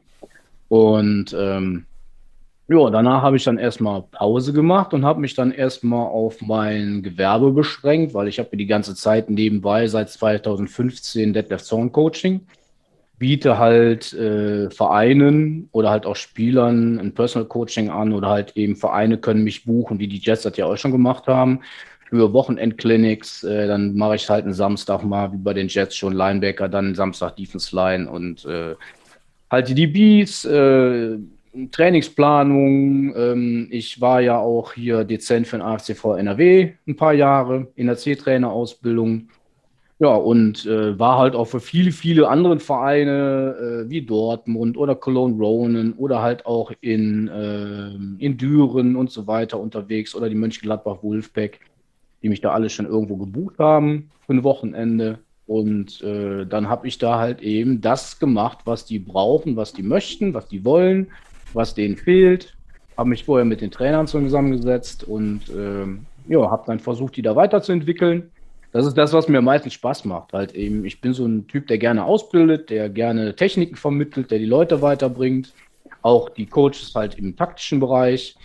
[0.69, 1.87] Und ähm,
[2.69, 7.03] ja, danach habe ich dann erstmal Pause gemacht und habe mich dann erstmal auf mein
[7.03, 12.41] Gewerbe beschränkt, weil ich habe mir die ganze Zeit nebenbei seit 2015 Deadlift Zone Coaching
[13.19, 18.77] biete halt äh, Vereinen oder halt auch Spielern ein Personal Coaching an oder halt eben
[18.77, 21.61] Vereine können mich buchen, wie die Jets das ja auch schon gemacht haben,
[22.09, 23.45] für Wochenendclinics.
[23.45, 26.95] Äh, dann mache ich halt einen Samstag mal, wie bei den Jets schon Linebacker, dann
[26.95, 28.75] Samstag Defense Line und äh,
[29.51, 31.19] halt die DBs, äh,
[31.73, 33.15] Trainingsplanung.
[33.17, 37.87] Ähm, ich war ja auch hier dezent für den AFCV NRW ein paar Jahre in
[37.87, 39.29] der C-Trainer-Ausbildung.
[39.99, 44.95] Ja, und äh, war halt auch für viele, viele andere Vereine äh, wie Dortmund oder
[44.95, 50.35] Cologne Ronan oder halt auch in, äh, in Düren und so weiter unterwegs oder die
[50.35, 51.61] Mönchengladbach Wolfpack,
[52.23, 55.19] die mich da alle schon irgendwo gebucht haben für ein Wochenende.
[55.47, 59.83] Und äh, dann habe ich da halt eben das gemacht, was die brauchen, was die
[59.83, 61.07] möchten, was die wollen,
[61.55, 62.55] was denen fehlt.
[62.99, 67.35] Habe mich vorher mit den Trainern zusammengesetzt und ähm, ja, habe dann versucht, die da
[67.35, 68.31] weiterzuentwickeln
[68.77, 70.33] das ist das, was mir meistens Spaß macht.
[70.35, 74.39] Halt eben, ich bin so ein Typ, der gerne ausbildet, der gerne Techniken vermittelt, der
[74.39, 75.55] die Leute weiterbringt.
[76.03, 78.37] Auch die Coaches halt im taktischen Bereich.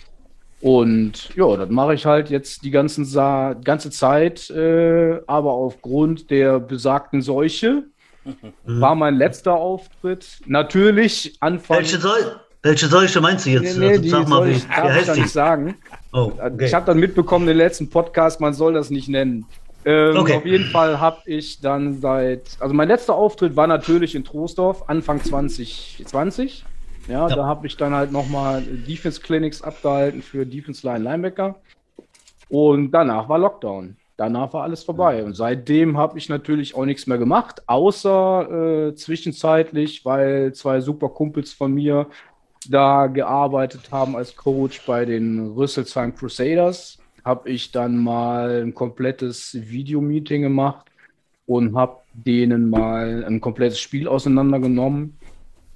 [0.62, 4.50] Und ja, das mache ich halt jetzt die ganzen Sa ganze Zeit.
[4.50, 7.84] Äh, aber aufgrund der besagten Seuche
[8.24, 8.82] mhm.
[8.82, 11.78] war mein letzter Auftritt natürlich Anfang.
[11.78, 12.40] Welche, Seuche?
[12.64, 13.78] Welche Seuche meinst du jetzt?
[13.78, 15.76] Nee, nee, also, sag mal, wie, ich, darf ich nicht sagen.
[16.14, 16.66] Oh, okay.
[16.66, 19.46] Ich habe dann mitbekommen, den letzten Podcast, man soll das nicht nennen.
[19.84, 20.38] Ähm, okay.
[20.38, 24.84] Auf jeden Fall habe ich dann seit, also mein letzter Auftritt war natürlich in Troisdorf,
[24.88, 26.66] Anfang 2020.
[27.08, 27.36] Ja, ja.
[27.36, 31.56] da habe ich dann halt nochmal Defense Clinics abgehalten für Defense Line Linebacker.
[32.50, 33.96] Und danach war Lockdown.
[34.18, 35.24] Danach war alles vorbei.
[35.24, 41.10] Und seitdem habe ich natürlich auch nichts mehr gemacht, außer äh, zwischenzeitlich, weil zwei super
[41.10, 42.08] Kumpels von mir
[42.70, 49.58] da gearbeitet haben als Coach bei den Rüsselsheim Crusaders habe ich dann mal ein komplettes
[49.60, 50.88] Videomeeting gemacht
[51.46, 55.18] und habe denen mal ein komplettes Spiel auseinandergenommen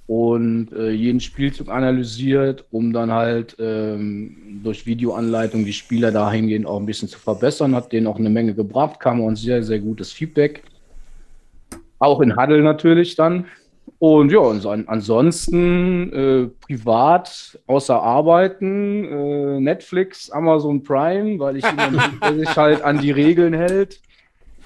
[0.06, 6.78] und äh, jeden Spielzug analysiert, um dann halt ähm, durch Videoanleitung die Spieler dahingehend auch
[6.78, 7.74] ein bisschen zu verbessern.
[7.74, 10.62] Hat denen auch eine Menge gebracht, kam ein sehr, sehr gutes Feedback.
[11.98, 13.46] Auch in Huddle natürlich dann.
[13.98, 21.64] Und ja, und ansonsten äh, privat außer Arbeiten, äh, Netflix, Amazon Prime, weil ich
[22.36, 24.00] sich halt an die Regeln hält.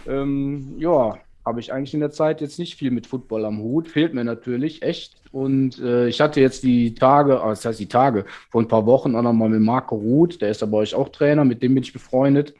[0.09, 3.89] Ähm, ja, habe ich eigentlich in der Zeit jetzt nicht viel mit Football am Hut.
[3.89, 5.17] Fehlt mir natürlich echt.
[5.33, 8.87] Und äh, ich hatte jetzt die Tage, ah, das heißt die Tage, vor ein paar
[8.87, 11.75] Wochen auch nochmal mit Marco Ruth, der ist ja bei euch auch Trainer, mit dem
[11.75, 12.55] bin ich befreundet.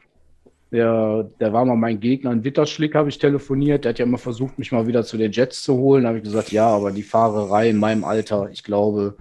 [0.71, 3.83] Der, der war mal mein Gegner in Witterschlick, habe ich telefoniert.
[3.83, 6.03] Der hat ja immer versucht, mich mal wieder zu den Jets zu holen.
[6.03, 9.15] Da habe ich gesagt, ja, aber die Fahrerei in meinem Alter, ich glaube,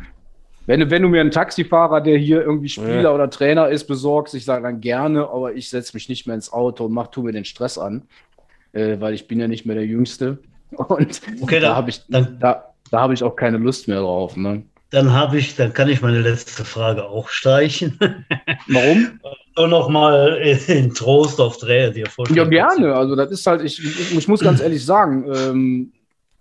[0.66, 3.12] wenn, wenn du mir einen Taxifahrer, der hier irgendwie Spieler ja.
[3.12, 6.53] oder Trainer ist, besorgst, ich sage dann gerne, aber ich setze mich nicht mehr ins
[6.53, 8.03] Auto und mach, tu mir den Stress an,
[8.72, 10.38] äh, weil ich bin ja nicht mehr der Jüngste.
[10.70, 14.37] Und okay, da habe ich, da, da habe ich auch keine Lust mehr drauf.
[14.37, 14.62] Ne?
[14.91, 17.99] Dann habe ich, dann kann ich meine letzte Frage auch streichen.
[18.67, 19.21] Warum?
[19.57, 20.37] Nur noch mal
[20.67, 22.38] in Trost auf Dreher dir vorstellen.
[22.53, 22.95] Ja, gerne.
[22.95, 23.80] Also das ist halt, ich,
[24.17, 25.92] ich muss ganz ehrlich sagen, ähm,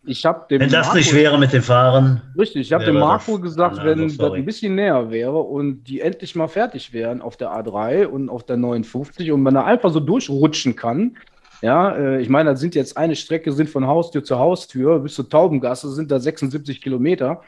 [0.05, 0.61] ich habe dem.
[0.61, 2.21] Wenn das Marco, nicht wäre mit dem Fahren.
[2.37, 6.01] Richtig, ich habe dem Marco das, gesagt, wenn das ein bisschen näher wäre und die
[6.01, 9.91] endlich mal fertig wären auf der A3 und auf der 59 und man da einfach
[9.91, 11.17] so durchrutschen kann.
[11.61, 15.15] Ja, äh, ich meine, das sind jetzt eine Strecke, sind von Haustür zu Haustür bis
[15.15, 17.41] zur Taubengasse, sind da 76 Kilometer.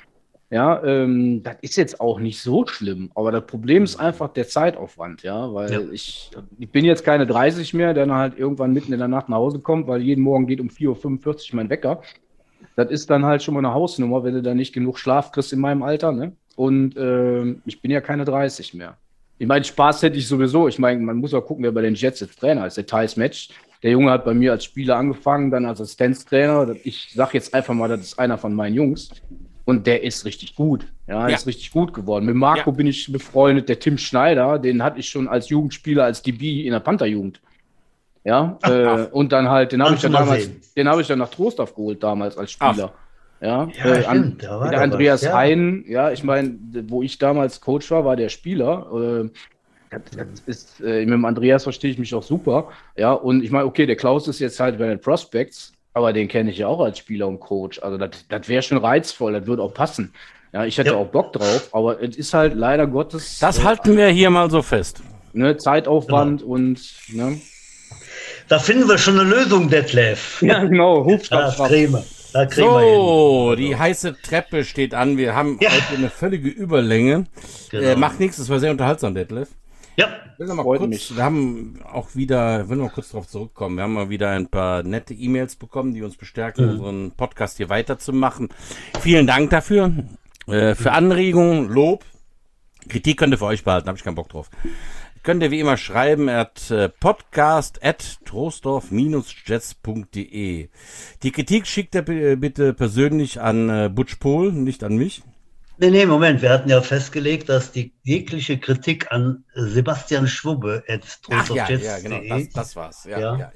[0.51, 4.49] Ja, ähm, das ist jetzt auch nicht so schlimm, aber das Problem ist einfach der
[4.49, 5.79] Zeitaufwand, ja, weil ja.
[5.93, 6.29] Ich,
[6.59, 9.37] ich bin jetzt keine 30 mehr, der dann halt irgendwann mitten in der Nacht nach
[9.37, 12.01] Hause kommt, weil jeden Morgen geht um 4.45 Uhr mein Wecker.
[12.75, 15.53] Das ist dann halt schon mal eine Hausnummer, wenn du da nicht genug Schlaf kriegst
[15.53, 16.33] in meinem Alter, ne?
[16.57, 18.97] Und äh, ich bin ja keine 30 mehr.
[19.39, 20.67] Ich meine, Spaß hätte ich sowieso.
[20.67, 22.75] Ich meine, man muss ja gucken, wer bei den Jets jetzt Trainer ist.
[22.75, 23.49] Der Thais Match,
[23.83, 26.75] Der Junge hat bei mir als Spieler angefangen, dann als Assistenztrainer.
[26.83, 29.09] Ich sage jetzt einfach mal, das ist einer von meinen Jungs.
[29.65, 30.85] Und der ist richtig gut.
[31.07, 31.35] Ja, ja.
[31.35, 32.25] ist richtig gut geworden.
[32.25, 32.75] Mit Marco ja.
[32.75, 33.69] bin ich befreundet.
[33.69, 37.41] Der Tim Schneider, den hatte ich schon als Jugendspieler, als DB in der Pantherjugend.
[38.23, 39.11] Ja, ach, äh, ach.
[39.11, 40.61] und dann halt, den habe ich dann damals, sehen.
[40.77, 42.93] den habe ich dann nach Trostorf geholt damals als Spieler.
[42.93, 43.01] Ach.
[43.41, 45.37] Ja, ja äh, an, der Andreas was, ja.
[45.37, 49.23] Hein, ja, ich meine, wo ich damals Coach war, war der Spieler.
[49.25, 49.29] Äh,
[49.89, 52.69] das, das ist, äh, mit dem Andreas verstehe ich mich auch super.
[52.95, 56.27] Ja, und ich meine, okay, der Klaus ist jetzt halt bei den Prospects, aber den
[56.27, 57.81] kenne ich ja auch als Spieler und Coach.
[57.81, 60.13] Also das wäre schon reizvoll, das würde auch passen.
[60.53, 60.95] Ja, ich hätte ja.
[60.95, 63.39] auch Bock drauf, aber es ist halt leider Gottes.
[63.39, 65.01] Das äh, halten wir hier mal so fest.
[65.33, 66.53] Ne, Zeitaufwand genau.
[66.53, 67.39] und ne.
[68.49, 70.41] Da finden wir schon eine Lösung, Detlef.
[70.45, 71.05] Ja, genau.
[71.05, 72.03] Hubschrauber.
[72.49, 75.17] So, die heiße Treppe steht an.
[75.17, 75.69] Wir haben ja.
[75.69, 77.25] heute eine völlige Überlänge.
[77.69, 77.87] Genau.
[77.87, 79.49] Äh, macht nichts, das war sehr unterhaltsam, Detlef.
[79.97, 81.15] Ja, will noch mal kurz, mich.
[81.15, 84.47] Wir haben auch wieder, will noch mal kurz darauf zurückkommen, wir haben mal wieder ein
[84.47, 86.71] paar nette E-Mails bekommen, die uns bestärken, mhm.
[86.71, 88.49] unseren Podcast hier weiterzumachen.
[89.01, 89.91] Vielen Dank dafür.
[90.47, 92.05] Äh, für Anregungen, Lob,
[92.87, 94.49] Kritik könnt ihr für euch behalten, habe ich keinen Bock drauf.
[95.23, 100.69] Könnt ihr wie immer schreiben at äh, podcast at trostorf-jets.de.
[101.21, 105.21] Die Kritik schickt ihr bitte persönlich an äh, Butch Pohl, nicht an mich.
[105.81, 106.43] Nee, nee, Moment.
[106.43, 111.01] Wir hatten ja festgelegt, dass die jegliche Kritik an Sebastian Schwubbe at
[111.31, 113.03] Ach, ja, ja, genau, das, das war's.
[113.05, 113.35] Ja, ja.
[113.35, 113.51] Ja,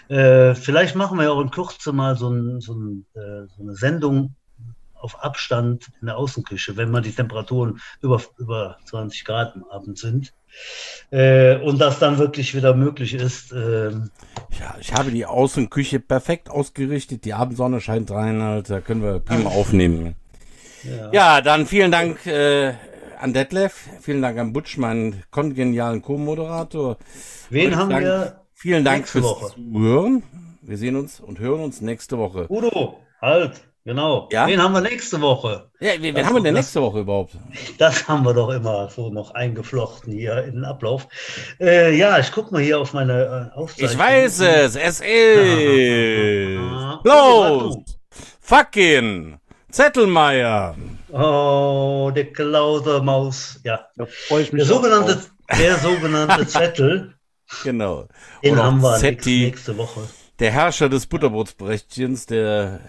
[0.09, 3.75] Äh, vielleicht machen wir ja auch in Kürze mal so, ein, so, ein, so eine
[3.75, 4.37] Sendung
[4.95, 9.99] auf Abstand in der Außenküche, wenn mal die Temperaturen über, über 20 Grad am Abend
[9.99, 10.33] sind.
[11.11, 13.53] Äh, und das dann wirklich wieder möglich ist.
[13.53, 14.11] Ähm,
[14.59, 17.25] ja, ich habe die Außenküche perfekt ausgerichtet.
[17.25, 20.15] Die Abendsonne scheint rein, halt, da können wir prima aufnehmen.
[20.85, 21.11] Ja.
[21.13, 22.75] ja, dann vielen Dank äh,
[23.19, 26.99] an Detlef, vielen Dank an Butsch, meinen kongenialen Co-Moderator.
[27.51, 28.41] Wen haben Dank, wir?
[28.55, 29.55] Vielen Dank fürs Woche.
[29.55, 30.23] Zuhören.
[30.63, 32.47] Wir sehen uns und hören uns nächste Woche.
[32.51, 33.68] Udo, halt.
[33.89, 34.29] Genau.
[34.31, 34.47] Ja?
[34.47, 35.71] Wen haben wir nächste Woche?
[35.81, 37.33] Ja, wen, wen haben wir denn nächste Woche überhaupt?
[37.79, 41.09] Das haben wir doch immer so noch eingeflochten hier in den Ablauf.
[41.59, 43.91] Äh, ja, ich gucke mal hier auf meine äh, Aufzeichnung.
[43.91, 44.77] Ich weiß es.
[44.77, 45.03] Es ist.
[47.03, 47.79] Los!
[48.41, 49.39] Fucking!
[49.71, 50.77] Zettelmeier!
[51.11, 53.59] Oh, der Klauser Maus.
[53.65, 53.87] Ja.
[53.97, 54.67] Da freue ich mich.
[54.67, 55.19] Der sogenannte,
[55.59, 57.15] der sogenannte Zettel.
[57.65, 58.07] Genau.
[58.45, 60.01] Den Oder haben wir Zetti, nächste Woche.
[60.41, 62.81] Der Herrscher des Butterbrotsbrechtchens, der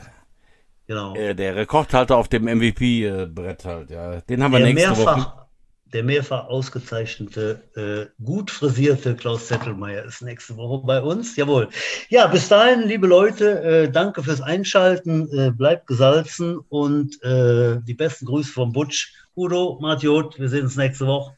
[0.89, 1.13] Genau.
[1.13, 4.21] Äh, der Rekordhalter auf dem MVP-Brett halt, ja.
[4.21, 5.45] Den haben wir der nächste mehrfach, Woche.
[5.93, 11.35] Der mehrfach ausgezeichnete, äh, gut frisierte Klaus Zettelmeier ist nächste Woche bei uns.
[11.35, 11.69] Jawohl.
[12.09, 15.29] Ja, bis dahin, liebe Leute, äh, danke fürs Einschalten.
[15.31, 19.13] Äh, bleibt gesalzen und äh, die besten Grüße vom Butsch.
[19.35, 21.35] Udo, Martiot, wir sehen uns nächste Woche.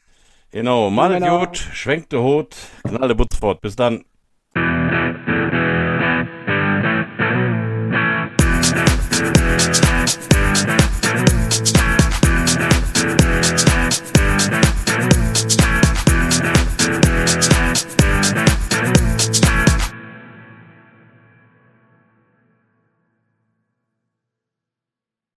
[0.50, 3.60] Genau, Martiot, schwenkt der Hut, knalle Butz fort.
[3.60, 4.02] Bis dann.